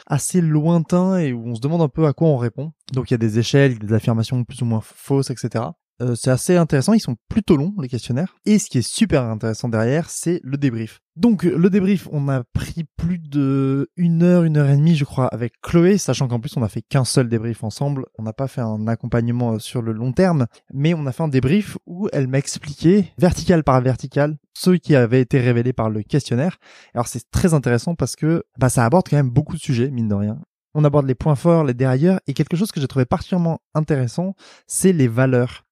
assez 0.07 0.41
lointains 0.41 1.19
et 1.19 1.33
où 1.33 1.47
on 1.47 1.55
se 1.55 1.61
demande 1.61 1.83
un 1.83 1.89
peu 1.89 2.07
à 2.07 2.13
quoi 2.13 2.27
on 2.27 2.37
répond. 2.37 2.73
Donc 2.93 3.11
il 3.11 3.15
y 3.15 3.17
a 3.17 3.19
des 3.19 3.39
échelles, 3.39 3.79
des 3.79 3.93
affirmations 3.93 4.43
plus 4.43 4.63
ou 4.63 4.65
moins 4.65 4.81
fausses, 4.83 5.31
etc. 5.31 5.67
Euh, 6.03 6.15
c'est 6.15 6.31
assez 6.31 6.57
intéressant, 6.57 6.93
ils 6.93 7.01
sont 7.01 7.17
plutôt 7.29 7.57
longs 7.57 7.75
les 7.81 7.89
questionnaires. 7.89 8.37
Et 8.45 8.59
ce 8.59 8.69
qui 8.69 8.79
est 8.79 8.87
super 8.87 9.23
intéressant 9.25 9.69
derrière, 9.69 10.11
c'est 10.11 10.41
le 10.43 10.57
débrief. 10.57 11.01
Donc 11.17 11.45
le 11.45 11.71
débrief, 11.71 12.09
on 12.13 12.29
a 12.29 12.45
pris 12.45 12.85
plus 12.99 13.19
de 13.19 13.89
une 13.97 14.23
heure, 14.23 14.43
une 14.45 14.59
heure 14.59 14.69
et 14.69 14.77
demie, 14.77 14.97
je 14.97 15.05
crois, 15.05 15.29
avec 15.29 15.55
Chloé, 15.63 15.97
sachant 15.97 16.29
qu'en 16.29 16.41
plus 16.41 16.55
on 16.59 16.63
a 16.63 16.69
fait 16.69 16.83
qu'un 16.83 17.05
seul 17.05 17.31
débrief 17.31 17.65
ensemble. 17.65 18.05
On 18.19 18.23
n'a 18.23 18.35
pas 18.35 18.49
fait 18.49 18.61
un 18.61 18.87
accompagnement 18.87 19.55
euh, 19.55 19.59
sur 19.59 19.81
le 19.81 19.93
long 19.93 20.13
terme, 20.13 20.47
mais 20.75 20.93
on 20.93 21.07
a 21.07 21.13
fait 21.13 21.23
un 21.23 21.29
débrief 21.29 21.79
où 21.87 22.09
elle 22.13 22.29
m'a 22.29 22.39
expliqué, 22.39 23.13
vertical 23.17 23.65
par 23.65 23.81
vertical, 23.81 24.37
ce 24.53 24.73
qui 24.73 24.95
avait 24.95 25.23
été 25.23 25.41
révélé 25.41 25.73
par 25.73 25.89
le 25.89 26.03
questionnaire. 26.03 26.59
Alors 26.93 27.09
c'est 27.09 27.31
très 27.31 27.55
intéressant 27.55 27.95
parce 27.95 28.17
que 28.17 28.45
bah, 28.59 28.69
ça 28.69 28.85
aborde 28.85 29.09
quand 29.09 29.17
même 29.17 29.31
beaucoup 29.31 29.57
de 29.57 29.61
sujets, 29.61 29.91
mine 29.91 30.09
de 30.09 30.15
rien. 30.15 30.39
On 30.75 30.85
aborde 30.85 31.07
les 31.07 31.15
points 31.15 31.37
forts, 31.37 31.65
les 31.65 31.73
dérailleurs, 31.73 32.21
et 32.27 32.35
quelque 32.35 32.55
chose 32.55 32.71
que 32.71 32.83
j'ai 32.83 32.87
trouvé 32.87 33.07
particulièrement 33.07 33.61
intéressant, 33.75 34.35
c'est 34.67 34.93
les 34.93 35.09
valeurs. 35.09 35.66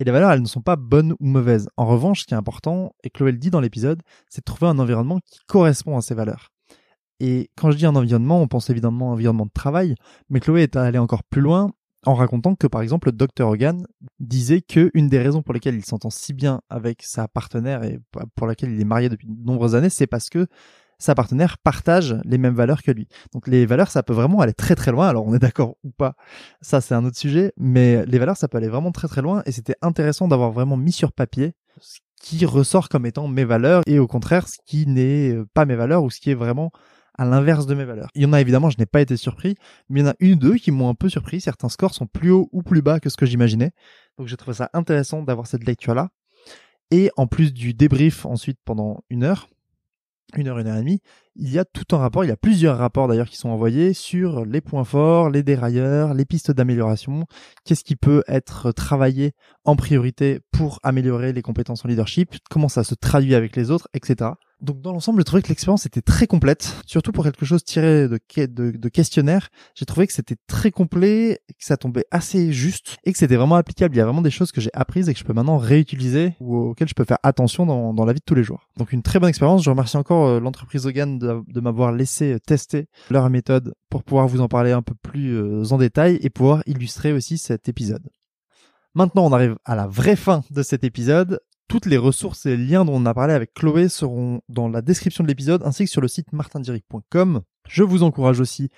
Et 0.00 0.04
les 0.04 0.10
valeurs, 0.10 0.32
elles 0.32 0.42
ne 0.42 0.46
sont 0.46 0.62
pas 0.62 0.76
bonnes 0.76 1.12
ou 1.20 1.26
mauvaises. 1.26 1.68
En 1.76 1.86
revanche, 1.86 2.22
ce 2.22 2.26
qui 2.26 2.34
est 2.34 2.36
important, 2.36 2.94
et 3.04 3.10
Chloé 3.10 3.32
le 3.32 3.38
dit 3.38 3.50
dans 3.50 3.60
l'épisode, 3.60 4.02
c'est 4.28 4.40
de 4.40 4.44
trouver 4.44 4.66
un 4.66 4.78
environnement 4.78 5.20
qui 5.20 5.38
correspond 5.46 5.96
à 5.96 6.02
ces 6.02 6.14
valeurs. 6.14 6.50
Et 7.20 7.50
quand 7.56 7.70
je 7.70 7.76
dis 7.76 7.86
un 7.86 7.94
environnement, 7.94 8.40
on 8.40 8.48
pense 8.48 8.70
évidemment 8.70 9.06
à 9.06 9.10
un 9.10 9.14
environnement 9.14 9.46
de 9.46 9.52
travail, 9.52 9.94
mais 10.30 10.40
Chloé 10.40 10.62
est 10.62 10.76
allée 10.76 10.98
encore 10.98 11.22
plus 11.22 11.40
loin 11.40 11.70
en 12.06 12.14
racontant 12.14 12.54
que 12.54 12.66
par 12.66 12.82
exemple 12.82 13.08
le 13.08 13.12
Dr 13.12 13.48
Hogan 13.48 13.86
disait 14.20 14.60
que 14.60 14.90
une 14.94 15.08
des 15.08 15.18
raisons 15.18 15.42
pour 15.42 15.54
lesquelles 15.54 15.76
il 15.76 15.84
s'entend 15.84 16.10
si 16.10 16.32
bien 16.32 16.60
avec 16.68 17.02
sa 17.02 17.28
partenaire 17.28 17.82
et 17.82 17.98
pour 18.34 18.46
laquelle 18.46 18.72
il 18.72 18.80
est 18.80 18.84
marié 18.84 19.08
depuis 19.08 19.26
de 19.26 19.44
nombreuses 19.44 19.74
années, 19.74 19.90
c'est 19.90 20.06
parce 20.06 20.28
que 20.28 20.46
sa 20.98 21.14
partenaire 21.14 21.58
partage 21.58 22.16
les 22.24 22.38
mêmes 22.38 22.54
valeurs 22.54 22.82
que 22.82 22.90
lui. 22.90 23.08
Donc 23.32 23.48
les 23.48 23.66
valeurs, 23.66 23.90
ça 23.90 24.02
peut 24.02 24.12
vraiment 24.12 24.40
aller 24.40 24.54
très 24.54 24.74
très 24.74 24.90
loin. 24.90 25.08
Alors 25.08 25.26
on 25.26 25.34
est 25.34 25.38
d'accord 25.38 25.76
ou 25.84 25.90
pas, 25.90 26.14
ça 26.60 26.80
c'est 26.80 26.94
un 26.94 27.04
autre 27.04 27.18
sujet, 27.18 27.52
mais 27.56 28.04
les 28.06 28.18
valeurs, 28.18 28.36
ça 28.36 28.48
peut 28.48 28.58
aller 28.58 28.68
vraiment 28.68 28.92
très 28.92 29.08
très 29.08 29.22
loin. 29.22 29.42
Et 29.46 29.52
c'était 29.52 29.76
intéressant 29.82 30.28
d'avoir 30.28 30.50
vraiment 30.50 30.76
mis 30.76 30.92
sur 30.92 31.12
papier 31.12 31.54
ce 31.80 31.98
qui 32.20 32.46
ressort 32.46 32.88
comme 32.88 33.06
étant 33.06 33.28
mes 33.28 33.44
valeurs 33.44 33.82
et 33.86 33.98
au 33.98 34.06
contraire 34.06 34.48
ce 34.48 34.58
qui 34.64 34.86
n'est 34.86 35.36
pas 35.52 35.66
mes 35.66 35.76
valeurs 35.76 36.02
ou 36.02 36.10
ce 36.10 36.20
qui 36.20 36.30
est 36.30 36.34
vraiment 36.34 36.70
à 37.16 37.24
l'inverse 37.24 37.66
de 37.66 37.74
mes 37.74 37.84
valeurs. 37.84 38.08
Il 38.14 38.22
y 38.22 38.26
en 38.26 38.32
a 38.32 38.40
évidemment, 38.40 38.70
je 38.70 38.78
n'ai 38.78 38.86
pas 38.86 39.00
été 39.00 39.16
surpris, 39.16 39.54
mais 39.88 40.00
il 40.00 40.02
y 40.04 40.06
en 40.06 40.10
a 40.10 40.16
une 40.18 40.32
ou 40.32 40.36
deux 40.36 40.54
qui 40.56 40.70
m'ont 40.70 40.88
un 40.88 40.94
peu 40.94 41.08
surpris. 41.08 41.40
Certains 41.40 41.68
scores 41.68 41.94
sont 41.94 42.06
plus 42.06 42.30
hauts 42.30 42.48
ou 42.52 42.62
plus 42.62 42.82
bas 42.82 42.98
que 42.98 43.08
ce 43.08 43.16
que 43.16 43.26
j'imaginais. 43.26 43.70
Donc 44.18 44.26
j'ai 44.26 44.36
trouvé 44.36 44.56
ça 44.56 44.70
intéressant 44.72 45.22
d'avoir 45.22 45.46
cette 45.46 45.64
lecture-là. 45.64 46.10
Et 46.90 47.10
en 47.16 47.26
plus 47.26 47.52
du 47.52 47.72
débrief 47.72 48.26
ensuite 48.26 48.58
pendant 48.64 49.04
une 49.10 49.24
heure, 49.24 49.48
une 50.36 50.48
heure, 50.48 50.58
une 50.58 50.66
heure 50.66 50.76
et 50.76 50.80
demie, 50.80 51.00
il 51.36 51.50
y 51.50 51.58
a 51.58 51.64
tout 51.64 51.94
un 51.94 51.98
rapport, 51.98 52.24
il 52.24 52.28
y 52.28 52.32
a 52.32 52.36
plusieurs 52.36 52.78
rapports 52.78 53.08
d'ailleurs 53.08 53.28
qui 53.28 53.36
sont 53.36 53.48
envoyés 53.48 53.92
sur 53.92 54.44
les 54.44 54.60
points 54.60 54.84
forts, 54.84 55.30
les 55.30 55.42
dérailleurs, 55.42 56.14
les 56.14 56.24
pistes 56.24 56.50
d'amélioration, 56.50 57.26
qu'est-ce 57.64 57.84
qui 57.84 57.96
peut 57.96 58.22
être 58.28 58.72
travaillé 58.72 59.32
en 59.64 59.76
priorité 59.76 60.40
pour 60.50 60.80
améliorer 60.82 61.32
les 61.32 61.42
compétences 61.42 61.84
en 61.84 61.88
leadership, 61.88 62.34
comment 62.50 62.68
ça 62.68 62.84
se 62.84 62.94
traduit 62.94 63.34
avec 63.34 63.56
les 63.56 63.70
autres, 63.70 63.88
etc. 63.94 64.30
Donc 64.64 64.80
dans 64.80 64.92
l'ensemble, 64.92 65.20
je 65.20 65.24
trouvais 65.24 65.42
que 65.42 65.48
l'expérience 65.48 65.84
était 65.84 66.00
très 66.00 66.26
complète, 66.26 66.74
surtout 66.86 67.12
pour 67.12 67.24
quelque 67.24 67.44
chose 67.44 67.62
tiré 67.62 68.08
de, 68.08 68.18
de, 68.36 68.70
de 68.70 68.88
questionnaire. 68.88 69.50
J'ai 69.74 69.84
trouvé 69.84 70.06
que 70.06 70.12
c'était 70.12 70.36
très 70.46 70.70
complet, 70.70 71.40
que 71.48 71.64
ça 71.64 71.76
tombait 71.76 72.06
assez 72.10 72.52
juste 72.52 72.96
et 73.04 73.12
que 73.12 73.18
c'était 73.18 73.36
vraiment 73.36 73.56
applicable. 73.56 73.94
Il 73.94 73.98
y 73.98 74.00
a 74.00 74.04
vraiment 74.04 74.22
des 74.22 74.30
choses 74.30 74.52
que 74.52 74.62
j'ai 74.62 74.70
apprises 74.72 75.08
et 75.08 75.12
que 75.12 75.18
je 75.18 75.24
peux 75.24 75.34
maintenant 75.34 75.58
réutiliser 75.58 76.34
ou 76.40 76.56
auxquelles 76.56 76.88
je 76.88 76.94
peux 76.94 77.04
faire 77.04 77.18
attention 77.22 77.66
dans, 77.66 78.04
la 78.04 78.12
vie 78.12 78.20
de 78.20 78.24
tous 78.24 78.34
les 78.34 78.42
jours. 78.42 78.68
Donc 78.78 78.92
une 78.92 79.02
très 79.02 79.20
bonne 79.20 79.28
expérience. 79.28 79.62
Je 79.62 79.70
remercie 79.70 79.98
encore 79.98 80.26
euh, 80.26 80.40
l'entreprise 80.40 80.86
Hogan 80.86 81.18
de, 81.18 81.60
m'avoir 81.60 81.92
laissé 81.92 82.38
tester 82.46 82.88
leur 83.10 83.28
méthode 83.28 83.74
pour 83.90 84.02
pouvoir 84.02 84.28
vous 84.28 84.40
en 84.40 84.48
parler 84.48 84.72
un 84.72 84.82
peu 84.82 84.94
plus 84.94 85.36
euh, 85.36 85.64
en 85.70 85.78
détail 85.78 86.18
et 86.22 86.30
pouvoir 86.30 86.62
illustrer 86.66 87.12
aussi 87.12 87.36
cet 87.36 87.68
épisode. 87.68 88.08
Maintenant, 88.94 89.26
on 89.26 89.32
arrive 89.32 89.56
à 89.64 89.74
la 89.74 89.86
vraie 89.86 90.16
fin 90.16 90.42
de 90.50 90.62
cet 90.62 90.84
épisode. 90.84 91.40
Toutes 91.68 91.86
les 91.86 91.96
ressources 91.96 92.46
et 92.46 92.56
liens 92.56 92.84
dont 92.84 92.94
on 92.94 93.06
a 93.06 93.14
parlé 93.14 93.34
avec 93.34 93.54
Chloé 93.54 93.88
seront 93.88 94.40
dans 94.48 94.68
la 94.68 94.82
description 94.82 95.24
de 95.24 95.28
l'épisode 95.28 95.62
ainsi 95.64 95.84
que 95.84 95.90
sur 95.90 96.00
le 96.00 96.08
site 96.08 96.32
martindiric.com. 96.32 97.42
Je 97.68 97.82
vous 97.82 98.02
encourage 98.02 98.40
aussi 98.40 98.70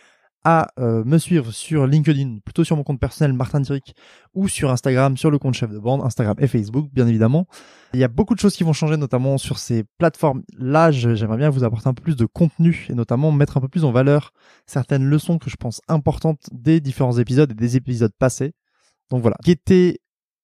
à 0.47 0.69
euh, 0.79 1.03
me 1.05 1.19
suivre 1.19 1.51
sur 1.51 1.89
LinkedIn, 1.89 2.39
plutôt 2.45 2.63
sur 2.63 2.77
mon 2.77 2.85
compte 2.85 3.01
personnel 3.01 3.33
Martin 3.33 3.59
Diric, 3.59 3.97
ou 4.33 4.47
sur 4.47 4.71
Instagram, 4.71 5.17
sur 5.17 5.29
le 5.29 5.41
compte 5.41 5.55
chef 5.55 5.73
de 5.73 5.79
bande, 5.81 6.03
Instagram 6.03 6.37
et 6.39 6.47
Facebook, 6.47 6.89
bien 6.93 7.09
évidemment. 7.09 7.49
Il 7.95 7.99
y 7.99 8.05
a 8.05 8.09
beaucoup 8.09 8.37
de 8.37 8.39
choses 8.39 8.55
qui 8.55 8.63
vont 8.63 8.73
changer, 8.73 8.97
notamment 8.97 9.39
sur 9.39 9.59
ces 9.59 9.83
plateformes. 9.99 10.45
Là, 10.57 10.93
j'aimerais 10.93 11.37
bien 11.37 11.51
vous 11.51 11.65
apporter 11.65 11.89
un 11.89 11.95
peu 11.95 12.03
plus 12.03 12.15
de 12.15 12.27
contenu 12.27 12.87
et 12.89 12.95
notamment 12.95 13.33
mettre 13.33 13.57
un 13.57 13.61
peu 13.61 13.67
plus 13.67 13.85
en 13.85 13.91
valeur 13.91 14.33
certaines 14.67 15.05
leçons 15.05 15.39
que 15.39 15.51
je 15.51 15.57
pense 15.57 15.81
importantes 15.89 16.47
des 16.53 16.81
différents 16.81 17.19
épisodes 17.19 17.51
et 17.51 17.55
des 17.55 17.75
épisodes 17.75 18.13
passés. 18.17 18.53
Donc 19.11 19.23
voilà, 19.23 19.37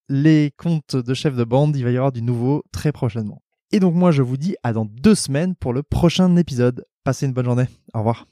les 0.08 0.52
comptes 0.56 0.96
de 0.96 1.14
chef 1.14 1.36
de 1.36 1.44
bande, 1.44 1.76
il 1.76 1.84
va 1.84 1.90
y 1.90 1.96
avoir 1.96 2.12
du 2.12 2.22
nouveau 2.22 2.62
très 2.72 2.92
prochainement. 2.92 3.42
Et 3.70 3.80
donc 3.80 3.94
moi, 3.94 4.10
je 4.10 4.22
vous 4.22 4.36
dis 4.36 4.56
à 4.62 4.72
dans 4.72 4.84
deux 4.84 5.14
semaines 5.14 5.54
pour 5.54 5.72
le 5.72 5.82
prochain 5.82 6.36
épisode. 6.36 6.84
Passez 7.04 7.26
une 7.26 7.32
bonne 7.32 7.46
journée. 7.46 7.66
Au 7.94 7.98
revoir. 7.98 8.26